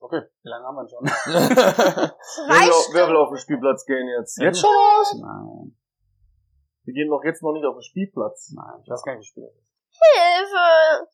[0.00, 0.22] Okay.
[0.42, 1.04] Wie lange haben wir denn schon?
[1.04, 4.40] Wer Zwei will, auf, den Spielplatz gehen jetzt?
[4.40, 5.20] Jetzt schon?
[5.20, 5.76] Nein,
[6.84, 8.52] Wir gehen doch jetzt noch nicht auf den Spielplatz.
[8.56, 9.68] nein, ich weiß gar nicht, wie Spiel das ist.
[10.00, 11.08] Hilfe.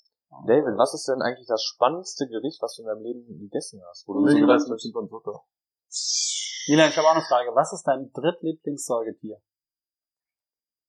[0.46, 4.06] David, was ist denn eigentlich das spannendste Gericht, was du in deinem Leben gegessen hast?
[4.06, 5.44] Wo du so gedacht weiß mit Zucker.
[6.68, 7.54] Milan, ich habe auch eine Frage.
[7.54, 9.40] Was ist dein drittlieblingssäugetier?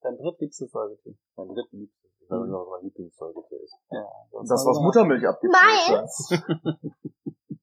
[0.01, 1.15] Dein drittliebstes Säugetier?
[1.35, 2.06] mein drittliebstes.
[2.29, 3.75] Weiß nicht, was mein Lieblingssäugetier ist.
[3.89, 4.05] Ja,
[4.41, 5.53] Das, was Muttermilch abgibt.
[5.53, 6.29] Meins?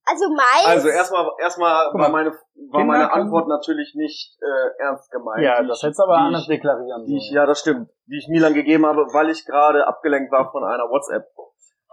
[0.06, 0.66] Also meins.
[0.66, 2.38] Also erstmal, erstmal war meine, war
[2.80, 5.42] Kinder meine Antwort natürlich nicht äh, ernst gemeint.
[5.42, 7.36] Ja, das hättest du aber anders ich, deklarieren die ich, sollen.
[7.36, 7.88] ja, das stimmt.
[8.06, 11.24] Die ich Milan gegeben habe, weil ich gerade abgelenkt war von einer WhatsApp.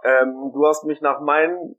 [0.04, 1.76] Ähm, du hast mich nach meinem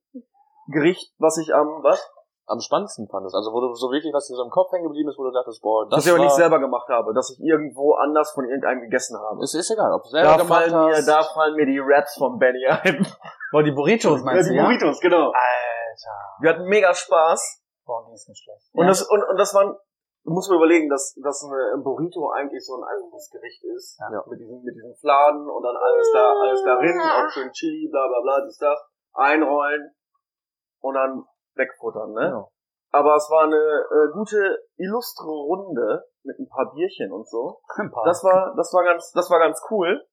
[0.68, 2.02] Gericht, was ich am, was?
[2.46, 3.36] Am spannendsten fandest.
[3.36, 5.32] Also wo du so wirklich, was dir so im Kopf hängen geblieben ist, wo du
[5.32, 8.32] dachtest, boah, das Das was ich aber nicht selber gemacht habe, dass ich irgendwo anders
[8.36, 9.40] von irgendeinem gegessen habe.
[9.42, 11.08] Es ist egal, ob du selber Da gemacht fallen, mir, hast.
[11.08, 13.08] da fallen mir die Raps von Benny ein.
[13.52, 14.64] Boah, die Burritos Ja, meinst die du, ja?
[14.66, 15.32] Burritos, genau.
[15.32, 16.20] Alter.
[16.42, 17.64] Wir hatten mega Spaß.
[17.86, 18.68] Boah, die ist nicht schlecht.
[18.74, 18.88] Und Ja.
[18.92, 19.76] das, und, und das waren,
[20.26, 23.98] du musst mir überlegen, dass, dass ein Burrito eigentlich so ein einfaches Gericht ist.
[24.02, 24.22] Ja.
[24.28, 27.24] Mit diesen, mit diesen Fladen und dann alles da, alles darin, Ja.
[27.24, 28.80] auch schön Chili, bla, bla, bla, dies, das.
[29.14, 29.96] Einrollen
[30.82, 31.24] und dann
[31.56, 32.28] wegfuttern, ne?
[32.28, 32.52] Genau.
[32.92, 37.60] Aber es war eine äh, gute, illustre Runde mit ein paar Bierchen und so.
[37.76, 38.06] Ein paar.
[38.06, 40.06] Das war, das war ganz, das war ganz cool.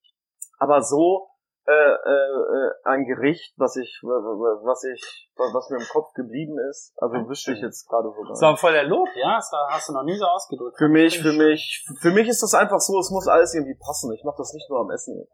[0.57, 1.27] Aber so
[1.67, 6.93] äh, äh, ein Gericht, was ich, was ich, was mir im Kopf geblieben ist.
[6.97, 8.23] Also wüsste ich jetzt gerade so.
[8.27, 9.35] Das war voll der Lob, ja?
[9.35, 10.77] Das hast du noch nie so ausgedrückt.
[10.77, 14.11] Für mich, für mich, für mich ist das einfach so, es muss alles irgendwie passen.
[14.13, 15.27] Ich mache das nicht nur am Essen.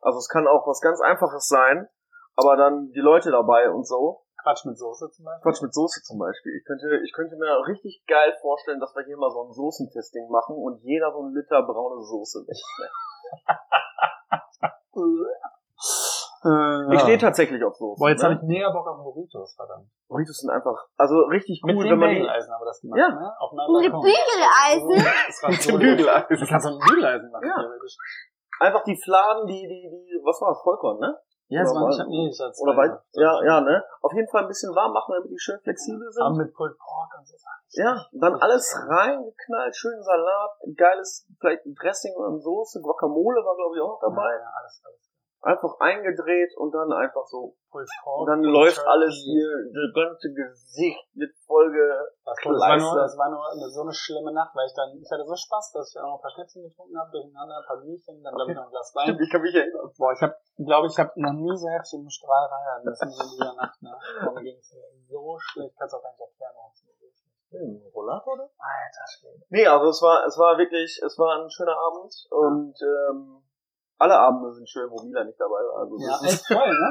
[0.00, 1.88] Also es kann auch was ganz Einfaches sein,
[2.34, 4.22] aber dann die Leute dabei und so.
[4.42, 5.42] Quatsch mit Soße zum Beispiel.
[5.42, 6.52] Quatsch mit Soße zum Beispiel.
[6.56, 10.28] Ich könnte, ich könnte mir richtig geil vorstellen, dass wir hier mal so ein Soßentesting
[10.30, 12.94] machen und jeder so ein Liter braune Soße wegschmeckt.
[16.42, 17.98] Äh, Ich stehe tatsächlich auf Soße.
[18.00, 18.30] Boah, jetzt ne?
[18.30, 19.88] habe ich mega Bock auf Burritos, verdammt.
[20.08, 22.80] Burritos sind einfach, also richtig cool, Mit wenn dem man die, Bügeleisen haben wir das
[22.80, 23.08] gemacht, Ja.
[23.10, 23.32] ne?
[23.38, 24.00] Auf meinem Mit Balkon.
[24.08, 25.04] Bügeleisen?
[25.28, 26.26] Das war Mit so dem Bügeleisen.
[26.36, 27.56] Du kannst so ein Bügeleisen machen, Ja.
[27.60, 27.96] theoretisch.
[28.60, 31.12] einfach die Fladen, die, die, die, was war das, Vollkorn, ne?
[31.50, 33.82] Ja, das Oder war ich hatte Oder weit, ja, ja, ne?
[34.02, 36.22] Auf jeden Fall ein bisschen warm machen, damit die schön flexibel sind.
[36.22, 37.36] Aber mit Pulled Pork und so.
[37.72, 43.76] Ja, dann alles reingeknallt, schön Salat, geiles, vielleicht ein Dressing und Soße, Guacamole war glaube
[43.76, 44.30] ich auch noch dabei.
[44.30, 45.09] Ja, alles, alles.
[45.42, 47.56] Einfach eingedreht und dann einfach so.
[47.72, 51.80] Und dann läuft alles hier, das ganze Gesicht mit Folge.
[52.24, 54.92] Das, das, war nur, das war nur eine, so eine schlimme Nacht, weil ich dann,
[55.00, 57.66] ich hatte so Spaß, dass ich auch noch ein paar Schnäpschen getrunken habe, durcheinander, ein
[57.66, 59.16] paar Bierchen, dann glaube ich noch ein Glas Wein.
[59.16, 59.88] ich kann mich erinnern.
[59.96, 63.22] Boah, ich habe, glaube ich, habe noch nie so heftig im Strahl rein müssen wie
[63.24, 63.80] in dieser Nacht.
[63.80, 63.96] Ne?
[64.24, 64.76] Boah, mir ging es
[65.08, 67.10] so schlecht, ich kann es auch gar nicht erklären, warum es mir so
[67.94, 68.50] Rollator, oder?
[68.60, 69.42] Alter Schwede.
[69.48, 73.42] Nee, also es war, es war wirklich, es war ein schöner Abend und ähm,
[74.00, 75.82] alle Abende sind schön, wo Mila nicht dabei war.
[75.84, 76.90] Also Ja, das ist, echt voll, ne?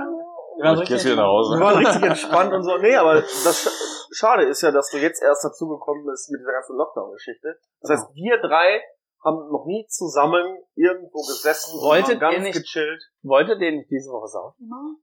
[0.82, 1.58] Ich geh jetzt wieder nach Hause.
[1.58, 2.78] wir waren richtig entspannt und so.
[2.80, 3.32] Nee, aber das
[3.66, 7.56] Sch- Schade ist ja, dass du jetzt erst dazugekommen bist mit dieser ganzen Lockdown-Geschichte.
[7.82, 8.82] Das heißt, wir drei
[9.24, 13.02] haben noch nie zusammen irgendwo gesessen Wolltet und ganz nicht- gechillt.
[13.24, 14.98] Wolltet ihr nicht diese Woche saufen machen?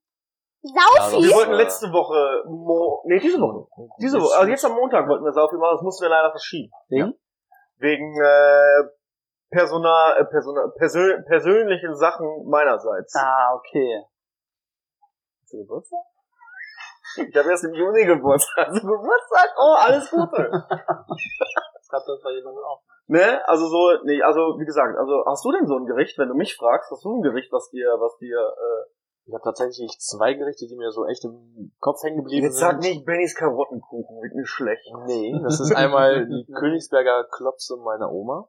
[0.63, 1.25] Saufi?
[1.25, 3.67] Wir wollten äh, letzte Woche, Mo nee, diese Woche.
[4.01, 6.71] Diese Woche, also jetzt am Montag wollten wir Saufi machen, das mussten wir leider verschieben.
[6.89, 7.15] Wegen?
[7.79, 8.83] Wegen äh,
[9.51, 13.15] Personal, äh, Personal, persö persönlichen Sachen meinerseits.
[13.17, 14.05] Ah, okay.
[15.43, 16.01] Hast du Geburtstag?
[17.17, 18.69] Ich habe erst im Juni Geburtstag.
[18.69, 20.51] Also Geburtstag, oh, alles Gute.
[21.89, 22.81] Schreibt das bei jemandem auf.
[23.07, 23.41] ne?
[23.49, 26.35] Also so, nee, also wie gesagt, also hast du denn so ein Gericht, wenn du
[26.35, 28.91] mich fragst, hast du ein Gericht, was dir, was dir, äh,
[29.27, 32.69] Ich habe tatsächlich zwei Gerichte, die mir so echt im Kopf hängen geblieben jetzt sind.
[32.69, 34.93] sag nicht Bennys Karottenkuchen, wird mir schlecht.
[35.07, 38.49] Nee, das ist einmal die Königsberger Klopse meiner Oma.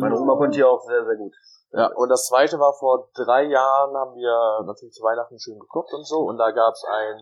[0.00, 1.34] Meine Oma konnte ja auch sehr, sehr gut.
[1.72, 5.92] Ja, und das zweite war vor drei Jahren, haben wir natürlich zu Weihnachten schön gekocht
[5.94, 6.20] und so.
[6.20, 7.20] Und da gab's ein,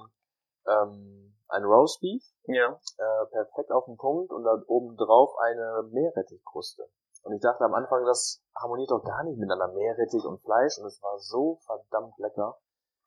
[0.67, 2.69] ähm, ein Roastbeef, Ja.
[2.99, 6.89] äh, perfekt auf den Punkt und da oben drauf eine Meerrettichkruste.
[7.23, 10.79] Und ich dachte am Anfang, das harmoniert doch gar nicht miteinander, Meerrettich und Fleisch.
[10.79, 12.59] Und es war so verdammt lecker.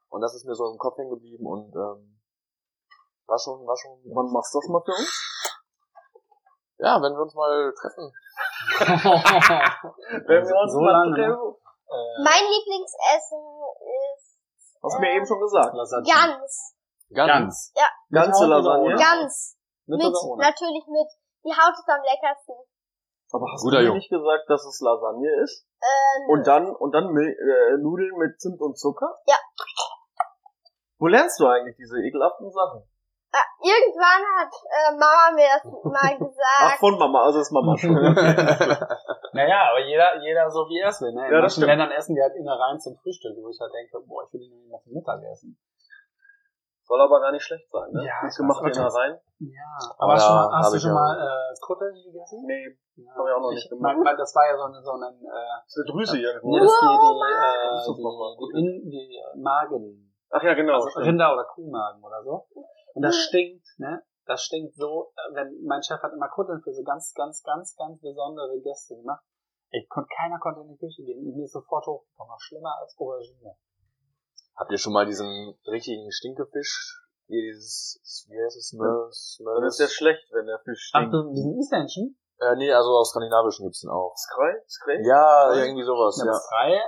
[0.09, 2.21] Und das ist mir so im Kopf hängen geblieben und ähm,
[3.25, 3.99] war schon, war schon.
[4.13, 5.49] Wann machst du das mal für uns?
[6.77, 8.11] Ja, wenn wir uns mal treffen.
[8.79, 11.15] Wenn wir uns so mal lange, ne?
[11.15, 11.55] treffen.
[11.87, 13.43] Äh, Mein Lieblingsessen
[13.79, 14.33] ist
[14.83, 15.73] Hast du mir eben schon gesagt.
[15.73, 16.11] Lasagne.
[16.11, 16.75] Gans.
[17.13, 17.73] Ganz.
[18.11, 18.95] Ganze Haut oder Lasagne.
[18.95, 19.57] Gans.
[19.85, 21.09] Mit, Mit, natürlich mit.
[21.45, 22.55] Die Haut ist am leckersten.
[23.33, 25.65] Aber hast Guter du mir nicht gesagt, dass es Lasagne ist?
[25.81, 29.17] Äh, Und dann, und dann Mil äh, Nudeln mit Zimt und Zucker?
[29.25, 29.35] Ja.
[30.99, 32.87] Wo lernst du eigentlich diese ekelhaften Sachen?
[33.33, 36.79] Äh, irgendwann hat äh, Mama mir das mal Ach, gesagt.
[36.79, 37.93] von Mama, also ist Mama schon.
[39.33, 41.09] Naja, aber jeder, jeder so wie er es will.
[41.11, 41.25] Ne?
[41.25, 41.67] In Ja, das manchen stimmt.
[41.73, 44.53] Ländern essen die halt Innereien zum Frühstück, wo ich halt denke, boah, ich will die
[44.53, 45.57] nicht zum Mittag essen.
[46.85, 48.05] Soll aber gar nicht schlecht sein, ne?
[48.05, 49.13] Ja, Gut ich gemacht weiß, in rein.
[49.39, 49.71] Ja.
[49.97, 52.43] Aber hast, schon hast du ich schon ja- mal äh, Kutteln gegessen?
[52.45, 53.09] Nee, Ja.
[53.17, 53.95] hab ich auch noch nicht gemacht.
[53.97, 56.51] Mein, mein, das war ja so ein, so ein äh, ist eine Drüse irgendwo.
[56.53, 59.41] nee, das ist die, Oh, die, äh, Das doch mal die, die, in, die äh,
[59.41, 60.75] Magen, Ach ja, genau.
[60.77, 60.99] also.
[60.99, 62.45] Rinder- oder Kuhmagen oder so.
[62.93, 64.03] Und das stinkt, ne?
[64.25, 67.75] Das stinkt so, äh, wenn mein Chef hat immer Kutteln für so ganz, ganz, ganz,
[67.75, 69.23] ganz besondere Gäste gemacht.
[69.71, 71.35] Ich konnte, keiner konnte in die Küche gehen.
[71.35, 72.29] Mir ist sofort hochgekommen.
[72.29, 73.55] Noch schlimmer als Aubergine.
[74.55, 77.01] Habt ihr schon mal diesen richtigen Stinkefisch?
[77.25, 78.69] Hier dieses, wie heißt es?
[78.69, 79.11] Smurf,
[79.55, 81.13] Dann ist der schlecht, wenn der Fisch Ach stinkt.
[81.13, 82.19] du, diesen isländischen?
[82.39, 84.13] Äh, nee, also aus Skandinavischen gibt's den auch.
[84.15, 84.61] Skrei?
[84.67, 85.01] Skrei?
[85.03, 86.25] Ja, irgendwie sowas, Ja,
[86.69, 86.81] ja.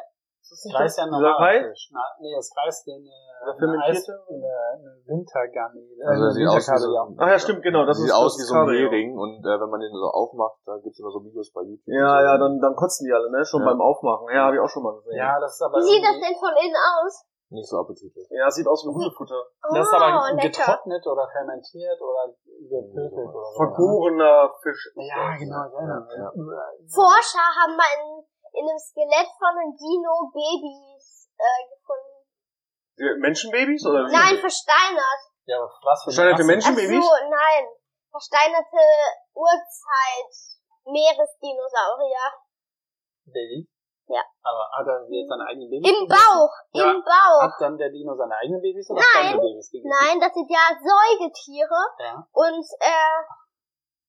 [0.50, 1.06] Das Ist ist ja.
[1.10, 4.14] Na, nee, das Skrei ist den, äh, fermentierte?
[4.30, 6.02] Eine, Wintergarnele.
[6.06, 7.04] Also sieht aus wie so Winterkabeljau.
[7.06, 7.86] ein, Ach ja, stimmt, genau.
[7.86, 8.70] Das sieht ist aus das wie so ein.
[8.70, 11.88] Hering und äh, wenn man den so aufmacht, da gibt's immer so Videos bei YouTube.
[11.90, 13.44] Ja, ja, dann, dann kotzen die alle, ne?
[13.46, 13.74] Schon Ja.
[13.74, 14.28] beim Aufmachen.
[14.34, 15.18] Ja, habe ich auch schon mal gesehen.
[15.18, 17.26] Ja, das ist aber Wie sieht das denn von innen aus?
[17.50, 18.26] Nicht so appetitlich.
[18.34, 19.38] Ja, sieht aus wie Hundefutter.
[19.70, 20.50] Das ist Oh, aber lecker.
[20.50, 23.58] getrocknet oder fermentiert oder gepökelt oder so.
[23.62, 24.90] Vergorener Fisch.
[24.98, 25.70] Ja, genau.
[25.78, 26.30] Ja.
[26.90, 28.26] Forscher haben mal in,
[28.56, 33.20] in einem Skelett von einem Dino Babys äh, gefunden.
[33.22, 34.12] Menschenbabys oder wie?
[34.16, 35.22] Nein, versteinert.
[35.46, 36.70] Ja, aber was für Versteinerte eine Rasse?
[36.72, 37.30] Ach so, Menschenbabys?
[37.30, 37.66] nein.
[38.12, 38.84] Versteinerte
[39.36, 40.34] Urzeit
[40.88, 42.26] Meeresdinosaurier.
[43.26, 43.68] Baby.
[44.08, 44.22] Ja.
[44.46, 46.14] Aber hat er jetzt seine eigenen Babys Im gegessen?
[46.14, 46.92] Bauch, Ja.
[46.94, 47.42] im Bauch.
[47.42, 49.34] Hat dann der Dino seine eigenen Babys oder Nein.
[49.34, 49.90] fremde Babys gegessen?
[49.92, 51.82] Nein, das sind ja Säugetiere.
[52.00, 52.14] Ja.
[52.32, 53.18] Und äh,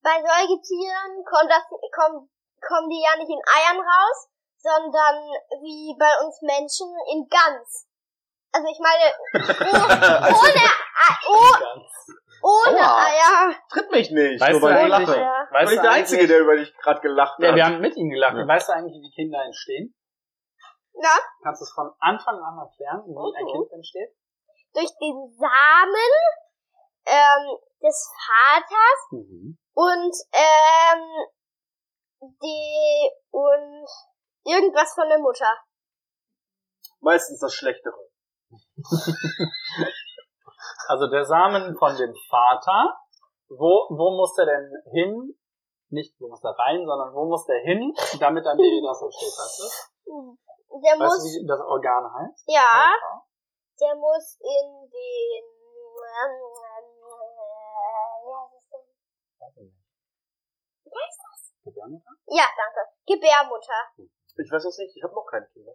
[0.04, 2.28] bei Säugetieren kommt das, kommen,
[2.60, 4.18] kommen die ja nicht in Eiern raus,
[4.58, 5.16] sondern
[5.62, 7.86] wie bei uns Menschen in Gans.
[8.52, 10.62] Also ich meine, oh, ohne,
[11.28, 11.92] oh, Ganz.
[12.42, 13.04] ohne Aua.
[13.04, 13.54] Eier.
[13.70, 15.16] Tritt mich nicht, Weißt nur du weil ich lache.
[15.20, 15.62] Ja.
[15.62, 17.56] Ich bin der Einzige, der über dich gerade gelacht Ja, hat.
[17.56, 18.36] wir haben mit ihm gelacht.
[18.36, 18.46] Ja.
[18.48, 19.94] Weißt du eigentlich, wie Kinder entstehen?
[20.98, 21.10] Na,
[21.42, 23.52] Kannst du es von Anfang an erklären, wie ein Mhm.
[23.52, 24.16] Kind entsteht?
[24.72, 26.12] durch den Samen
[27.06, 29.58] ähm, des Vaters Mhm.
[29.74, 31.02] und ähm,
[32.42, 33.86] die und
[34.46, 35.52] irgendwas von der Mutter.
[37.00, 37.96] Meistens das Schlechtere.
[40.88, 42.94] Also der Samen von dem Vater,
[43.48, 45.34] wo, wo muss der denn hin?
[45.90, 49.34] Nicht, wo muss der rein, sondern wo muss der hin, damit ein Baby daraus entsteht,
[49.34, 49.66] weißt du?
[50.78, 52.44] Der Weißt muss, du, wie das Organ heißt?
[52.46, 52.90] ja,
[53.80, 55.44] der muss in den,
[56.06, 56.56] ähm,
[60.86, 61.54] das?
[61.64, 62.12] Gebärmutter?
[62.26, 62.80] Ja, danke.
[63.06, 63.80] Gebärmutter.
[64.38, 65.72] Ich weiß das nicht, ich habe noch keine Kinder.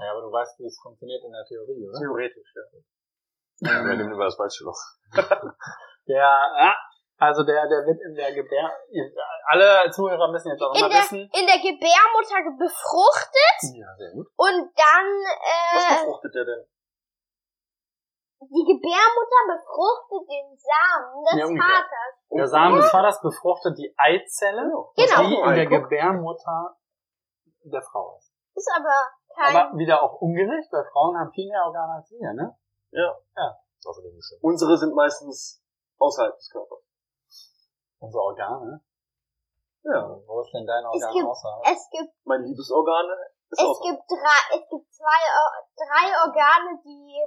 [0.00, 1.98] Ja, aber du weißt, wie es funktioniert in der Theorie, oder?
[1.98, 3.82] Theoretisch, ja.
[3.84, 4.78] Wir nehmen über das falsche Loch.
[6.10, 6.72] Ja,
[7.18, 8.64] also der, der wird in der Gebär,
[9.44, 11.18] alle Zuhörer müssen jetzt auch In immer der, wissen.
[11.20, 14.26] in der Gebärmutter befruchtet Ja, sehr gut.
[14.38, 15.06] und dann,
[15.74, 16.64] Was äh, befruchtet der denn?
[18.40, 21.46] die Gebärmutter befruchtet den Samen des Ja.
[21.60, 22.12] Vaters.
[22.30, 24.64] Der Samen des Vaters befruchtet die Eizelle,
[24.96, 25.28] Genau.
[25.28, 25.90] die in der Guck.
[25.90, 26.76] Gebärmutter
[27.70, 28.32] der Frau ist.
[28.54, 32.32] Ist aber kein, Aber wieder auch ungerecht, weil Frauen haben viel mehr Organe als wir,
[32.32, 32.56] ne?
[33.86, 34.38] Außerdem nicht schön.
[34.42, 35.62] Unsere sind meistens
[35.98, 36.82] außerhalb des Körpers.
[38.00, 38.80] Unsere Organe.
[39.82, 40.18] Ja.
[40.26, 41.62] Wo ist denn dein Es Organ gibt- außerhalb?
[41.64, 43.06] es gibt, Mein Liebesorgan
[43.50, 43.80] ist es außerhalb.
[43.96, 45.20] gibt drei, es gibt zwei,
[45.78, 47.22] drei Organe, die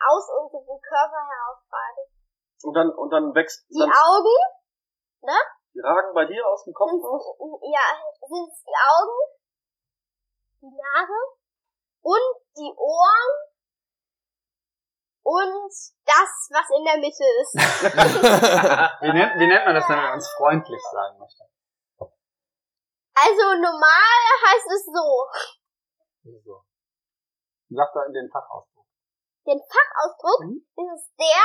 [0.00, 2.04] aus unserem Körper herausragen.
[2.64, 4.36] Und dann, und dann wächst, Die dann, Augen
[5.74, 7.36] die ragen bei dir aus dem Kopf sind, raus?
[7.62, 7.86] ja,
[8.28, 9.18] sind es die Augen,
[10.62, 11.18] die Nase
[12.02, 13.32] und die Ohren
[15.24, 15.70] und
[16.04, 17.54] das, was in der Mitte ist.
[19.02, 21.44] Wie nennt, wie nennt man das, wenn man uns freundlich sagen möchte?
[23.14, 25.26] Also normal heißt es so.
[26.24, 26.64] Wieso?
[27.70, 28.86] Sag da den Fachausdruck.
[29.46, 30.66] Den Fachausdruck Mhm.
[30.76, 31.44] ist es der,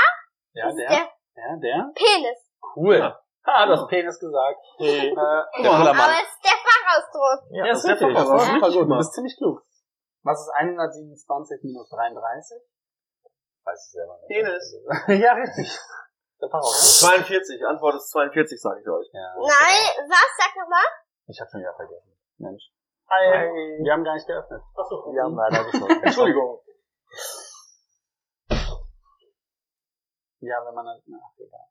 [0.53, 0.87] Ja, der?
[0.89, 1.91] der Ja, der?
[1.93, 2.39] Penis.
[2.75, 2.97] Cool.
[2.97, 3.19] Ja.
[3.49, 4.59] Ah, du hast Penis gesagt.
[4.77, 5.07] Hey.
[5.07, 6.11] Äh, Der Aber Bullermann.
[6.19, 7.39] es ist der Fachausdruck.
[7.55, 8.13] ja, das ist richtig.
[8.13, 8.61] Das Fachausdruck.
[8.61, 8.91] war super gut.
[8.91, 9.63] Du bist ziemlich klug.
[10.23, 12.59] Was ist 127 minus 33?
[13.63, 14.27] Weiß ich selber nicht.
[14.27, 14.65] Penis.
[15.23, 15.79] ja, richtig.
[16.43, 17.23] Der Fachausdruck.
[17.23, 19.07] 42, Antwort ist 42, sage ich euch.
[19.13, 20.29] Ja, Nein, was?
[20.37, 20.87] Sag nochmal.
[21.27, 22.11] Ich hab schon wieder vergessen.
[22.39, 22.63] Mensch.
[23.09, 23.47] Hi.
[23.79, 24.61] Wir haben gar nicht geöffnet.
[24.75, 25.07] Achso.
[25.15, 26.03] Wir haben leider geschlossen.
[26.03, 26.59] Entschuldigung.
[30.39, 31.65] Ja, wenn man dann, ach, egal.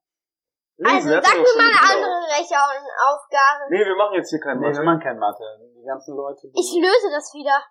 [0.85, 3.62] Also sag mir mal eine andere Rechenaufgabe.
[3.70, 4.79] Nee, wir machen jetzt hier keinen Nee, Mathe.
[4.79, 5.45] wir machen kein Mathe.
[5.74, 6.53] Die ganzen Leute, die...
[6.61, 7.64] Ich löse das wieder.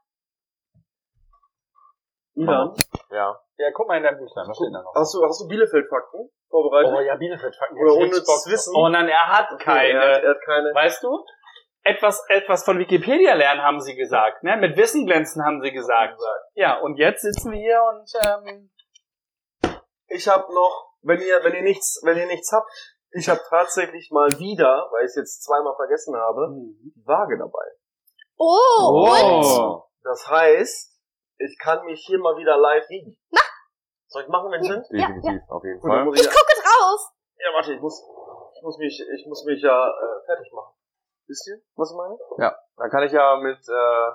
[2.35, 2.73] Ilan,
[3.11, 3.39] Ja.
[3.57, 4.93] ja, guck mal in dein Büchlein, was steht da noch?
[4.93, 6.93] hast du, hast du Bielefeld-Fakten vorbereitet?
[6.93, 7.77] Oh ja, Bielefeld Fakten.
[7.77, 8.51] Oder Jetzt unnützes richtig Bock.
[8.53, 8.73] Wissen?
[8.75, 9.99] Oh nein, er hat Okay, keine.
[9.99, 10.73] Er, hat- er hat keine.
[10.73, 11.25] Weißt du?
[11.83, 14.43] Etwas, etwas von Wikipedia lernen, haben sie gesagt.
[14.43, 14.57] Ne?
[14.57, 16.19] Mit Wissen glänzen, haben sie gesagt.
[16.55, 18.71] Ja, und jetzt sitzen wir hier und ähm,
[20.07, 22.69] Ich habe noch, wenn ihr, wenn ihr nichts, wenn ihr nichts habt,
[23.15, 27.65] ich habe tatsächlich mal wieder, weil ich es jetzt zweimal vergessen habe, die Waage dabei.
[28.37, 29.45] Oh, und?
[29.45, 29.83] Oh.
[30.03, 30.99] Das heißt,
[31.37, 33.17] ich kann mich hier mal wieder live wiegen.
[34.07, 34.85] Soll ich machen, wenn es sind?
[34.91, 36.07] Definitiv, auf jeden Fall.
[36.13, 36.99] ich, Ich gucke drauf.
[37.37, 38.03] ja, warte, ich muss,
[38.55, 40.73] ich muss mich, ich muss mich ja äh, fertig machen.
[41.27, 42.17] Wisst ihr, was ich meine?
[42.37, 44.11] Ja, dann kann ich ja mit äh,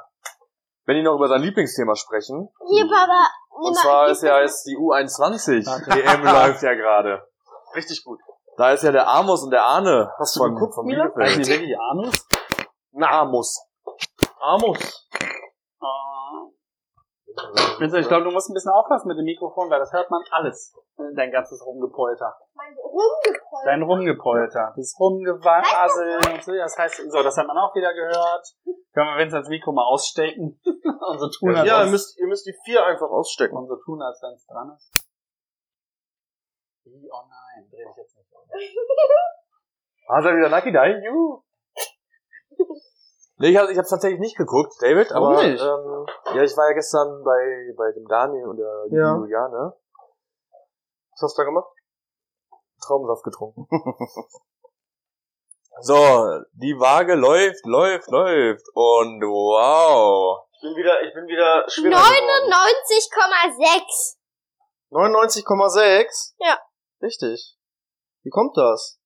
[0.86, 2.48] Benny noch über sein Lieblingsthema sprechen.
[2.68, 3.28] Hier, Papa.
[3.58, 5.90] Nimm Und zwar ist ja jetzt die U21 Warte.
[5.90, 7.26] WM läuft ja gerade.
[7.74, 8.20] Richtig gut.
[8.60, 11.04] Da ist ja der Amos und der Arne Hast du von, geguckt, von Mila?
[11.04, 11.46] Heißt Bielefeld.
[11.46, 12.28] die wirklich Anus?
[12.92, 13.58] Na, Amos.
[14.38, 15.08] Amos.
[15.80, 16.52] Oh.
[17.78, 20.22] Vincent, ich glaube, du musst ein bisschen aufpassen mit dem Mikrofon, weil das hört man
[20.30, 20.76] alles.
[21.16, 22.36] Dein ganzes Rumgepolter.
[22.52, 23.64] Mein Rumgepolter.
[23.64, 24.74] Dein Rumgepolter.
[24.76, 26.52] Das Rumgewaseln und so.
[26.52, 28.46] Das heißt, so, das hat man auch wieder gehört.
[28.92, 30.60] Können wir Vincent das Mikro mal ausstecken
[31.08, 33.56] und so tun, als Ja, ihr müsst, ihr müsst die vier einfach ausstecken.
[33.56, 34.92] und so tun, als wenn es dran ist.
[36.84, 38.19] Wie, Oh nein, dreh dich jetzt nicht
[40.08, 41.04] Hat er wieder Lucky Die?
[41.06, 41.42] Juhu.
[43.38, 45.62] Nee, ich, hab, ich hab's tatsächlich nicht geguckt, David, Warum aber nicht?
[45.62, 49.16] Ähm, ja, ich war ja gestern bei, bei dem Daniel und der Ja.
[49.16, 49.72] Juliane.
[51.12, 51.68] Was hast du da gemacht?
[52.84, 53.66] Traubensaft getrunken.
[55.80, 55.94] so,
[56.52, 58.66] die Waage läuft, läuft, läuft.
[58.74, 60.44] Und wow.
[60.52, 62.52] Ich bin wieder, ich bin wieder schwerer geworden.
[64.92, 65.46] 99,6.
[65.46, 66.34] 99,6?
[66.40, 66.58] Ja.
[67.00, 67.56] Richtig.
[68.22, 68.98] Wie kommt das?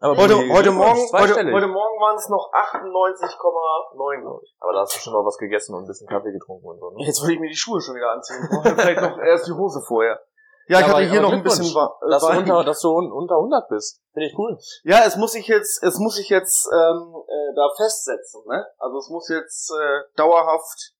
[0.00, 4.54] Aber Heute, heute Morgen, heute, heute Morgen waren es noch 98,9, glaube ich.
[4.60, 6.90] Aber da hast du schon mal was gegessen und ein bisschen Kaffee getrunken und so,
[6.90, 7.04] ne?
[7.04, 8.38] Jetzt würde ich mir die Schuhe schon wieder anziehen.
[8.42, 10.20] Ich brauche vielleicht noch erst die Hose vorher.
[10.68, 12.88] Ja, ich aber- hatte hier aber noch ein bisschen äh, Dass du unter, dass du
[12.90, 14.00] un- unter 100 bist.
[14.12, 14.56] Finde ich cool.
[14.84, 18.66] Ja, es muss sich jetzt, es muss sich jetzt ähm, äh, da festsetzen, ne?
[18.78, 20.92] Also es muss jetzt äh, dauerhaft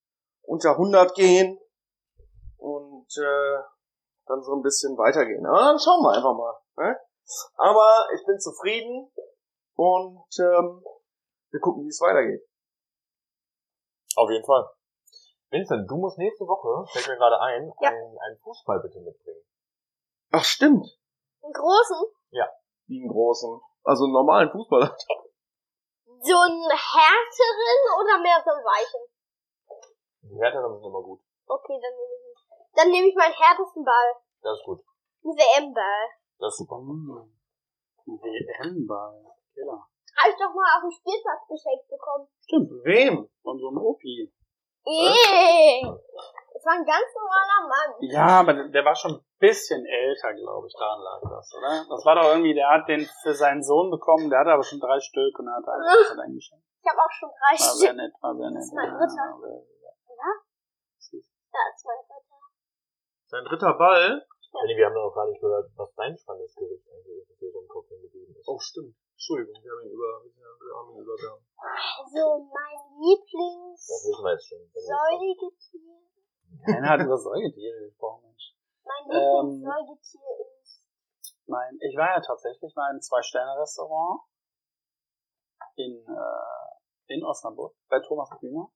[0.43, 1.59] unter 100 gehen
[2.57, 3.59] und äh,
[4.27, 5.47] dann so ein bisschen weitergehen.
[5.47, 6.55] Aber dann schauen wir einfach mal.
[6.79, 6.97] Ne?
[7.57, 9.11] Aber ich bin zufrieden
[9.75, 10.83] und ähm,
[11.51, 12.43] wir gucken, wie es weitergeht.
[14.17, 14.69] Auf jeden Fall.
[15.51, 17.89] Vincent, du musst nächste Woche, fällt mir gerade ein, Ja.
[17.89, 19.45] einen, einen Fußball bitte mitbringen.
[20.31, 20.85] Ach stimmt,
[21.43, 22.05] Einen großen.
[22.87, 24.95] wie einen großen, also einen normalen Fußballer.
[26.21, 29.03] So einen härteren oder mehr so einen weichen?
[30.23, 31.21] Die Härteren sind immer gut.
[31.47, 34.17] Okay, dann nehme ich Dann nehme ich meinen härtesten Ball.
[34.43, 34.81] Das ist gut.
[35.25, 36.09] Einen WM-Ball.
[36.39, 36.77] Das ist super.
[38.07, 39.25] WM-Ball.
[39.55, 39.81] Killer.
[40.19, 42.27] Habe ich doch mal auf dem Spielplatz geschenkt bekommen.
[42.43, 42.71] Stimmt.
[42.85, 43.29] Wem?
[43.43, 44.33] Von so einem Opi.
[44.87, 45.83] Ey.
[45.85, 47.91] Das war ein ganz normaler Mann.
[48.01, 50.75] Ja, aber der war schon ein bisschen älter, glaube ich.
[50.75, 51.87] Daran lag das, oder?
[51.89, 54.29] Das war doch irgendwie, der hat den für seinen Sohn bekommen.
[54.31, 56.65] Der hatte aber schon drei Stück und er hat halt hat eingeschenkt.
[56.83, 57.97] Ich habe auch schon drei War sehr Stück.
[58.03, 58.59] nett, war sehr nett.
[58.59, 59.29] Das ist mein Ja, Dritter.
[59.39, 60.31] sehr, sehr Oder?
[60.99, 61.27] süß.
[61.53, 62.39] Da ist mein Dritter.
[63.29, 64.27] Sein dritter Ball?
[64.61, 67.61] Benni, wir haben noch gar nicht gehört, was dein spannendes Gericht eigentlich ist, dir so
[67.61, 68.49] im Kopf hängen ist.
[68.49, 68.95] Oh stimmt.
[69.13, 71.45] Entschuldigung, wir haben ihn über, wir haben ihn übergangen.
[71.59, 74.63] Also mein Lieblings Das wissen wir jetzt schon.
[74.75, 75.99] Säugetier.
[76.65, 78.55] Keiner hat über Säugetiere gesprochen, Mensch.
[78.85, 79.63] Mein Ähm.
[79.63, 80.31] Lieblingssäugetier
[80.63, 80.83] ist.
[81.47, 84.21] Mein, ich war ja tatsächlich mal im Zwei-Sterne-Restaurant
[85.77, 88.71] in, äh, in Osnabrück bei Thomas Kühner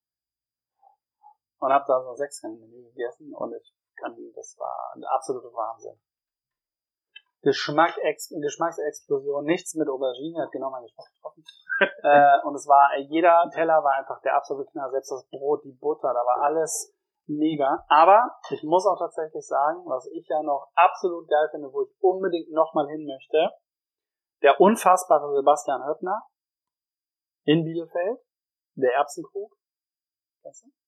[1.58, 5.98] und habe da so ein Sechsgang-Menü gegessen und ich kann, das war ein absoluter Wahnsinn.
[7.42, 11.44] Geschmack, Ex, Geschmacksexplosion, nichts mit Aubergine, hat genau meinen Geschmack getroffen.
[12.02, 15.72] äh, und es war, jeder Teller war einfach der absolute Knaller, selbst das Brot, die
[15.72, 16.94] Butter, da war alles
[17.26, 17.84] mega.
[17.88, 21.90] Aber ich muss auch tatsächlich sagen, was ich ja noch absolut geil finde, wo ich
[22.00, 23.50] unbedingt nochmal hin möchte,
[24.42, 26.22] der unfassbare Sebastian Höppner
[27.44, 28.20] in Bielefeld,
[28.74, 29.52] der Erbsenkrug.
[30.42, 30.81] Kennst du?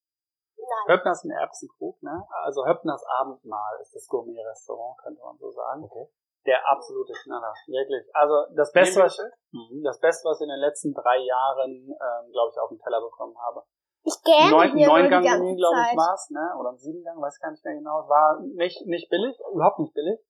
[0.64, 0.96] Nein.
[0.96, 2.26] Höppners in Erbsenkrug, ne?
[2.42, 5.84] Also Höppners Abendmahl ist das Gourmet-Restaurant, könnte man so sagen.
[5.84, 6.08] Okay.
[6.46, 8.04] Der absolute Knaller, wirklich.
[8.14, 9.18] Also das Beste, was,
[9.52, 9.82] Mhm.
[9.82, 13.00] das Beste, was ich in den letzten drei Jahren, ähm, glaube ich, auf den Teller
[13.00, 13.64] bekommen habe.
[14.04, 16.44] Ich gähne Neun, hier neun Gang Menü, glaube ich, war es, ne?
[16.60, 18.00] Oder ein sieben Gang, weiß gar nicht mehr genau.
[18.02, 20.20] Es war nicht, nicht billig, überhaupt nicht billig,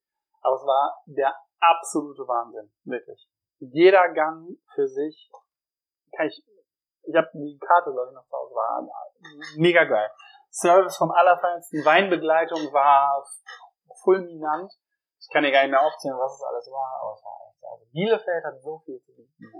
[0.42, 3.26] aber es war der absolute Wahnsinn, wirklich.
[3.58, 5.28] Jeder Gang für sich,
[6.16, 6.44] kann ich,
[7.02, 8.86] ich habe die Karte, glaube ich, noch zu Hause, war
[9.56, 10.08] mega geil.
[10.54, 13.24] Service vom Allerfeinsten, Weinbegleitung war
[14.04, 14.70] fulminant.
[15.18, 17.64] Ich kann dir gar nicht mehr aufzählen, was es alles war, aber es war echt,
[17.64, 19.50] also Bielefeld hat so viel zu bieten.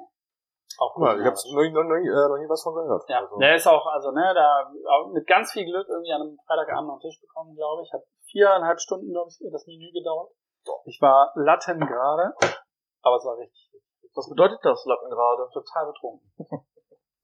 [0.79, 3.03] Auch mal, ich hab's noch, nie- noch, nie- äh, noch nie was von gehört.
[3.09, 4.71] Ja, Also, der ist auch, also ne, da
[5.13, 7.93] mit ganz viel Glück irgendwie an einem Freitagabend noch einen Tisch bekommen, glaube ich.
[7.93, 10.31] Hat viereinhalb Stunden, glaube ich, das Menü gedauert.
[10.85, 12.35] Ich war Latten gerade,
[13.03, 13.71] aber es war richtig,
[14.15, 15.49] Was bedeutet das, Lappen gerade?
[15.53, 16.31] total betrunken.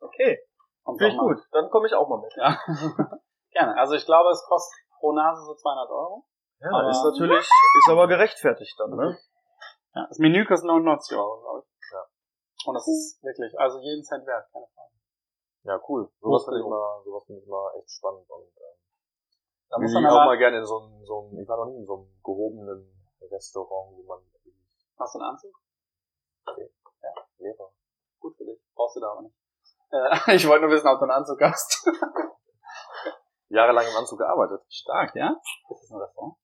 [0.03, 0.41] Okay,
[0.85, 1.39] finde ich gut.
[1.53, 2.33] Dann komme ich auch mal mit.
[2.37, 2.57] Ja.
[3.53, 3.77] Gerne.
[3.77, 6.25] Also ich glaube, es kostet pro Nase so 200 Euro.
[6.61, 7.45] Ja, Aber- ist natürlich,
[7.79, 9.19] ist aber gerechtfertigt dann, ne?
[9.95, 11.91] Ja, das Menü kostet 99 Euro, glaube ich.
[11.93, 12.05] Ja.
[12.67, 14.93] Und das ist wirklich, also jeden Cent wert, keine Frage.
[15.65, 16.11] ja, cool.
[16.21, 18.77] Sowas finde ich mal, sowas finde ich mal echt spannend und, ähm,
[19.71, 21.73] Da ich muss man auch mal gerne in so einem, so einem, ich war noch
[21.73, 24.21] nie in so einem gehobenen Restaurant, wo man
[24.99, 25.55] hast du einen Anzug?
[27.39, 27.73] Lehrer.
[28.21, 28.61] Gut für dich.
[28.75, 29.35] Brauchst du da aber nicht.
[29.91, 31.89] Äh, ich wollte nur wissen, ob du einen Anzug hast.
[33.51, 34.63] Jahrelang im Anzug gearbeitet.
[34.69, 35.35] Stark, ja?
[35.71, 36.35] Ist das ein Restaurant?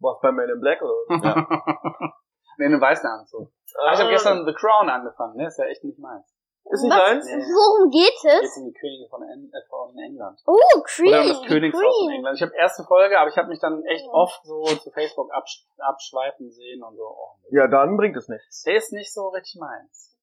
[0.00, 0.94] Was bei Man in Black oder?
[1.22, 1.46] Ja.
[2.58, 3.50] nee, einen weißen Anzug.
[3.82, 5.46] Ah, ich habe gestern The Crown angefangen, ne?
[5.46, 6.26] Ist ja echt nicht meins.
[6.70, 7.04] Ist nicht Was?
[7.04, 7.26] deins?
[7.26, 7.44] Nee.
[7.44, 8.56] Worum geht Geht es?
[8.56, 10.40] um die Könige von, En äh, von England.
[10.46, 11.08] Oh, Queen.
[11.12, 12.10] Oder um das Königshaus von.
[12.10, 12.36] England.
[12.36, 14.12] Ich habe erste Folge, aber ich habe mich dann echt Ja.
[14.12, 17.04] oft so zu Facebook absch abschweifen sehen und so.
[17.04, 18.62] Oh, Ja, dann bringt es nichts.
[18.62, 20.16] der ist nicht so richtig meins.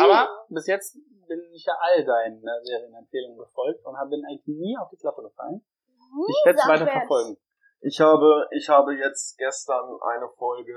[0.00, 0.94] Aber bis jetzt
[1.26, 4.96] bin ich ja all deinen äh, Serienempfehlungen gefolgt und hab- bin eigentlich nie auf die
[4.98, 5.64] Klappe gefallen.
[6.08, 7.36] Ich werde es weiter verfolgen.
[7.80, 10.74] Ich habe, ich habe jetzt gestern eine Folge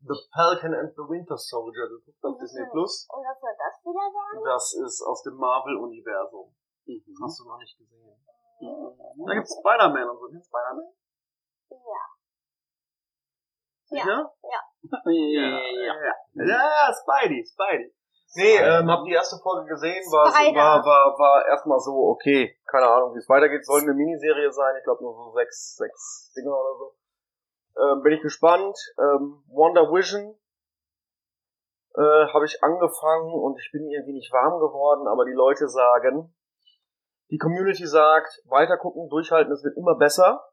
[0.00, 3.08] The Falcon and the Winter Soldier geguckt auf Disney Plus.
[3.10, 4.42] Und was soll das wieder sein?
[4.44, 6.54] Das ist aus dem Marvel-Universum.
[6.86, 7.02] Mhm.
[7.24, 8.14] Hast du noch nicht gesehen?
[8.60, 9.26] Da Mhm.
[9.34, 10.28] gibt's Spider-Man und so.
[10.28, 10.92] Kennst Spider-Man?
[11.70, 12.02] Ja.
[13.84, 14.34] Sicher?
[14.42, 14.60] Ja.
[15.04, 15.94] Ja,
[16.34, 17.94] ja, Spidey, Spidey.
[18.34, 22.86] Nee, ähm, hab die erste Folge gesehen, war, war, war, war erstmal so, okay, keine
[22.86, 23.64] Ahnung, wie es weitergeht.
[23.64, 26.94] Soll eine Miniserie sein, ich glaube nur so sechs, sechs Dinger oder so.
[27.80, 28.76] Ähm, bin ich gespannt.
[28.98, 30.36] Ähm, Wonder Vision
[31.94, 36.34] äh, habe ich angefangen und ich bin irgendwie nicht warm geworden, aber die Leute sagen,
[37.30, 40.44] die Community sagt, weiter gucken, durchhalten, es wird immer besser.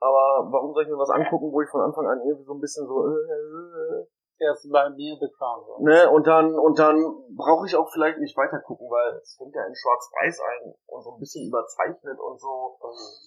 [0.00, 2.60] Aber warum soll ich mir was angucken, wo ich von Anfang an irgendwie so ein
[2.60, 4.06] bisschen so, äh, äh,
[4.40, 5.60] Erst bei mir The Crown.
[5.66, 5.84] So.
[5.84, 6.96] ne, und dann, und dann
[7.36, 11.02] brauche ich auch vielleicht nicht weiter gucken, weil es fängt ja in Schwarz-Weiß ein und
[11.04, 12.78] so ein bisschen überzeichnet und so.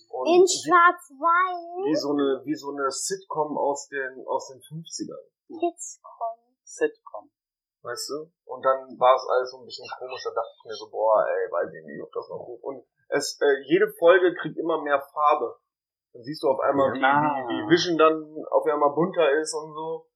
[0.10, 1.86] Und In Schwarz-Weiß.
[1.86, 5.22] wie so eine, wie so eine Sitcom aus den, aus den 50ern.
[5.60, 6.58] Kids kommen.
[6.64, 7.30] Sitcom.
[7.84, 8.32] Weißt du?
[8.50, 11.22] Und dann war es alles so ein bisschen komisch, da dachte ich mir so, boah,
[11.28, 12.64] ey, weiß ich nicht, ob das noch gut.
[12.64, 15.60] Und es, äh, jede Folge kriegt immer mehr Farbe.
[16.14, 17.22] Dann siehst du auf einmal, wie, Ah.
[17.46, 20.08] wie, wie Vision dann auf einmal bunter ist und so.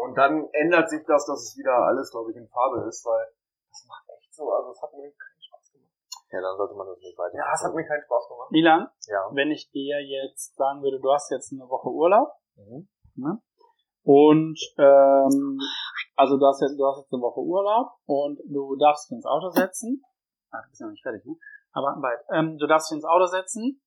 [0.00, 3.26] Und dann ändert sich das, dass es wieder alles, glaube ich, in Farbe ist, weil
[3.68, 5.92] das macht echt so, also es hat mir keinen Spaß gemacht.
[6.32, 7.36] Ja, dann sollte man das nicht weiter.
[7.36, 8.50] Ja, es hat mir keinen Spaß gemacht.
[8.50, 9.28] Milan, Ja.
[9.32, 12.88] wenn ich dir jetzt sagen würde, du hast jetzt eine Woche Urlaub, Mhm.
[13.16, 13.42] ne?
[14.02, 15.58] Und ähm,
[16.16, 19.26] also du hast jetzt, du hast jetzt eine Woche Urlaub und du darfst dich ins
[19.26, 20.02] Auto setzen.
[20.50, 21.36] Ah, du bist ja noch nicht fertig, ne?
[21.72, 22.20] Aber bald.
[22.32, 23.82] Ähm, du darfst dich ins Auto setzen.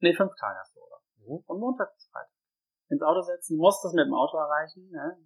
[0.00, 1.02] Nee, fünf Tage hast du Urlaub.
[1.26, 1.42] Mhm.
[1.44, 2.30] Von Montag bis Freitag.
[2.90, 5.18] Ins Auto setzen, du musst das mit dem Auto erreichen, ne?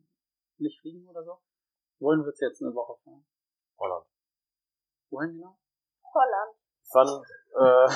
[0.59, 1.39] Nicht fliegen oder so.
[2.01, 3.25] Wohin wird's jetzt eine Woche fahren?
[3.79, 4.07] Holland.
[5.11, 5.57] Wohin genau?
[6.13, 6.57] Holland.
[6.83, 7.11] Ich fand,
[7.55, 7.89] äh,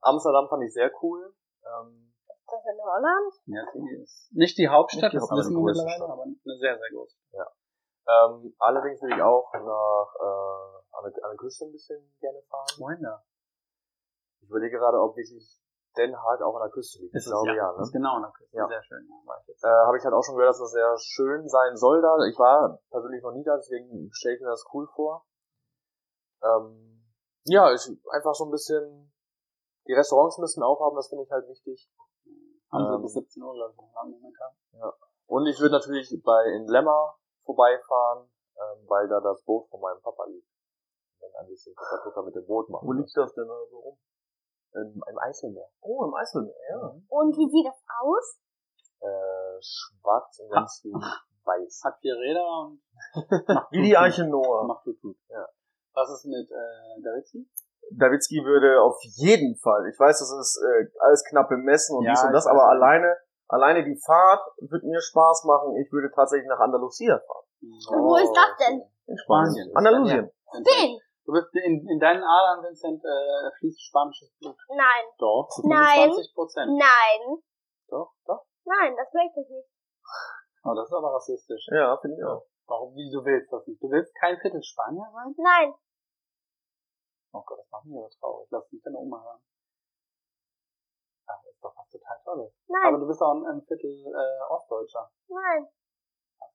[0.00, 1.34] Amsterdam fand ich sehr cool.
[1.64, 3.32] Ähm, Ist das in Holland?
[3.46, 6.10] Ja, die ist nicht die Hauptstadt, Nicht die das wissen wir mittlerweile, Stadt.
[6.10, 7.16] aber eine sehr, sehr große.
[8.08, 12.42] ähm, allerdings will ich auch nach, äh, an der, an der Küste ein bisschen gerne
[12.50, 12.66] fahren.
[12.78, 13.22] Wohin da?
[14.40, 15.61] Ich überlege gerade, ob wirklich
[15.96, 17.14] Den Haag auch an der Küste liegt.
[17.14, 17.82] Ist ich glaube ja, Das ne?
[17.82, 18.56] ist genau an der Küste.
[18.56, 18.66] Ja.
[18.66, 19.68] Sehr schön, ja.
[19.68, 22.16] Äh, Habe ich halt auch schon gehört, dass das sehr schön sein soll da.
[22.24, 25.26] Ich war persönlich noch nie da, deswegen stelle ich mir das cool vor.
[26.42, 27.04] Ähm,
[27.44, 29.12] ja, ich, einfach so ein bisschen,
[29.86, 31.90] die Restaurants müssen aufhaben, das finde ich halt wichtig.
[32.70, 34.52] Haben sie ähm, bis 17 Uhr, glaube ich, momentan.
[35.26, 40.00] Und ich würde natürlich bei in Lemmer vorbeifahren, ähm, weil da das Boot von meinem
[40.00, 40.48] Papa liegt.
[41.20, 41.74] Dann ein bisschen
[42.04, 42.86] Tucker mit dem Boot machen.
[42.86, 43.98] Wo liegt das denn da so rum?
[44.74, 45.68] Im, Im Eiselmeer.
[45.80, 46.94] Oh, im Eiselmeer, ja.
[47.08, 48.38] Und wie sieht das aus?
[49.00, 51.82] Äh, schwarz und ganz viel weiß.
[51.84, 52.80] Hat vier Räder und
[53.70, 54.66] Wie die Eiche Noah.
[54.66, 55.16] Macht tut, tut.
[55.28, 55.46] Ja.
[55.94, 57.46] Was ist mit äh, Davidzi?
[57.90, 62.12] Dawitzki würde auf jeden Fall, ich weiß, das ist äh, alles knapp bemessen und Ja,
[62.12, 63.16] dies und das, aber alleine,
[63.48, 65.76] alleine die Fahrt wird mir Spaß machen.
[65.76, 67.44] Ich würde tatsächlich nach Andalusia fahren.
[67.60, 68.82] Wo ist das denn?
[69.06, 69.70] In Spanien.
[69.70, 69.76] Spanien.
[69.76, 70.30] Andalusien.
[70.52, 71.00] Bin.
[71.24, 74.56] Du bist in, in deinen Adern, Vincent, äh, fließt spanisches Blut.
[74.68, 75.04] Nein.
[75.18, 75.48] Doch.
[75.62, 76.10] Nein.
[76.10, 76.70] 20 Prozent.
[76.76, 77.42] Nein.
[77.88, 78.44] Doch, doch.
[78.64, 79.68] Nein, das möchte ich nicht.
[80.64, 81.66] Oh, das ist aber rassistisch.
[81.70, 82.46] Ja, finde ich auch.
[82.66, 83.82] Warum, wie, du willst das nicht?
[83.82, 85.34] Du willst kein Viertel Spanier sein?
[85.36, 85.74] Nein.
[87.32, 88.48] Oh Gott, das macht mich aber traurig.
[88.50, 89.42] Lass mich deine Oma hören.
[91.26, 92.52] Ach, das ist doch was total Tolles.
[92.68, 93.00] Aber Nein.
[93.00, 95.10] du bist auch ein, ein Viertel äh, Ostdeutscher.
[95.28, 95.68] Nein.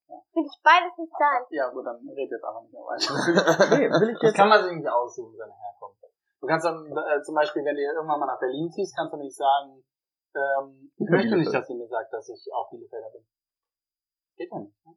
[0.07, 1.41] Will ich beides nicht sein.
[1.51, 3.11] Ja, gut, dann red jetzt einfach nicht mehr weiter.
[3.75, 6.03] Nee, will ich Das jetzt kann man sich nicht aussuchen, seine Herkunft.
[6.39, 9.17] Du kannst dann, äh, zum Beispiel, wenn du irgendwann mal nach Berlin ziehst, kannst du
[9.17, 9.83] nicht sagen,
[10.35, 13.25] ähm, ich möchte nicht, dass ihr mir sagt, dass ich auch Bielefelder bin.
[14.37, 14.85] Geht ja nicht.
[14.85, 14.93] Ne?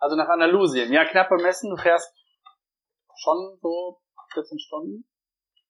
[0.00, 0.92] Also nach Andalusien.
[0.92, 2.12] Ja, knapp bemessen, du fährst
[3.14, 4.00] schon so
[4.34, 5.08] 14 Stunden.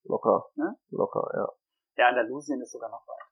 [0.04, 0.50] locker.
[0.56, 0.74] Ne?
[0.90, 1.48] Locker, ja.
[1.96, 3.27] Ja, Andalusien ist sogar noch weit.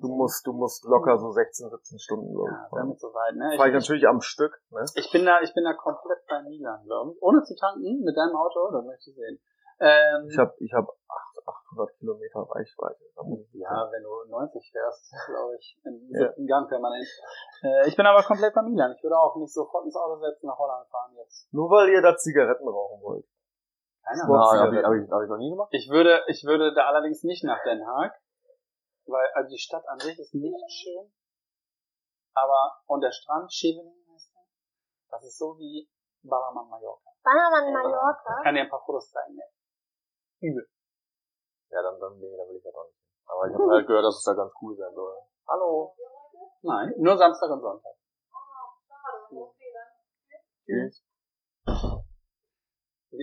[0.00, 2.72] Du musst, du musst locker so 16, 17 Stunden, glaube Ja, ich.
[2.72, 2.88] wäre fahren.
[2.88, 3.52] mit so weit, ne?
[3.56, 4.84] Fahr ich Ich, natürlich am Stück, ne?
[4.94, 7.22] ich bin da, ich bin da komplett bei Milan, glaube ich.
[7.22, 9.40] Ohne zu tanken, mit deinem Auto, das möchte ich sehen.
[9.80, 10.86] Ähm, Ich habe ich hab
[11.72, 13.00] 800 Kilometer Reichweite.
[13.52, 16.26] Ja, wenn du 90 fährst, glaube ich, im Ja.
[16.28, 17.06] siebten Gang permanent.
[17.62, 18.92] Äh, ich bin aber komplett bei Milan.
[18.96, 21.48] Ich würde auch nicht sofort ins Auto setzen, nach Holland fahren jetzt.
[21.52, 23.24] Nur weil ihr da Zigaretten rauchen wollt.
[24.04, 24.36] Keine Ahnung.
[24.36, 25.68] Ah, habe ich, hab ich, hab ich noch nie gemacht.
[25.72, 28.12] Ich würde, ich würde da allerdings nicht nach Den Haag,
[29.06, 31.12] weil also die Stadt an sich ist nicht schön.
[32.34, 34.42] Aber, und der Strand, Scheveningen heißt der,
[35.10, 35.88] das ist so wie
[36.22, 37.10] Ballermann Mallorca.
[37.22, 38.38] Bannermann Mallorca.
[38.38, 39.34] Ich kann dir ein paar Fotos zeigen.
[39.34, 39.44] Ne?
[40.40, 40.68] Übel.
[41.70, 42.98] Ja, dann, dann, nee, dann will ich ja doch nicht.
[43.26, 45.16] Aber ich habe halt gehört, dass es da ganz cool sein soll.
[45.46, 45.94] Hallo.
[46.62, 47.94] Nein, nur Samstag und Sonntag.
[50.66, 51.04] Tschüss.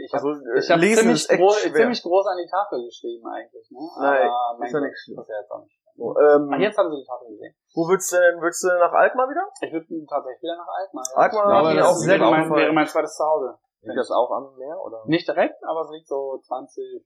[0.07, 1.73] Ich habe Also, äh, Ich habe ziemlich, ist echt gro schwer.
[1.75, 3.67] ziemlich groß an die Tafel geschrieben eigentlich.
[3.71, 3.79] Ne?
[3.99, 5.15] Nein, Aber ist ja Gott, nicht schlimm.
[5.19, 5.75] Das ist ja jetzt auch nicht.
[5.97, 7.53] So, ähm, Ach, jetzt haben sie die Tafel gesehen.
[7.73, 8.37] wo willst du denn?
[8.39, 9.45] Willst du nach Alkmaar wieder?
[9.65, 11.03] Ich würde tatsächlich wieder nach Alkmaar.
[11.09, 11.17] Ja.
[11.25, 13.57] Alkmaar mir das auch sehr wäre mein, wäre mein zweites Zuhause.
[13.81, 15.03] Liegt das auch am Meer, oder?
[15.05, 17.03] Nicht direkt, aber es liegt so 20,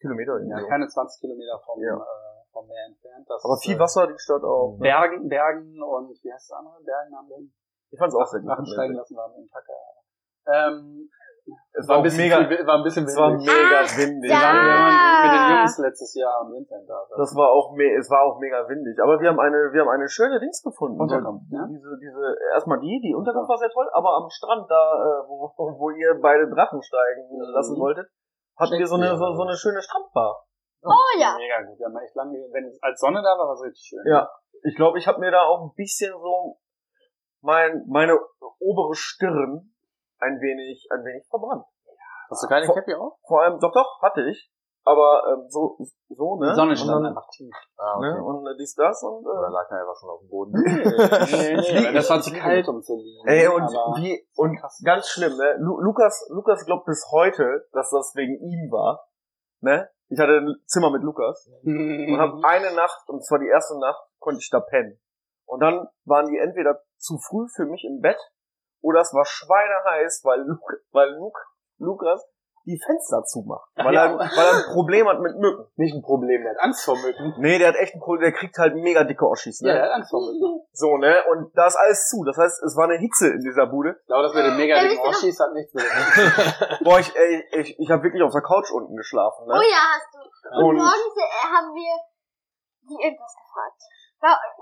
[0.00, 0.32] Kilometer.
[0.40, 0.68] ja, irgendwie.
[0.68, 1.96] keine 20 Kilometer vom, Ja.
[1.96, 3.28] äh, vom Meer entfernt.
[3.28, 4.76] Das Aber viel äh, Wasser, die Stadt auch.
[4.80, 6.80] Bergen, Bergen und wie heißt das andere?
[6.82, 7.38] Bergen haben wir
[7.92, 8.48] Ich fand's auch sehr gut.
[8.48, 9.64] Drachen steigen lassen wir am Tag.
[10.48, 11.10] Ähm,
[11.72, 13.46] Es War war, ein bisschen, mega, viel, war ein bisschen es war windig.
[13.46, 14.30] mega Ah, windig.
[14.30, 14.42] Wir ja.
[14.42, 14.80] waren, wir ne?
[14.80, 16.98] waren mit den Jungs letztes Jahr und Vincent da.
[17.16, 18.98] Das war auch me es war auch mega windig.
[19.02, 21.00] Aber wir haben eine, wir haben eine schöne Dings gefunden.
[21.00, 21.64] Unterkunft, ja?
[21.70, 25.48] Diese, diese, erstmal die, die Unterkunft war sehr toll, aber am Strand da, äh, wo,
[25.78, 27.54] wo ihr beide Drachen steigen Mhm.
[27.54, 28.08] lassen wolltet,
[28.58, 30.44] hatten wir so eine, so, so eine schöne Strandbar.
[30.82, 31.36] Oh ja.
[31.36, 31.78] Mega gut.
[31.78, 34.00] Wir haben echt lange, wenn es als Sonne da war, war es richtig schön.
[34.10, 34.28] Ja.
[34.64, 36.56] Ich glaube, ich habe mir da auch ein bisschen so
[37.42, 38.18] mein, meine
[38.58, 39.69] obere Stirn
[40.20, 41.64] ein wenig, ein wenig verbrannt.
[42.30, 43.14] Hast du keine Vor- Cappy auf?
[43.26, 44.50] Vor allem, doch, doch, hatte ich.
[44.84, 45.76] Aber ähm, so,
[46.08, 46.48] so, ne?
[46.50, 47.54] Die Sonne stand einfach tief.
[47.76, 48.22] Ah, Ne?
[48.24, 50.52] Und äh, dies, das und Oder äh, lag er einfach schon auf dem Boden?
[50.54, 53.28] Nee, nee, Ich- das war zu kalt, um zu liegen.
[53.28, 53.68] Ey, und
[54.00, 55.56] wie, und ganz schlimm, ne?
[55.58, 59.06] Lu Lukas, Lukas glaubt bis heute, dass das wegen ihm war.
[59.60, 59.90] Ne?
[60.08, 64.02] Ich hatte ein Zimmer mit Lukas und habe eine Nacht, und zwar die erste Nacht,
[64.18, 64.98] konnte ich da pennen.
[65.46, 68.18] Und dann waren die entweder zu früh für mich im Bett
[68.82, 70.56] oder es war schweineheiß, weil, Lu
[70.92, 71.32] weil Lu
[71.78, 72.24] Lukas
[72.66, 73.66] die Fenster zumacht.
[73.74, 74.04] Weil, Ja.
[74.04, 75.64] er, weil er ein Problem hat mit Mücken.
[75.76, 77.34] Nicht ein Problem, der hat Angst vor Mücken.
[77.38, 79.68] Nee, der hat echt ein Problem, der kriegt halt mega dicke Oschis, ne?
[79.70, 80.60] Ja, der hat Angst vor Mücken.
[80.72, 81.24] So, ne?
[81.30, 82.22] Und da ist alles zu.
[82.22, 83.96] Das heißt, es war eine Hitze in dieser Bude.
[83.98, 85.84] Ich glaube, das mit den mega dicken Oschis hat nichts mit
[86.84, 89.54] Boah, ich, ey, ich, ich habe wirklich auf der Couch unten geschlafen, ne?
[89.56, 90.20] Oh ja, hast du.
[90.60, 91.96] Und, Und- morgens äh, haben wir
[92.92, 93.80] die irgendwas gefragt.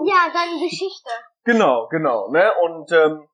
[0.07, 1.11] Ja, deine Geschichte.
[1.45, 2.53] Genau, genau, ne?
[2.63, 3.29] Und ähm,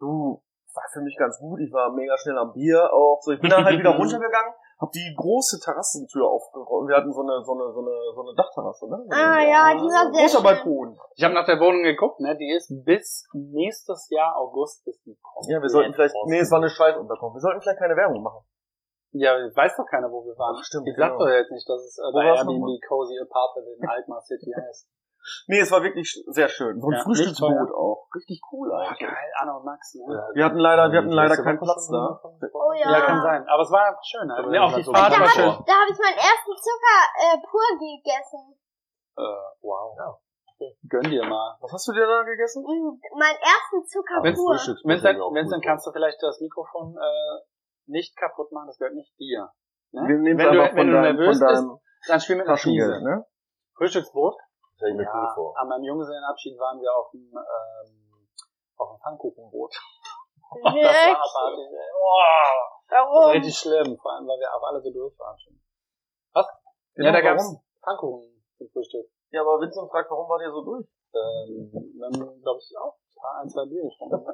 [0.00, 0.42] du
[0.74, 1.60] war für mich ganz gut.
[1.60, 3.20] Ich war mega schnell am Bier auch.
[3.22, 6.88] So, ich bin dann halt wieder runtergegangen, hab die große Terrassentür aufgerollt.
[6.88, 8.98] Wir hatten so eine so eine so eine so eine Dachterrasse, ne?
[9.10, 10.42] Ah, ja, die war sehr Großer.
[10.42, 10.96] Balkon.
[11.16, 12.36] Ich habe nach der Wohnung geguckt, ne?
[12.36, 15.16] Die ist bis nächstes Jahr August ist die
[15.48, 16.14] Ja, wir sollten vielleicht.
[16.26, 17.36] Nee, es war eine Scheißunterkunft.
[17.36, 18.44] Wir sollten vielleicht keine Werbung machen.
[19.12, 20.54] Ja, weiß doch keiner, wo wir waren.
[20.56, 21.26] Ach, stimmt, ich sag genau.
[21.26, 22.78] doch jetzt nicht, dass es äh, Wo bei war's Airbnb?
[22.86, 24.86] Cozy Apartment in Alkmaar City heißt.
[25.46, 26.80] Nee, es war wirklich sehr schön.
[26.80, 28.08] So ein Ja, Frühstücksboot auch.
[28.14, 28.98] Richtig cool Oh, eigentlich.
[29.00, 30.02] geil, Anna und Max, ne?
[30.34, 32.20] Wir hatten leider, wir hatten leider keinen Platz da.
[32.52, 32.90] Oh ja.
[32.90, 33.46] Ja, kann sein.
[33.46, 34.30] Aber es war einfach schön.
[34.30, 35.44] Aber Ja, auch die Fahrt war schön.
[35.66, 38.56] Da habe ich meinen ersten Zucker äh, pur gegessen.
[39.16, 39.22] Äh,
[39.62, 39.96] wow.
[39.98, 40.16] Ja.
[40.88, 41.56] Gönn dir mal.
[41.60, 42.62] Was hast du dir da gegessen?
[42.64, 44.52] Mm, Meinen ersten Zucker Wenn's pur.
[44.84, 47.40] Vincent, auch Vincent gut, kannst du vielleicht das Mikrofon äh,
[47.86, 49.50] nicht kaputt machen, das gehört nicht dir.
[49.92, 50.02] Ne?
[50.06, 52.46] Wir nehmen wenn du, einfach wenn du von deinem, nervös von bist, dann spiel mit
[52.46, 53.04] einer Taschengeld, Krise.
[53.04, 53.26] ne?
[53.76, 54.36] Frühstücksbrot?
[54.80, 55.52] Stell ich mir cool Ja, vor.
[55.60, 58.28] an meinem Junggesellenabschied waren wir auf dem, ähm,
[58.80, 59.74] auf dem Pfannkuchenboot.
[60.50, 61.90] Das war abartig, ey.
[61.94, 62.16] Oh,
[62.88, 63.30] das war Warum?
[63.30, 65.60] richtig schlimm, vor allem, weil wir auch alle so durch waren schon.
[66.32, 66.46] Was?
[66.94, 67.62] Genau, ja, da gab's warum?
[67.84, 69.06] Pfannkuchen zum Frühstück.
[69.30, 70.88] Ja, aber Vincent fragt, warum wart ihr so durch?
[71.14, 71.70] Ähm,
[72.00, 74.26] dann, glaube ich, auch paar, ein, zwei Bier getrunken.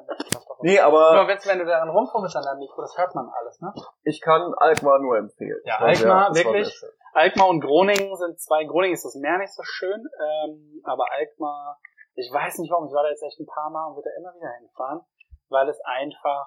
[0.63, 3.61] Nee, Aber aber wenn, wenn du daran rumfummelst an deinem Mikro, das hört man alles,
[3.61, 3.73] ne?
[4.05, 5.61] ich kann Alkmaar nur empfehlen.
[5.65, 6.73] Ja, Alkmaar, wirklich?
[7.13, 8.65] Alkmaar und Groningen sind zwei.
[8.65, 11.79] Groningen ist das Meer nicht so schön, ähm, aber Alkmaar,
[12.15, 14.21] ich weiß nicht warum, ich war da jetzt echt ein paar Mal und würde da
[14.21, 15.01] immer wieder hinfahren,
[15.49, 16.47] weil es einfach,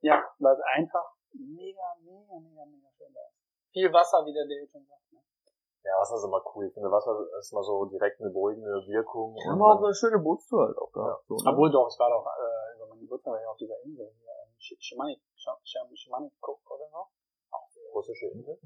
[0.00, 3.38] ja, weil es einfach mega, mega, mega, mega schön da ist.
[3.72, 5.07] Viel Wasser, wie der David schon sagt.
[5.88, 5.94] Ne?
[5.96, 6.66] Ja, Wasser ist immer cool.
[6.68, 9.32] Ich finde, Wasser ist mal so direkt eine beruhigende Wirkung.
[9.34, 11.24] Wir Und man- eine schöne Bootstour halt auch gehabt.
[11.28, 11.48] So, ne?
[11.48, 14.28] Obwohl doch, ich war doch äh, über meinen Geburtstag war ich auf dieser Insel hier,
[14.28, 17.08] ähm, Sch- Schimanik, Sch- Sch- Schimanikuk oder so.
[17.94, 18.58] russische Insel.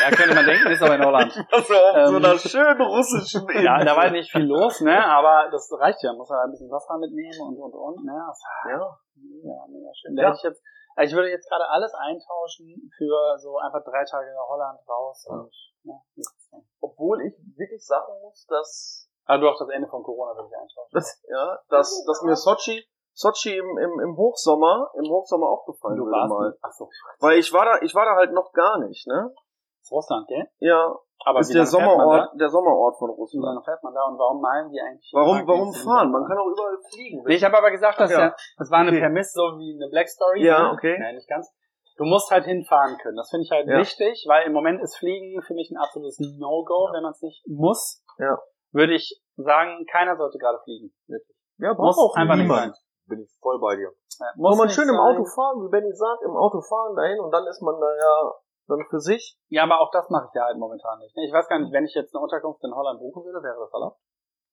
[0.00, 1.32] Ja, könnte man denken, ist aber in Holland.
[1.52, 3.64] Also auf so Ähm, einer schönen russischen Insel.
[3.64, 4.96] Ja, da war nicht viel los, ne?
[5.04, 6.12] Aber das reicht ja.
[6.14, 8.14] Muss man ein bisschen Wasser mitnehmen und und und, ne?
[8.14, 8.38] Das
[8.70, 8.78] Ja.
[9.18, 10.14] mega, mega schön.
[10.16, 10.32] Da Ja.
[10.32, 10.62] ich jetzt,
[10.96, 15.26] also ich würde jetzt gerade alles eintauschen für so einfach drei Tage nach Holland raus
[15.28, 15.50] und
[15.84, 16.31] ne, nichts mehr.
[17.02, 20.54] Obwohl ich wirklich sagen muss, dass, Aber du auch das Ende von Corona würde ich
[20.54, 20.94] eintauschen.
[20.94, 25.96] dass, ja, dass, dass mir Sochi, Sochi im, im, im Hochsommer, im Hochsommer auch gefallen
[25.96, 26.56] du warst mal.
[26.62, 26.88] Ach so,
[27.18, 29.32] Weil ich war da, ich war da halt noch gar nicht, ne?
[29.34, 30.46] das ist Russland, gell?
[30.60, 30.94] Ja,
[31.26, 31.66] Aber ist wie der?
[31.66, 33.44] Sommerort, der Sommerort von Wie Russland.
[33.46, 35.10] lange fährt man da und warum malen die eigentlich?
[35.12, 36.12] Warum, warum fahren?
[36.12, 37.24] Man kann auch überall fliegen.
[37.26, 38.30] Nee, ich habe aber gesagt, dass ja.
[38.30, 38.36] ja.
[38.58, 39.00] das war eine Okay.
[39.00, 40.46] Permiss, so wie eine Black Story.
[40.46, 40.72] Ja, ne?
[40.72, 40.96] okay.
[41.00, 41.52] Nein, nicht ganz.
[42.02, 43.14] Du musst halt hinfahren können.
[43.16, 43.78] Das finde ich halt Ja.
[43.78, 47.46] wichtig, weil im Moment ist Fliegen für mich ein absolutes No-Go, wenn man es nicht
[47.46, 48.02] muss.
[48.18, 48.42] Ja.
[48.72, 50.90] Würde ich sagen, keiner sollte gerade fliegen.
[51.06, 51.36] Wirklich.
[51.58, 52.74] ja, Muss auch einfach nicht niemand.
[53.06, 53.92] Bin ich voll bei dir.
[54.18, 55.14] Ja, Muss man schön im sein.
[55.14, 58.32] Auto fahren, wie Benny sagt, im Auto fahren dahin und dann ist man da ja
[58.66, 59.38] dann für sich.
[59.48, 61.14] Ja, aber auch das mache ich ja halt momentan nicht.
[61.16, 61.22] ne?
[61.26, 63.72] Ich weiß gar nicht, wenn ich jetzt eine Unterkunft in Holland buchen würde, wäre das
[63.72, 63.98] erlaubt?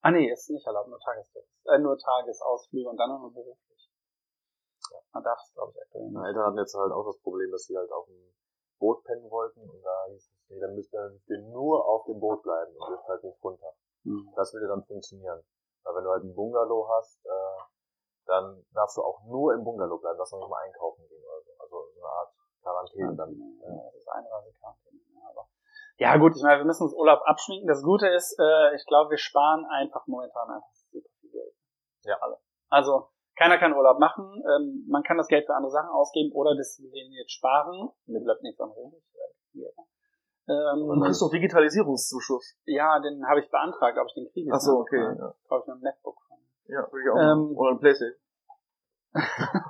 [0.01, 1.45] Ah nee, ist nicht erlaubt, nur Tagesflug.
[1.65, 3.78] Äh, nur Tagesausflüge und dann nur beruflich.
[4.91, 6.13] Ja, man darf es, glaube ich, aktuell nicht.
[6.13, 8.33] Meine Eltern hatten jetzt halt auch das Problem, dass sie halt auf dem
[8.79, 12.41] Boot pennen wollten und da hieß es, nee, dann müsst ihr, nur auf dem Boot
[12.43, 13.73] bleiben und dürft halt nicht runter.
[14.03, 14.31] Hm.
[14.35, 15.43] Das würde dann funktionieren.
[15.83, 17.61] Weil wenn du halt ein Bungalow hast, äh,
[18.25, 21.41] dann darfst du auch nur im Bungalow bleiben, darfst du nicht mal einkaufen gehen oder
[21.41, 21.51] so.
[21.59, 23.31] Also so eine Art Quarantäne dann.
[23.61, 24.99] Ja, das ist Einreisekarantine.
[25.13, 25.49] Ja, aber
[25.97, 27.67] ja gut, ich meine, wir müssen uns Urlaub abschminken.
[27.67, 31.53] Das Gute ist, äh, ich glaube, wir sparen einfach momentan einfach super viel Geld.
[32.03, 32.17] Ja.
[32.21, 32.39] alle.
[32.69, 33.09] Also
[33.39, 34.43] keiner kann Urlaub machen.
[34.45, 36.77] Ähm, man kann das Geld für andere Sachen ausgeben oder das
[37.17, 37.89] jetzt sparen.
[38.05, 39.03] Mir bleibt nichts anderes übrig.
[39.55, 39.73] Ähm,
[40.49, 42.57] Ähm, Du kriegst doch Digitalisierungszuschuss.
[42.65, 44.51] ja, den habe ich beantragt, ob ich den kriege.
[44.53, 45.33] Ach so, okay, Ja, ja.
[45.43, 46.17] Ich mir ein MacBook.
[46.65, 47.55] Ja, würde ich auch Ähm, machen.
[47.57, 48.19] Oder ein Playstation.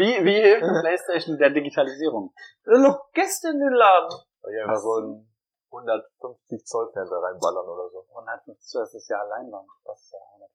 [0.00, 2.32] Wie, wie hilft die PlayStation der Digitalisierung?
[2.64, 4.10] Noch gestern in den Laden.
[4.48, 5.28] Die einfach so ein
[5.70, 8.04] 150 Zoll Fernseher reinballern oder so.
[8.08, 9.68] 150, das ist ja Leinwand.
[9.84, 10.50] Das ist ja 100.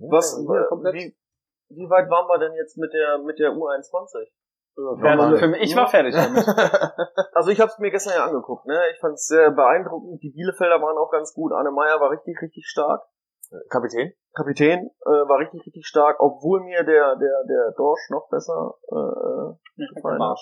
[0.00, 0.94] Was, Ja, komplett.
[0.94, 1.16] wie,
[1.70, 4.26] wie weit waren wir denn jetzt mit der, mit der U21?
[5.00, 5.38] Fertig.
[5.40, 6.46] Für mich, ich war fertig damit.
[7.34, 8.78] Also ich habe es mir gestern ja angeguckt, ne?
[8.92, 10.22] Ich fand es sehr beeindruckend.
[10.22, 11.52] Die Bielefelder waren auch ganz gut.
[11.52, 13.02] Anne Meyer war richtig, richtig stark.
[13.70, 14.12] Kapitän?
[14.34, 19.82] Kapitän äh, war richtig, richtig stark, obwohl mir der, der, der Dorsch noch besser äh,
[19.82, 20.38] äh, gefallen hat.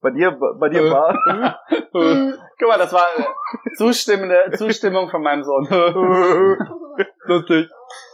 [0.00, 0.90] Bei dir, bei dir Äh.
[0.90, 1.12] war.
[1.92, 5.64] Guck mal, das war äh, zustimmende Zustimmung von meinem Sohn.
[7.24, 7.70] Lustig.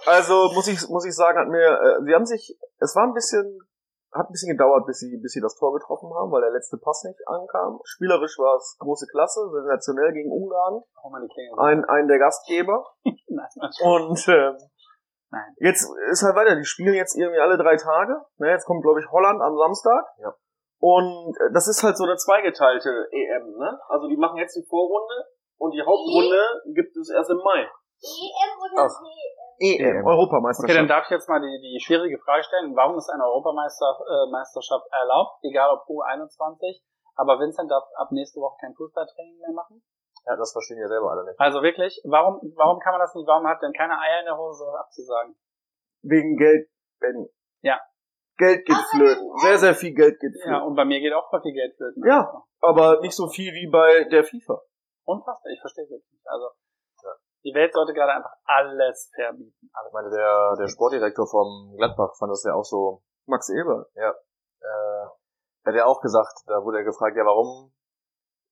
[0.06, 3.14] Also muss ich muss ich sagen, hat mir, äh, sie haben sich, es war ein
[3.14, 3.58] bisschen,
[4.12, 6.78] hat ein bisschen gedauert, bis sie bis sie das Tor getroffen haben, weil der letzte
[6.78, 7.80] Pass nicht ankam.
[7.84, 10.82] Spielerisch war es große Klasse, sensationell gegen Ungarn,
[11.58, 12.84] ein ein der Gastgeber
[13.82, 14.56] und ähm,
[15.30, 15.54] Nein.
[15.58, 16.56] jetzt ist halt weiter.
[16.56, 18.20] Die spielen jetzt irgendwie alle drei Tage.
[18.38, 20.04] Ne, jetzt kommt glaube ich Holland am Samstag.
[20.18, 20.34] Ja.
[20.78, 23.80] Und äh, das ist halt so eine zweigeteilte EM, ne?
[23.88, 25.26] Also die machen jetzt die Vorrunde
[25.58, 26.38] und die Hauptrunde
[26.74, 27.66] gibt es erst im Mai.
[28.02, 28.96] EM oder Ach.
[29.58, 30.06] EM, EM.
[30.06, 30.68] Europameisterschaft.
[30.68, 32.76] Okay, dann darf ich jetzt mal die, die schwierige Frage stellen.
[32.76, 36.82] Warum ist eine Europameisterschaft äh, Meisterschaft erlaubt, egal ob U21,
[37.16, 39.82] aber Vincent darf ab nächste Woche kein Fußballtraining mehr machen?
[40.26, 41.38] Ja, das verstehen ja selber alle nicht.
[41.40, 44.36] Also wirklich, warum, warum kann man das nicht, warum hat denn keine Eier in der
[44.36, 45.36] Hose, sowas abzusagen?
[46.02, 46.68] Wegen Geld,
[47.00, 47.30] Benny.
[47.62, 47.80] Ja.
[48.36, 49.30] Geld geht flöten.
[49.38, 50.66] Sehr, sehr viel Geld geht Ja, flöten.
[50.66, 52.02] und bei mir geht auch voll viel Geld flöten.
[52.06, 52.42] Ja.
[52.60, 54.60] Aber nicht so viel wie bei der FIFA.
[55.04, 56.04] Unfassbar, ich verstehe es nicht.
[56.26, 56.50] Also,
[57.46, 59.54] die Welt sollte gerade einfach alles verbieten.
[59.62, 63.86] Ich meine, der, der Sportdirektor vom Gladbach fand das ja auch so, Max Eber.
[63.94, 65.06] äh,
[65.64, 67.72] hat er auch gesagt, da wurde er gefragt, ja, warum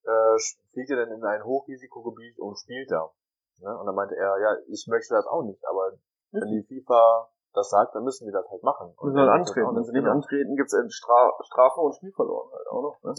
[0.05, 0.38] äh,
[0.72, 3.11] fliegt ihr denn in ein Hochrisikogebiet und spielt da?
[3.59, 3.76] Ne?
[3.78, 5.92] Und dann meinte er, ja, ich möchte das auch nicht, aber
[6.30, 8.95] wenn die FIFA das sagt, dann müssen wir das halt machen.
[9.01, 9.66] Müssen wenn halt das antreten.
[9.66, 13.03] auch Wenn sie nicht antreten, gibt's eine Stra Strafe und Spiel verloren halt auch noch.
[13.03, 13.14] Ne?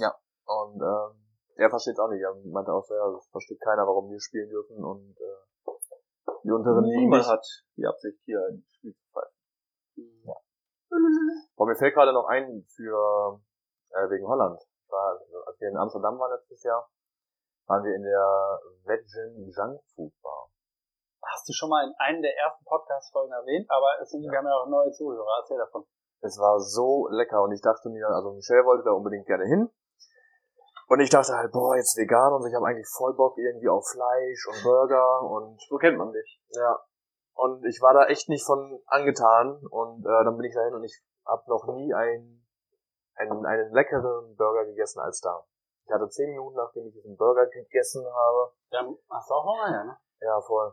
[0.45, 2.21] Und ähm, er versteht es auch nicht.
[2.21, 5.39] Er meinte auch so, ja, das versteht keiner, warum wir spielen dürfen und äh,
[6.46, 9.34] die unteren Ligen Niemand hat die Absicht, hier ein Spiel zu pfeifen.
[11.56, 13.41] Boah, mir fällt gerade noch ein für
[13.89, 14.62] äh, wegen Holland.
[14.88, 16.88] War, als wir in Amsterdam waren letztes Jahr,
[17.66, 20.52] waren wir in der Veggen Junk Food Bar.
[21.26, 24.46] Hast du schon mal in einem der ersten Podcast-Folgen erwähnt, aber es sind, wir haben
[24.46, 25.39] ja auch neue Zuhörer.
[25.39, 25.84] Erzähl davon.
[26.22, 29.70] Es war so lecker und ich dachte mir, also Michelle wollte da unbedingt gerne hin.
[30.88, 33.88] Und ich dachte halt, boah, jetzt vegan und ich habe eigentlich voll Bock irgendwie auf
[33.88, 36.42] Fleisch und Burger und So kennt man dich.
[36.52, 36.80] ja.
[37.38, 40.84] Und ich war da echt nicht von angetan und äh, dann bin ich dahin und
[40.86, 42.48] ich habe noch nie einen,
[43.16, 45.44] einen, einen leckeren Burger gegessen als da.
[45.86, 49.70] Ich hatte zehn Minuten, nachdem ich diesen Burger gegessen habe, Ja, hast du auch Hunger,
[49.70, 49.98] ja, ne?
[50.22, 50.72] ja voll,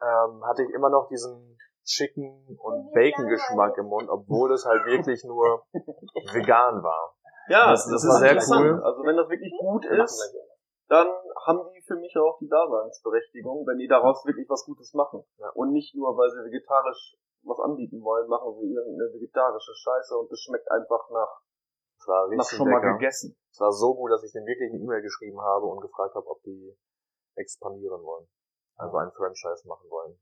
[0.00, 4.86] ähm, hatte ich immer noch diesen Chicken und Und Bacon-Geschmack im Mund, obwohl es halt
[4.86, 5.62] wirklich nur
[6.32, 7.14] vegan war.
[7.48, 8.82] Ja, Das- das war sehr cool.
[8.82, 10.34] Also wenn das wirklich gut ist,
[10.88, 11.06] dann
[11.46, 15.24] haben die für mich auch die Daseinsberechtigung, wenn die daraus wirklich was Gutes machen.
[15.38, 15.50] Ja.
[15.54, 20.30] Und nicht nur, weil sie vegetarisch was anbieten wollen, machen sie irgendeine vegetarische Scheiße und
[20.32, 21.40] das schmeckt einfach nach,
[22.00, 22.92] Es war nach richtig schon mal lecker.
[22.98, 23.36] gegessen.
[23.52, 26.26] Es war so gut, dass ich denen wirklich eine E-Mail geschrieben habe und gefragt habe,
[26.26, 26.76] ob die
[27.36, 28.26] expandieren wollen.
[28.76, 30.18] Also ein Franchise machen wollen.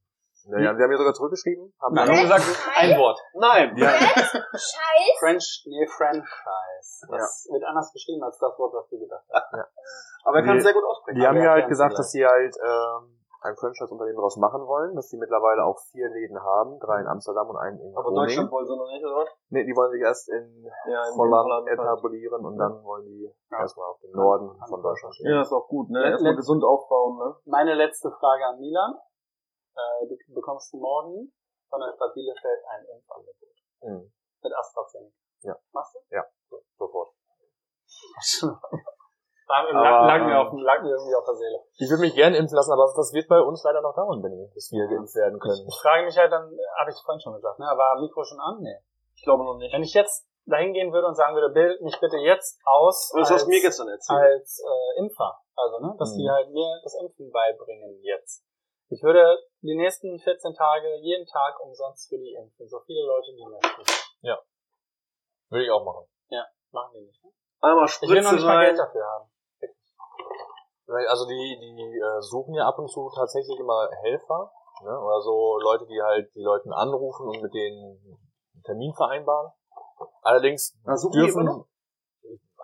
[0.49, 2.45] Ja, ja, die haben mir sogar zurückgeschrieben, haben Nein, nur gesagt,
[2.79, 3.19] ein Wort.
[3.35, 3.77] Nein!
[3.77, 3.89] Ja.
[4.53, 5.19] Scheiß.
[5.19, 7.07] French, nee, Franchise.
[7.11, 9.55] Das wird anders geschrieben als das Wort, was du gedacht hast.
[10.25, 11.21] Aber er kann es sehr gut aussprechen.
[11.21, 14.97] Die haben mir halt gesagt, Sie dass sie halt ähm, ein Franchise-Unternehmen daraus machen wollen,
[14.97, 18.27] dass sie mittlerweile auch vier Läden haben, drei in Amsterdam und einen in Aber Groningen.
[18.27, 19.27] Deutschland wollen sie noch nicht, oder?
[19.51, 21.79] Nee, die wollen sich erst in Ja, in Holland Holland halt.
[21.79, 23.61] etablieren und dann wollen die Ja.
[23.61, 25.31] erstmal auf den Norden von Deutschland gehen.
[25.31, 26.11] Ja, ist auch gut, ne?
[26.11, 27.37] Erstmal gesund aufbauen, ne?
[27.45, 28.95] Meine letzte Frage an Milan.
[29.77, 31.33] Äh, du bekommst morgen
[31.69, 33.57] von der Stadt Bielefeld ein Impfangebot.
[33.83, 34.13] Mhm.
[34.43, 35.15] Mit AstraZeneca.
[35.43, 35.57] Ja.
[35.73, 36.01] Machst du?
[36.79, 37.13] Sofort.
[39.49, 41.59] Lag, Aber, lag, mir ähm, auf, lag mir irgendwie auf der Seele.
[41.79, 44.51] Ich würde mich gerne impfen lassen, aber das wird bei uns leider noch dauern, Benny,
[44.53, 45.63] bis wir geimpft werden können.
[45.71, 46.51] Ich frage mich halt dann,
[46.83, 47.67] habe ich vorhin schon gesagt, ne?
[47.67, 48.59] War Mikro schon an?
[48.59, 48.75] Nee.
[49.15, 49.73] Ich glaube noch nicht.
[49.73, 53.31] Wenn ich jetzt dahin gehen würde und sagen würde, bild mich bitte jetzt aus Das
[53.31, 54.19] hast du mir gestern erzählt.
[54.19, 55.39] als äh, Impfer.
[55.55, 56.19] Also, ne, dass Mhm.
[56.19, 58.43] die halt mir das Impfen beibringen jetzt.
[58.91, 62.69] Ich würde die nächsten 14 Tage jeden Tag umsonst für die impfen.
[62.69, 63.83] So viele Leute, die möchten.
[65.51, 66.07] Würde ich auch machen.
[66.73, 67.23] Machen die nicht.
[67.25, 67.31] Ne?
[67.61, 69.31] Einmal Ich will noch Spritze nicht mal Geld dafür haben.
[71.09, 74.53] Also die, die äh, suchen ja ab und zu tatsächlich immer Helfer
[74.83, 75.01] Ne?
[75.01, 77.99] Oder so Leute, die halt die Leuten anrufen und mit denen
[78.55, 79.53] einen Termin vereinbaren.
[80.23, 81.65] Allerdings immer dürfen?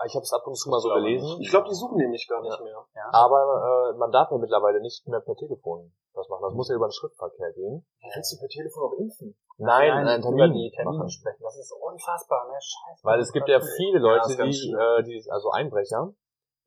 [0.07, 2.41] Ich habe es ab und zu mal so gelesen, Ich glaube, die suchen nämlich gar
[2.43, 2.77] nicht mehr.
[3.13, 6.43] aber äh, man darf ja mittlerweile nicht mehr per Telefon das machen.
[6.43, 7.87] Das muss ja über den Schriftverkehr gehen.
[8.13, 9.35] Kannst du per Telefon auch impfen?
[9.59, 11.41] Nein, Nein, einen über Termin die Termine sprechen.
[11.43, 12.55] Das ist unfassbar, ne?
[12.61, 13.01] Scheiße.
[13.05, 16.13] Weil es gibt ja viele Leute, ganz die, äh, die, also Einbrecher,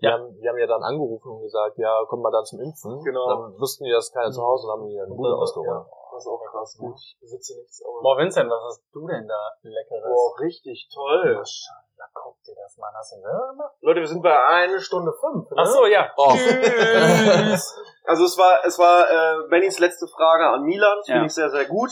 [0.02, 0.14] die, Ja.
[0.14, 3.04] haben, die haben ja dann angerufen und gesagt, ja, komm mal dann zum Impfen.
[3.04, 3.28] Genau.
[3.28, 5.36] Dann wussten die, dass keiner zu Hause und haben die eine Bude Ja.
[5.36, 5.88] ausgeräumt.
[6.12, 6.78] Das ist auch krass.
[6.80, 8.02] Gut, ich besitze nichts, aber...
[8.02, 10.10] Boah, Vincent, was hast du denn da Leckeres?
[10.10, 11.36] Boah, richtig toll.
[11.36, 11.85] Maschallah,
[12.16, 12.96] guck dir das mal an.
[12.96, 13.76] Hast du selber gemacht?
[13.82, 15.52] Leute, wir sind bei eine Stunde fünf.
[15.52, 15.58] Ne?
[15.60, 16.10] Ach so, ja.
[16.18, 16.32] Oh.
[16.32, 17.76] Tschüss.
[18.08, 21.00] Also es war es war äh, Bennys letzte Frage an Milan.
[21.06, 21.16] Ja.
[21.18, 21.90] Finde ich sehr, sehr gut.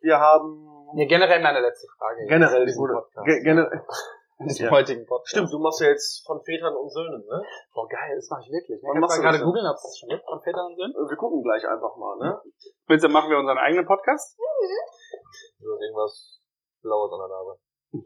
[0.00, 0.54] Wir haben
[0.94, 2.20] Ja, generell meine letzte Frage.
[2.22, 3.26] jetzt generell in die diesem gute, Podcast.
[3.26, 3.82] ge generell,
[4.38, 4.70] In diesem Ja.
[4.70, 5.30] heutigen Podcast.
[5.34, 7.42] Stimmt, du machst ja jetzt von Vätern und Söhnen, ne?
[7.74, 8.78] Boah, geil, das mache ich wirklich.
[8.78, 8.86] Ne?
[8.86, 10.94] Wann machst du du gerade googeln, ob es das schon gibt von Vätern und Söhnen?
[10.94, 12.38] Wir gucken gleich einfach mal, ne?
[12.86, 14.38] Vincent, machen wir unseren eigenen Podcast?
[14.38, 16.38] Du hast irgendwas
[16.86, 17.58] Blaues an der Nase.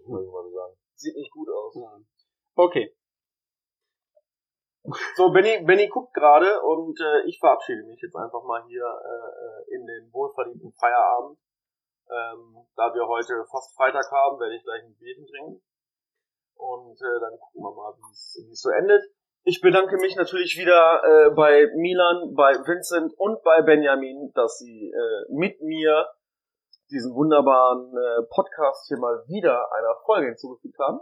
[0.08, 0.72] Würde ich mal so sagen.
[1.02, 1.76] Sieht nicht gut aus.
[2.54, 2.94] Okay.
[5.16, 9.74] So, Benny, Benny guckt gerade und äh, ich verabschiede mich jetzt einfach mal hier äh,
[9.74, 11.38] in den wohlverdienten Feierabend.
[12.08, 15.62] Ähm, da wir heute fast Freitag haben, werde ich gleich ein Bierchen trinken.
[16.54, 19.02] Und äh, dann gucken wir mal, wie es wie es so endet.
[19.44, 24.90] Ich bedanke mich natürlich wieder äh, bei Milan, bei Vincent und bei Benjamin, dass sie
[24.90, 26.06] äh, mit mir
[26.92, 31.00] diesen wunderbaren äh, Podcast hier mal wieder einer Folge hinzugefügt haben.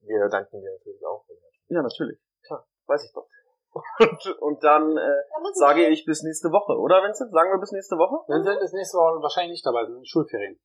[0.00, 1.24] Wir danken dir natürlich auch.
[1.68, 2.18] Ja, natürlich.
[2.46, 3.26] Klar, weiß ich doch.
[4.00, 5.22] Und, und dann äh,
[5.54, 7.32] sage ich bis nächste Woche, oder Vincent?
[7.32, 8.22] Sagen wir bis nächste Woche?
[8.28, 10.60] Vincent ist nächste Woche wahrscheinlich nicht dabei, sind in Schulferien.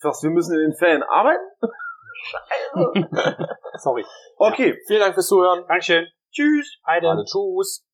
[0.00, 1.44] Was, wir müssen in den Ferien arbeiten?
[3.78, 4.06] Sorry.
[4.36, 4.80] Okay.
[4.86, 5.66] Vielen Dank fürs Zuhören.
[5.68, 6.06] Dankeschön.
[6.32, 6.78] Tschüss.
[6.86, 7.24] Heide.
[7.26, 7.85] Tschüss.